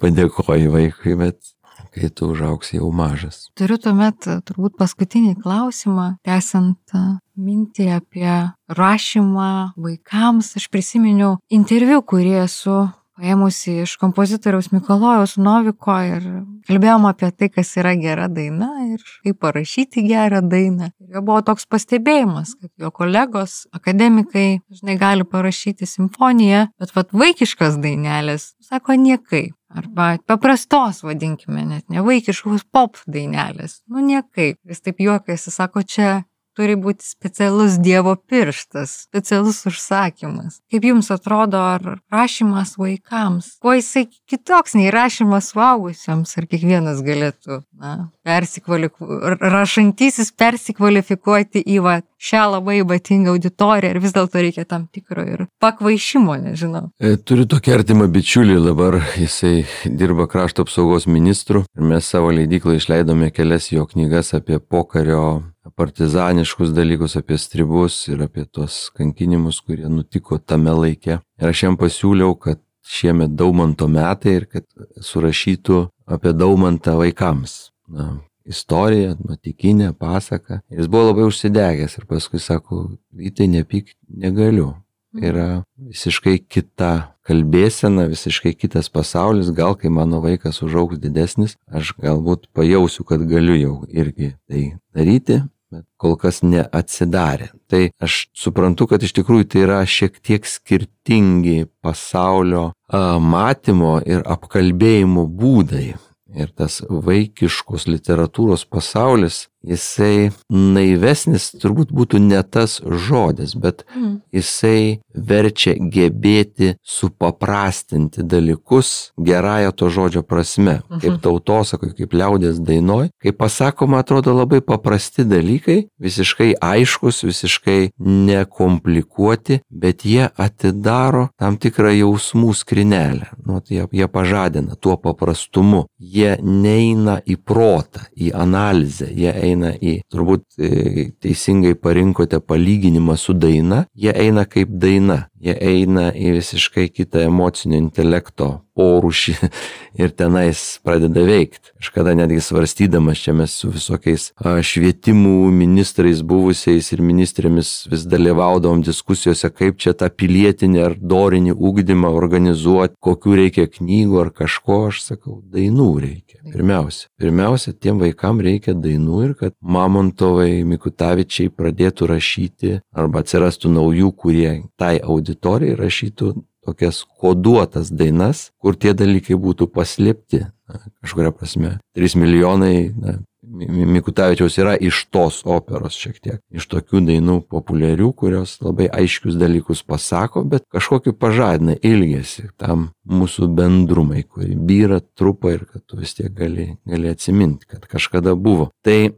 padėkoji 0.01 0.72
vaikui, 0.72 1.16
bet 1.20 1.56
kai 1.95 2.10
tu 2.12 2.32
užauks 2.34 2.74
jau 2.76 2.89
mažas. 2.91 3.45
Turiu 3.56 3.78
tuomet 3.82 4.28
turbūt 4.47 4.76
paskutinį 4.80 5.38
klausimą, 5.43 6.18
tęsiant 6.28 6.95
mintį 7.36 7.88
apie 7.97 8.32
rašymą 8.72 9.76
vaikams. 9.80 10.56
Aš 10.60 10.68
prisiminiau 10.72 11.38
interviu, 11.51 12.01
kurį 12.03 12.36
esu 12.45 12.86
paėmusi 13.16 13.82
iš 13.84 13.95
kompozitoriaus 14.01 14.72
Mikalojaus 14.74 15.36
Noviko 15.41 15.95
ir 16.03 16.26
kalbėjom 16.68 17.07
apie 17.09 17.30
tai, 17.32 17.49
kas 17.53 17.72
yra 17.80 17.95
gera 17.99 18.28
daina 18.32 18.70
ir 18.89 19.03
kaip 19.24 19.39
parašyti 19.43 20.03
gerą 20.07 20.41
dainą. 20.43 20.91
Ir 21.01 21.18
jo 21.18 21.24
buvo 21.26 21.41
toks 21.45 21.68
pastebėjimas, 21.72 22.55
kad 22.59 22.72
jo 22.82 22.91
kolegos, 22.95 23.63
akademikai 23.76 24.61
dažnai 24.70 24.97
gali 25.01 25.28
parašyti 25.28 25.88
simfoniją, 25.89 26.68
bet 26.80 26.95
vat 26.95 27.13
vaikiškas 27.16 27.80
dainelės, 27.84 28.53
sako, 28.63 28.99
niekai. 28.99 29.49
Arba 29.76 30.13
paprastos, 30.24 31.01
vadinkime, 31.03 31.66
net 31.68 31.89
ne 31.91 31.99
vaikiškos 32.05 32.63
pop 32.72 33.01
dainelės. 33.11 33.82
Nu, 33.91 33.99
niekaip. 33.99 34.61
Jis 34.63 34.86
taip 34.86 35.01
juokiasi, 35.03 35.51
sako, 35.51 35.84
čia 35.84 36.22
turi 36.56 36.78
būti 36.80 37.06
specialus 37.06 37.78
Dievo 37.82 38.16
pirštas, 38.16 38.93
specialus 39.10 39.62
užsakymas. 39.70 40.60
Kaip 40.72 40.88
jums 40.88 41.12
atrodo, 41.14 41.60
ar 41.60 41.99
rašymas 42.14 42.76
vaikams, 42.80 43.56
kuo 43.62 43.76
jisai 43.76 44.08
kitoks 44.30 44.78
nei 44.80 44.91
rašymas 44.93 45.51
suaugusiems, 45.53 46.36
ar 46.39 46.47
kiekvienas 46.49 47.03
galėtų, 47.06 47.62
na, 47.80 47.95
persikvalifikuoti, 48.26 49.38
rašantysis 49.43 50.32
persikvalifikuoti 50.39 51.64
į 51.76 51.80
va, 51.86 51.99
šią 52.26 52.43
labai 52.56 52.80
ypatingą 52.82 53.36
auditoriją 53.36 53.93
ir 53.93 54.01
vis 54.03 54.16
dėlto 54.16 54.41
reikia 54.41 54.66
tam 54.70 54.88
tikro 54.91 55.26
ir 55.28 55.45
pakvaišimo, 55.62 56.38
nežinau. 56.47 56.88
E, 56.99 57.16
turiu 57.22 57.45
tokį 57.49 57.76
artimą 57.80 58.08
bičiulį, 58.12 58.60
dabar 58.66 59.01
jisai 59.20 59.66
dirba 59.86 60.30
krašto 60.32 60.66
apsaugos 60.66 61.10
ministru 61.12 61.66
ir 61.76 61.89
mes 61.91 62.08
savo 62.08 62.32
leidyklą 62.36 62.80
išleidome 62.80 63.32
kelias 63.36 63.72
jo 63.74 63.86
knygas 63.89 64.34
apie 64.38 64.60
pokario 64.60 65.43
partizaniškus 65.76 66.74
dalykus, 66.76 67.16
apie 67.20 67.38
stribus 67.41 68.03
ir 68.11 68.22
apie 68.28 68.45
tuos 68.45 68.89
kankinimus, 68.95 69.61
kurie 69.66 69.89
nutiko 69.89 70.38
tame 70.38 70.74
laike. 70.76 71.20
Ir 71.41 71.51
aš 71.51 71.66
jam 71.66 71.80
pasiūliau, 71.80 72.38
kad 72.39 72.61
šiemet 72.86 73.34
Daumanto 73.36 73.88
metai 73.89 74.39
ir 74.41 74.45
kad 74.51 74.66
surašytų 75.01 75.88
apie 76.05 76.36
Daumantą 76.38 76.97
vaikams. 76.99 77.72
Na, 77.89 78.16
istoriją, 78.45 79.16
nuotikinę 79.26 79.93
pasaką. 79.93 80.59
Jis 80.70 80.88
buvo 80.88 81.09
labai 81.09 81.26
užsidegęs 81.30 81.97
ir 81.97 82.05
paskui 82.09 82.39
sako, 82.39 82.86
į 83.18 83.34
tai 83.34 83.49
nepyk 83.49 83.95
negaliu. 84.09 84.74
Yra 85.16 85.63
visiškai 85.80 86.41
kita 86.51 87.16
kalbėsena, 87.26 88.03
visiškai 88.11 88.51
kitas 88.53 88.89
pasaulis, 88.91 89.49
gal 89.55 89.78
kai 89.80 89.89
mano 89.89 90.20
vaikas 90.22 90.59
užaugs 90.66 90.99
didesnis, 90.99 91.55
aš 91.72 91.93
galbūt 92.03 92.49
pajausiu, 92.53 93.05
kad 93.07 93.24
galiu 93.30 93.55
jau 93.55 93.76
irgi 93.88 94.34
tai 94.49 94.66
daryti, 94.93 95.39
bet 95.72 95.86
kol 96.01 96.16
kas 96.20 96.41
neatsidarė. 96.45 97.51
Tai 97.72 97.84
aš 98.03 98.26
suprantu, 98.38 98.88
kad 98.91 99.03
iš 99.03 99.16
tikrųjų 99.18 99.47
tai 99.51 99.63
yra 99.66 99.82
šiek 99.88 100.20
tiek 100.24 100.45
skirtingi 100.47 101.66
pasaulio 101.84 102.66
a, 102.72 103.18
matymo 103.20 103.97
ir 104.05 104.26
apkalbėjimo 104.26 105.28
būdai. 105.30 105.88
Ir 106.36 106.49
tas 106.51 106.82
vaikiškos 106.84 107.86
literatūros 107.88 108.66
pasaulis 108.68 109.45
jisai 109.66 110.32
naivesnis 110.49 111.51
turbūt 111.61 111.93
būtų 111.95 112.22
ne 112.22 112.41
tas 112.43 112.80
žodis, 112.84 113.55
bet 113.57 113.84
mm. 113.95 114.20
jisai 114.36 115.01
verčia 115.16 115.76
gebėti 115.80 116.76
supaprastinti 116.84 118.24
dalykus 118.24 119.11
gerąją 119.18 119.72
to 119.72 119.89
žodžio 119.89 120.24
prasme. 120.24 120.82
Mhm. 120.89 120.99
Kaip 121.01 121.22
tautosakai, 121.24 121.91
kaip 121.97 122.13
liaudės 122.13 122.59
dainoj, 122.59 123.09
kai 123.22 123.32
pasakoma, 123.36 124.01
atrodo 124.03 124.34
labai 124.36 124.61
paprasti 124.66 125.26
dalykai, 125.28 125.86
visiškai 126.01 126.53
aiškus, 126.61 127.24
visiškai 127.26 127.80
nekomplikuoti, 127.99 129.61
bet 129.70 130.05
jie 130.05 130.30
atidaro 130.36 131.30
tam 131.39 131.57
tikrą 131.61 131.93
jausmų 131.95 132.53
skrinelę. 132.55 133.32
Nu, 133.45 133.61
tai 133.61 133.80
jie, 133.80 133.88
jie 134.01 134.07
pažadina 134.11 134.76
tuo 134.76 134.97
paprastumu. 135.01 135.86
Jie 135.99 136.36
neina 136.43 137.20
į 137.26 137.38
protą, 137.39 138.05
į 138.16 138.32
analizę, 138.36 139.07
jie 139.11 139.32
eina 139.32 139.55
eina 139.56 139.72
į, 139.80 139.99
turbūt 140.12 140.60
e, 140.60 141.10
teisingai 141.24 141.76
parinkote 141.80 142.39
palyginimą 142.43 143.16
su 143.18 143.34
daina, 143.34 143.86
jie 143.95 144.12
eina 144.12 144.45
kaip 144.45 144.76
daina. 144.82 145.26
Jie 145.41 145.55
eina 145.59 146.11
į 146.15 146.38
visiškai 146.39 146.88
kitą 146.93 147.25
emocinio 147.27 147.79
intelekto 147.81 148.65
porūšį 148.75 149.36
ir 150.03 150.11
tenais 150.19 150.61
pradeda 150.83 151.23
veikti. 151.27 151.71
Kažkada 151.79 152.15
netgi 152.17 152.41
svarstydamas 152.43 153.21
čia 153.23 153.36
mes 153.38 153.53
su 153.55 153.71
visokiais 153.71 154.29
švietimų 154.69 155.51
ministrais 155.55 156.21
buvusiais 156.25 156.91
ir 156.91 157.03
ministrėmis 157.05 157.71
vis 157.91 158.05
dalyvaudavom 158.11 158.83
diskusijose, 158.86 159.51
kaip 159.55 159.79
čia 159.81 159.95
tą 159.97 160.09
pilietinį 160.11 160.83
ar 160.83 160.97
dorinį 160.99 161.55
ūkdymą 161.55 162.11
organizuoti, 162.15 162.97
kokiu 163.03 163.38
reikia 163.39 163.67
knygų 163.71 164.21
ar 164.25 164.33
kažko, 164.36 164.79
aš 164.91 165.03
sakau, 165.05 165.39
dainų 165.55 165.89
reikia. 166.03 166.41
Pirmiausia, 166.51 167.07
pirmiausia, 167.21 167.73
tiem 167.73 168.01
vaikam 168.03 168.41
reikia 168.43 168.75
dainų 168.77 169.21
ir 169.29 169.36
kad 169.39 169.55
Mamontovai, 169.61 170.65
Mikutavičiai 170.67 171.51
pradėtų 171.53 172.09
rašyti 172.11 172.75
arba 172.95 173.23
atsirastų 173.23 173.71
naujų, 173.73 174.11
kurie 174.19 174.51
tai 174.79 174.97
auditorijai 175.26 175.78
rašytų 175.80 176.34
tokias 176.65 177.03
koduotas 177.21 177.91
dainas, 177.93 178.51
kur 178.61 178.78
tie 178.78 178.93
dalykai 178.93 179.38
būtų 179.38 179.67
paslėpti. 179.73 180.45
Na, 180.69 180.82
kažkuria 181.01 181.32
prasme. 181.34 181.76
3 181.97 182.17
milijonai 182.17 182.93
na, 182.97 183.19
Mikutavičiaus 183.56 184.58
yra 184.62 184.76
iš 184.78 185.06
tos 185.14 185.41
operos 185.45 185.97
šiek 185.99 186.20
tiek. 186.20 186.39
Iš 186.53 186.68
tokių 186.72 187.01
dainų 187.08 187.38
populiarių, 187.51 188.12
kurios 188.18 188.58
labai 188.64 188.89
aiškius 188.91 189.38
dalykus 189.39 189.84
pasako, 189.88 190.43
bet 190.49 190.66
kažkokį 190.74 191.16
pažadina 191.20 191.78
ilgesi 191.82 192.49
tam 192.62 192.89
mūsų 193.06 193.49
bendrumai, 193.56 194.24
kuri 194.24 194.56
vyra, 194.58 194.99
trupa 195.18 195.56
ir 195.56 195.66
kad 195.70 195.86
tu 195.86 195.99
vis 196.01 196.16
tiek 196.18 196.34
gali, 196.36 196.72
gali 196.89 197.12
atsiminti, 197.12 197.70
kad 197.70 197.86
kažkada 197.89 198.36
buvo. 198.36 198.70
Tai 198.86 199.16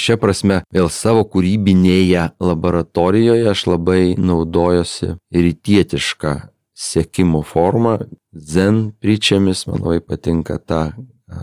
šią 0.00 0.18
prasme 0.20 0.62
vėl 0.74 0.90
savo 0.92 1.24
kūrybinėje 1.28 2.30
laboratorijoje 2.42 3.48
aš 3.50 3.66
labai 3.72 4.02
naudojosi 4.20 5.14
rytietišką 5.34 6.34
sėkimo 6.74 7.42
forma. 7.46 7.98
Zen 8.34 8.90
pričiamis 9.00 9.66
man 9.70 9.84
labai 9.84 10.00
patinka 10.02 10.58
ta 10.58 10.80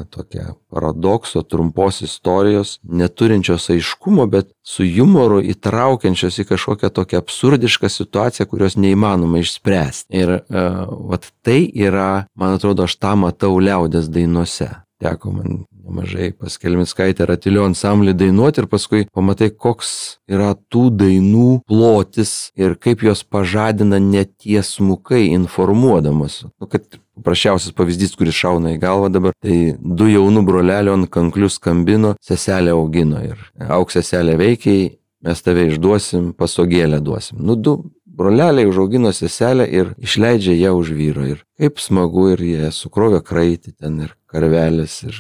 tokia 0.10 0.54
paradokso, 0.70 1.42
trumpos 1.42 2.02
istorijos, 2.02 2.80
neturinčios 2.84 3.70
aiškumo, 3.74 4.28
bet 4.30 4.52
su 4.62 4.86
humoru 4.86 5.42
įtraukiančios 5.54 6.38
į 6.44 6.48
kažkokią 6.52 6.92
tokią 6.94 7.22
absurdišką 7.22 7.90
situaciją, 7.90 8.48
kurios 8.52 8.78
neįmanoma 8.78 9.42
išspręsti. 9.42 10.14
Ir 10.22 10.36
uh, 10.38 10.86
vat 11.12 11.32
tai 11.46 11.64
yra, 11.74 12.28
man 12.38 12.58
atrodo, 12.60 12.86
aš 12.86 12.98
tą 13.02 13.16
matau 13.26 13.58
liaudės 13.60 14.12
dainuose. 14.14 14.70
Teko 15.02 15.32
man 15.34 15.64
nemažai 15.86 16.32
pas 16.38 16.58
Kelminskaitę 16.62 17.26
Ratilio 17.30 17.66
ansamblį 17.70 18.14
dainuoti 18.18 18.64
ir 18.64 18.68
paskui 18.72 19.06
pamatai, 19.14 19.52
koks 19.52 19.92
yra 20.32 20.54
tų 20.72 20.88
dainų 21.02 21.62
plotis 21.70 22.52
ir 22.60 22.78
kaip 22.82 23.04
jos 23.06 23.24
pažadina 23.24 24.00
netiesmukai 24.02 25.28
informuodamos. 25.36 26.44
Nu, 26.62 26.70
kad 26.72 26.88
paprasčiausias 27.18 27.76
pavyzdys, 27.78 28.16
kuris 28.20 28.38
šauna 28.38 28.76
į 28.76 28.82
galvą 28.82 29.12
dabar, 29.14 29.36
tai 29.44 29.76
du 29.80 30.10
jaunų 30.10 30.46
brolelio 30.48 30.96
ant 30.98 31.12
kanklių 31.12 31.52
skambino, 31.52 32.16
seselę 32.24 32.74
augino 32.76 33.22
ir 33.26 33.42
auk 33.70 33.94
seselę 33.94 34.38
veikiai, 34.42 34.92
mes 35.22 35.44
tave 35.46 35.68
išduosim, 35.70 36.32
pasogėlę 36.38 37.02
duosim. 37.04 37.42
Nu, 37.46 37.56
du 37.56 37.78
broleliai 38.22 38.68
užaugino 38.70 39.12
seselę 39.14 39.68
ir 39.70 39.94
išleidžia 40.02 40.56
ją 40.58 40.74
už 40.78 40.92
vyro. 40.98 41.26
Ir 41.26 41.44
kaip 41.62 41.78
smagu 41.80 42.32
ir 42.34 42.42
jie 42.42 42.72
sukrovė 42.74 43.22
kraitį 43.26 43.76
ten 43.78 44.02
ir 44.08 44.16
karvelis 44.32 45.02
ir 45.06 45.18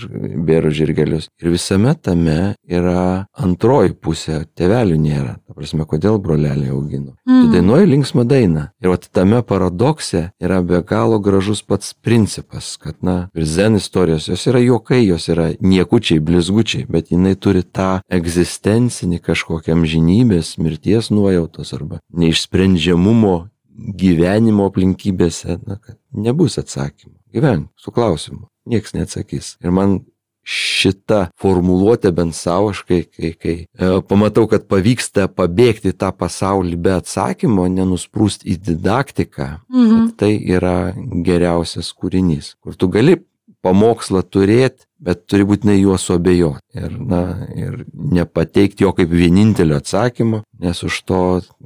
bėrų 0.47 0.71
žirgelius. 0.75 1.27
Ir 1.41 1.51
visame 1.53 1.93
tame 1.99 2.53
yra 2.71 3.27
antroji 3.35 3.93
pusė, 3.99 4.41
tevelių 4.57 4.97
nėra. 5.01 5.35
Ta 5.45 5.55
prasme, 5.57 5.85
kodėl 5.89 6.19
brolelį 6.23 6.71
augino. 6.71 7.15
Mm. 7.27 7.41
Tu 7.41 7.51
dainuoji 7.57 7.89
linksmą 7.91 8.25
dainą. 8.29 8.67
Ir 8.81 8.93
vat 8.93 9.09
tame 9.13 9.41
paradokse 9.47 10.29
yra 10.41 10.61
be 10.65 10.81
galo 10.87 11.19
gražus 11.23 11.63
pats 11.65 11.93
principas, 11.93 12.73
kad, 12.81 13.01
na, 13.05 13.17
ir 13.35 13.47
zen 13.47 13.77
istorijos, 13.79 14.29
jos 14.31 14.47
yra 14.49 14.63
juokai, 14.63 15.03
jos 15.09 15.27
yra 15.33 15.51
niekučiai, 15.59 16.23
blizgučiai, 16.23 16.87
bet 16.91 17.11
jinai 17.11 17.35
turi 17.35 17.65
tą 17.67 17.99
egzistencinį 18.11 19.21
kažkokią 19.27 19.75
amžinybės, 19.75 20.55
mirties 20.61 21.11
nuojautos 21.11 21.75
arba 21.75 22.01
neišsprendžiamumo 22.15 23.50
gyvenimo 23.82 24.69
aplinkybėse, 24.69 25.59
na, 25.65 25.77
kad 25.82 25.97
nebus 26.13 26.59
atsakymų. 26.61 27.17
Gyvenk 27.32 27.69
su 27.79 27.93
klausimu 27.95 28.47
nieks 28.69 28.93
neatsakys. 28.93 29.55
Ir 29.63 29.73
man 29.73 30.01
šita 30.47 31.27
formuluotė 31.39 32.09
bent 32.17 32.34
savo, 32.34 32.71
aš 32.73 32.82
kai, 32.89 33.03
kai, 33.05 33.32
kai 33.38 33.55
e, 33.61 33.89
pamatau, 34.09 34.47
kad 34.49 34.65
pavyksta 34.69 35.27
pabėgti 35.29 35.93
tą 35.93 36.09
pasaulį 36.17 36.79
be 36.82 36.95
atsakymo, 36.97 37.67
nenusprūsti 37.69 38.49
į 38.49 38.57
didaktiką, 38.71 39.49
mhm. 39.69 40.07
tai 40.17 40.34
yra 40.41 40.93
geriausias 41.27 41.93
kūrinys, 41.93 42.55
kur 42.61 42.77
tu 42.77 42.89
gali 42.91 43.19
pamokslą 43.66 44.24
turėti, 44.26 44.86
bet 45.01 45.26
turi 45.30 45.45
būtinai 45.49 45.80
juo 45.80 45.97
suabejoti. 45.97 46.62
Ir, 46.78 46.93
na, 46.93 47.22
ir 47.57 47.82
nepateikti 47.91 48.86
jo 48.86 48.91
kaip 48.95 49.12
vienintelio 49.12 49.80
atsakymo, 49.82 50.43
nes 50.62 50.84
už 50.86 50.99
to 51.09 51.22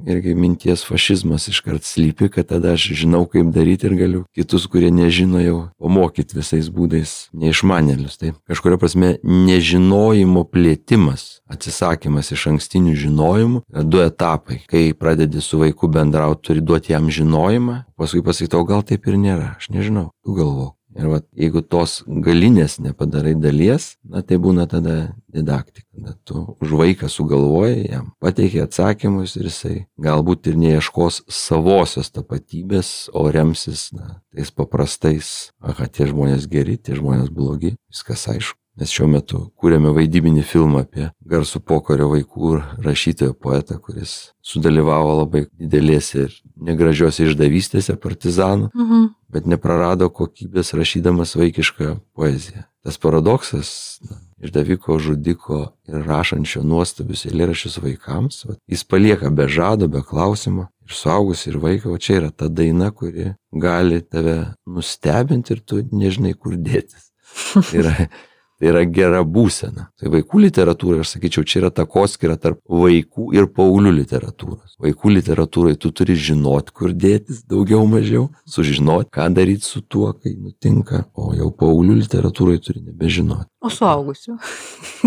irgi 0.08 0.32
minties 0.34 0.82
fašizmas 0.88 1.48
iškart 1.52 1.84
slypi, 1.84 2.30
kad 2.32 2.48
tada 2.50 2.72
aš 2.74 2.88
žinau, 2.96 3.26
kaip 3.30 3.52
daryti 3.54 3.90
ir 3.90 3.96
galiu 3.98 4.22
kitus, 4.36 4.64
kurie 4.72 4.90
nežino 4.94 5.42
jau, 5.44 5.58
pamokyti 5.82 6.38
visais 6.38 6.70
būdais 6.72 7.14
neišmanėlius. 7.36 8.16
Tai 8.22 8.32
kažkuria 8.48 8.80
prasme 8.80 9.12
nežinojimo 9.22 10.46
plėtimas, 10.48 11.42
atsisakymas 11.52 12.32
iš 12.32 12.48
ankstinių 12.54 12.96
žinojimų 13.04 13.62
du 13.84 14.00
etapai. 14.04 14.62
Kai 14.70 14.88
pradedi 14.96 15.44
su 15.44 15.60
vaiku 15.60 15.92
bendrauti, 15.92 16.48
turi 16.48 16.64
duoti 16.64 16.96
jam 16.96 17.12
žinojimą, 17.12 17.82
paskui 18.00 18.24
pasakyti, 18.24 18.56
o 18.56 18.64
gal 18.64 18.82
taip 18.86 19.06
ir 19.06 19.20
nėra, 19.20 19.54
aš 19.60 19.70
nežinau, 19.76 20.08
tu 20.24 20.36
galvok. 20.40 20.75
Ir 20.96 21.10
va, 21.12 21.20
jeigu 21.36 21.60
tos 21.60 21.98
galinės 22.08 22.78
nepadarai 22.80 23.34
dalies, 23.36 23.94
na 24.08 24.22
tai 24.24 24.38
būna 24.40 24.64
tada 24.70 25.12
didaktika. 25.32 25.84
Tada 25.92 26.14
tu 26.24 26.44
už 26.64 26.72
vaiką 26.80 27.10
sugalvoji, 27.12 27.90
jam 27.92 28.10
pateikia 28.22 28.64
atsakymus 28.64 29.36
ir 29.36 29.50
jisai 29.50 29.76
galbūt 30.00 30.48
ir 30.50 30.60
neieškos 30.60 31.22
savosios 31.28 32.12
tapatybės, 32.14 33.10
o 33.12 33.26
remsis 33.32 33.90
na, 33.96 34.20
tais 34.32 34.52
paprastais, 34.52 35.52
aha, 35.60 35.88
tie 35.88 36.08
žmonės 36.08 36.48
geri, 36.48 36.78
tie 36.80 36.96
žmonės 36.96 37.28
blogi, 37.32 37.76
viskas 37.92 38.28
aišku. 38.32 38.65
Mes 38.76 38.92
šiuo 38.92 39.06
metu 39.08 39.38
kūrėme 39.56 39.88
vaidybinį 39.96 40.42
filmą 40.44 40.82
apie 40.84 41.06
garsų 41.24 41.62
pokario 41.64 42.10
vaikų 42.10 42.58
rašytojo 42.84 43.32
poetą, 43.40 43.78
kuris 43.80 44.34
sudalyvavo 44.44 45.14
labai 45.22 45.46
didelėse 45.56 46.26
ir 46.26 46.34
negražiose 46.68 47.24
išdavystėse 47.24 47.96
partizanų, 48.02 48.68
mhm. 48.74 49.08
bet 49.32 49.48
neprarado 49.48 50.10
kokybės 50.12 50.74
rašydamas 50.76 51.32
vaikišką 51.40 51.96
poeziją. 52.16 52.66
Tas 52.84 53.00
paradoksas 53.02 53.70
na, 54.04 54.20
išdaviko 54.44 55.00
žudiko 55.02 55.62
ir 55.88 56.04
rašančio 56.06 56.60
nuostabius 56.62 57.24
eilėraščius 57.26 57.80
vaikams, 57.82 58.44
va, 58.46 58.60
jis 58.70 58.84
palieka 58.84 59.32
be 59.32 59.48
žado, 59.50 59.88
be 59.88 60.04
klausimo 60.04 60.68
ir 60.84 60.94
suaugus 61.00 61.48
ir 61.48 61.56
vaiką, 61.64 61.96
o 61.96 61.98
čia 61.98 62.20
yra 62.20 62.30
ta 62.30 62.52
daina, 62.52 62.92
kuri 62.92 63.32
gali 63.56 64.04
tave 64.04 64.38
nustebinti 64.68 65.56
ir 65.56 65.64
tu 65.64 65.80
nežinai 65.90 66.36
kur 66.36 66.60
dėtis. 66.60 67.08
Yra 67.80 68.10
Tai 68.56 68.70
yra 68.70 68.82
gera 68.88 69.20
būsena. 69.20 69.90
Tai 70.00 70.10
vaikų 70.14 70.40
literatūra, 70.46 71.02
aš 71.04 71.16
sakyčiau, 71.16 71.44
čia 71.44 71.58
yra 71.60 71.70
takoskira 71.76 72.38
tarp 72.40 72.62
vaikų 72.64 73.28
ir 73.36 73.50
paauglių 73.52 73.92
literatūros. 73.98 74.78
Vaikų 74.80 75.12
literatūrai 75.18 75.74
tu 75.80 75.90
turi 75.92 76.16
žinot, 76.16 76.72
kur 76.72 76.94
dėtis, 76.96 77.42
daugiau 77.50 77.82
mažiau, 77.90 78.30
sužinot, 78.48 79.10
ką 79.12 79.28
daryti 79.36 79.68
su 79.68 79.84
tuo, 79.84 80.14
kai 80.16 80.32
nutinka, 80.38 81.04
o 81.12 81.34
jau 81.36 81.50
paauglių 81.52 81.98
literatūrai 82.00 82.56
turi 82.64 82.80
nebežinoti. 82.86 83.50
O 83.60 83.72
suaugusių? 83.72 84.38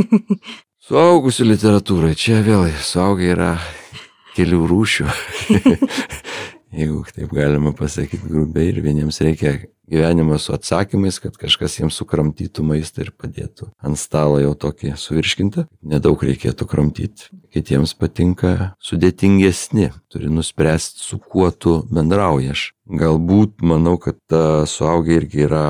suaugusių 0.90 1.50
literatūrai, 1.50 2.14
čia 2.14 2.44
vėl 2.46 2.70
suaugai 2.86 3.34
yra 3.34 3.52
kelių 4.38 4.62
rūšių. 4.70 5.10
Jeigu 6.70 7.02
taip 7.16 7.34
galima 7.34 7.74
pasakyti 7.74 8.30
grubiai 8.30 8.70
ir 8.70 8.82
vieniems 8.86 9.18
reikia 9.26 9.56
gyvenimą 9.90 10.38
su 10.38 10.54
atsakymais, 10.54 11.18
kad 11.20 11.38
kažkas 11.42 11.80
jiems 11.80 11.98
sukramtytų 11.98 12.64
maistą 12.66 13.08
ir 13.08 13.10
padėtų 13.18 13.72
ant 13.82 13.98
stalo 13.98 14.38
jau 14.42 14.54
tokį 14.54 14.94
suvirškintą. 15.02 15.66
Nedaug 15.82 16.22
reikėtų 16.22 16.68
kramtyti. 16.70 17.32
Kitiems 17.50 17.96
patinka 17.98 18.76
sudėtingesni. 18.86 19.90
Turi 20.14 20.30
nuspręsti, 20.30 21.02
su 21.02 21.18
kuo 21.18 21.50
tu 21.50 21.80
bendrauji. 21.90 22.54
Aš 22.54 22.66
galbūt 22.86 23.66
manau, 23.66 23.98
kad 24.02 24.22
suaugę 24.70 25.18
irgi 25.18 25.48
yra 25.50 25.66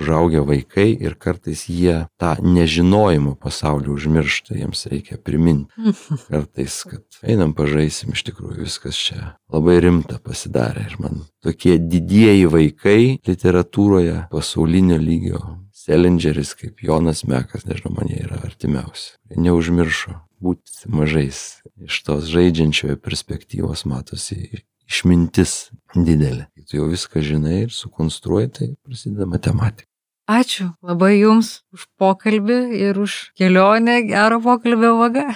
užaugę 0.00 0.42
vaikai 0.46 0.90
ir 1.00 1.14
kartais 1.18 1.66
jie 1.68 2.06
tą 2.20 2.34
nežinojimo 2.42 3.34
pasaulį 3.40 3.92
užmiršta, 3.94 4.56
jiems 4.58 4.86
reikia 4.90 5.18
priminti. 5.18 5.70
Kartais, 6.30 6.80
kad 6.88 7.20
einam 7.22 7.54
pažaisim, 7.56 8.14
iš 8.14 8.24
tikrųjų 8.28 8.64
viskas 8.64 8.98
čia 8.98 9.34
labai 9.52 9.78
rimta 9.84 10.18
pasidarė 10.22 10.88
ir 10.90 10.96
man 11.02 11.24
tokie 11.44 11.78
didieji 11.78 12.48
vaikai 12.50 13.00
literatūroje 13.26 14.26
pasaulinio 14.32 14.98
lygio. 15.00 15.42
Selingeris 15.84 16.54
kaip 16.56 16.80
Jonas 16.80 17.26
Mekas, 17.28 17.66
nežinau, 17.68 17.92
man 17.98 18.08
jie 18.08 18.22
yra 18.24 18.38
artimiausi. 18.46 19.18
Neužmiršo 19.36 20.14
būti 20.40 20.88
mažais. 20.88 21.60
Iš 21.84 21.98
tos 22.06 22.30
žaidžiančiojo 22.32 22.96
perspektyvos 23.04 23.84
matosi 23.90 24.64
išmintis 24.90 25.70
didelė. 25.94 26.48
Kai 26.54 26.66
tu 26.68 26.78
jau 26.80 26.88
viską 26.90 27.22
žinai 27.24 27.64
ir 27.64 27.74
sukonstruoji, 27.74 28.52
tai 28.58 28.70
prasideda 28.84 29.28
matematika. 29.30 29.88
Ačiū 30.24 30.70
labai 30.80 31.18
Jums 31.20 31.60
už 31.76 31.84
pokalbį 32.00 32.58
ir 32.80 32.96
už 32.96 33.36
kelionę 33.36 34.00
gero 34.08 34.40
pokalbio 34.40 34.94
vaga. 34.96 35.34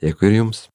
Dėkui 0.00 0.30
ir 0.30 0.38
Jums. 0.40 0.71